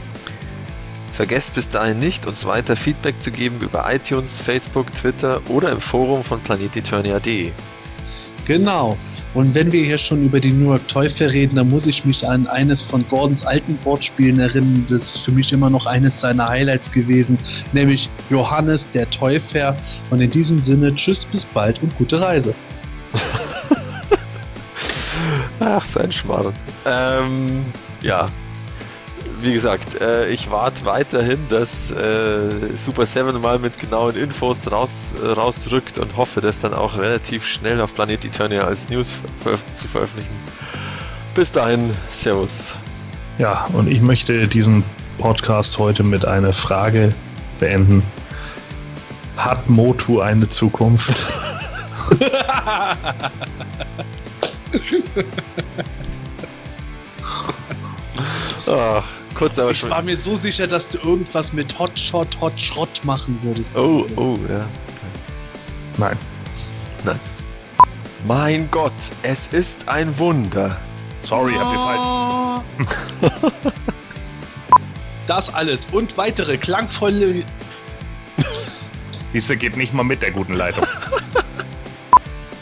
[1.12, 5.81] Vergesst bis dahin nicht, uns weiter Feedback zu geben über iTunes, Facebook, Twitter oder im
[5.81, 7.50] Forum von planeteternia.de.
[8.47, 8.97] Genau.
[9.35, 12.27] Und wenn wir hier schon über die New York Fair reden, dann muss ich mich
[12.27, 14.85] an eines von Gordons alten Wortspielen erinnern.
[14.89, 17.39] Das ist für mich immer noch eines seiner Highlights gewesen,
[17.73, 19.11] nämlich Johannes der
[19.51, 19.75] Fair.
[20.11, 22.55] Und in diesem Sinne, tschüss, bis bald und gute Reise.
[25.61, 26.52] Ach, sein Schmarrn.
[26.85, 27.65] Ähm,
[28.02, 28.28] ja,
[29.43, 35.15] wie gesagt, äh, ich warte weiterhin, dass äh, Super 7 mal mit genauen Infos raus,
[35.23, 39.65] äh, rausrückt und hoffe, das dann auch relativ schnell auf Planet Eternia als News veröf
[39.75, 40.35] zu veröffentlichen.
[41.35, 42.77] Bis dahin, Servus.
[43.39, 44.85] Ja, und ich möchte diesen
[45.19, 47.12] Podcast heute mit einer Frage
[47.59, 48.03] beenden.
[49.37, 51.17] Hat Motu eine Zukunft?
[58.67, 59.05] Ach,
[59.35, 59.91] kurz aber Ich schon.
[59.91, 63.77] war mir so sicher, dass du irgendwas mit Hotshot, Hotschrott machen würdest.
[63.77, 64.65] Oh, oh, ja.
[65.99, 66.17] Nein.
[67.05, 67.20] Nein.
[68.27, 70.78] Mein Gott, es ist ein Wunder.
[71.23, 72.62] Sorry, hab ihr
[73.20, 73.75] falsch.
[75.27, 77.43] Das alles und weitere klangvolle.
[79.33, 80.85] Siehste, geht nicht mal mit der guten Leitung.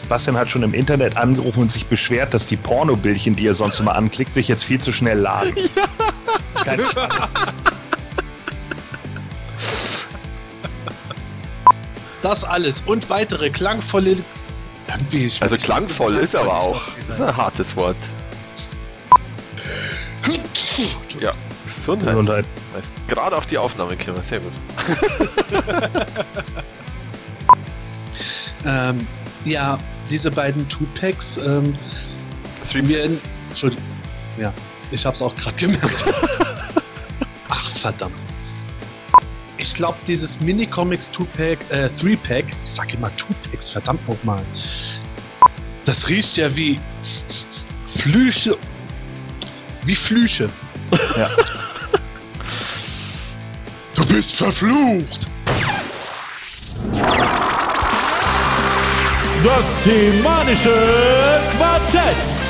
[0.03, 3.81] Sebastian hat schon im Internet angerufen und sich beschwert, dass die Pornobildchen, die er sonst
[3.81, 5.55] immer anklickt, sich jetzt viel zu schnell laden.
[5.77, 5.85] Ja.
[6.65, 7.09] Kein Spaß.
[12.23, 14.19] Das alles und weitere klangvolle.
[15.41, 16.83] Also klangvoll ist aber auch.
[17.07, 17.97] Das ist ein hartes Wort.
[21.21, 21.33] Ja,
[21.65, 22.09] Gesundheit.
[22.09, 22.45] Gesundheit.
[23.09, 24.53] Gerade auf die Aufnahme kommen, sehr gut.
[28.65, 29.07] ähm,
[29.45, 29.79] ja,
[30.09, 31.39] diese beiden Two-Packs.
[31.39, 31.77] Ähm,
[32.71, 33.19] Three werden,
[33.49, 33.85] Entschuldigung.
[34.39, 34.53] Ja,
[34.91, 36.05] ich hab's auch gerade gemerkt.
[37.49, 38.23] Ach, verdammt.
[39.57, 44.43] Ich glaube, dieses Mini-Comics Two-Pack, äh, Three-Pack, ich sag immer Two-Packs, verdammt nochmal.
[45.85, 46.79] Das riecht ja wie
[47.99, 48.57] Flüche.
[49.85, 50.47] Wie Flüche.
[51.17, 51.31] Ja.
[53.95, 55.27] du bist verflucht!
[59.43, 60.75] Das semanische
[61.57, 62.50] Quartett.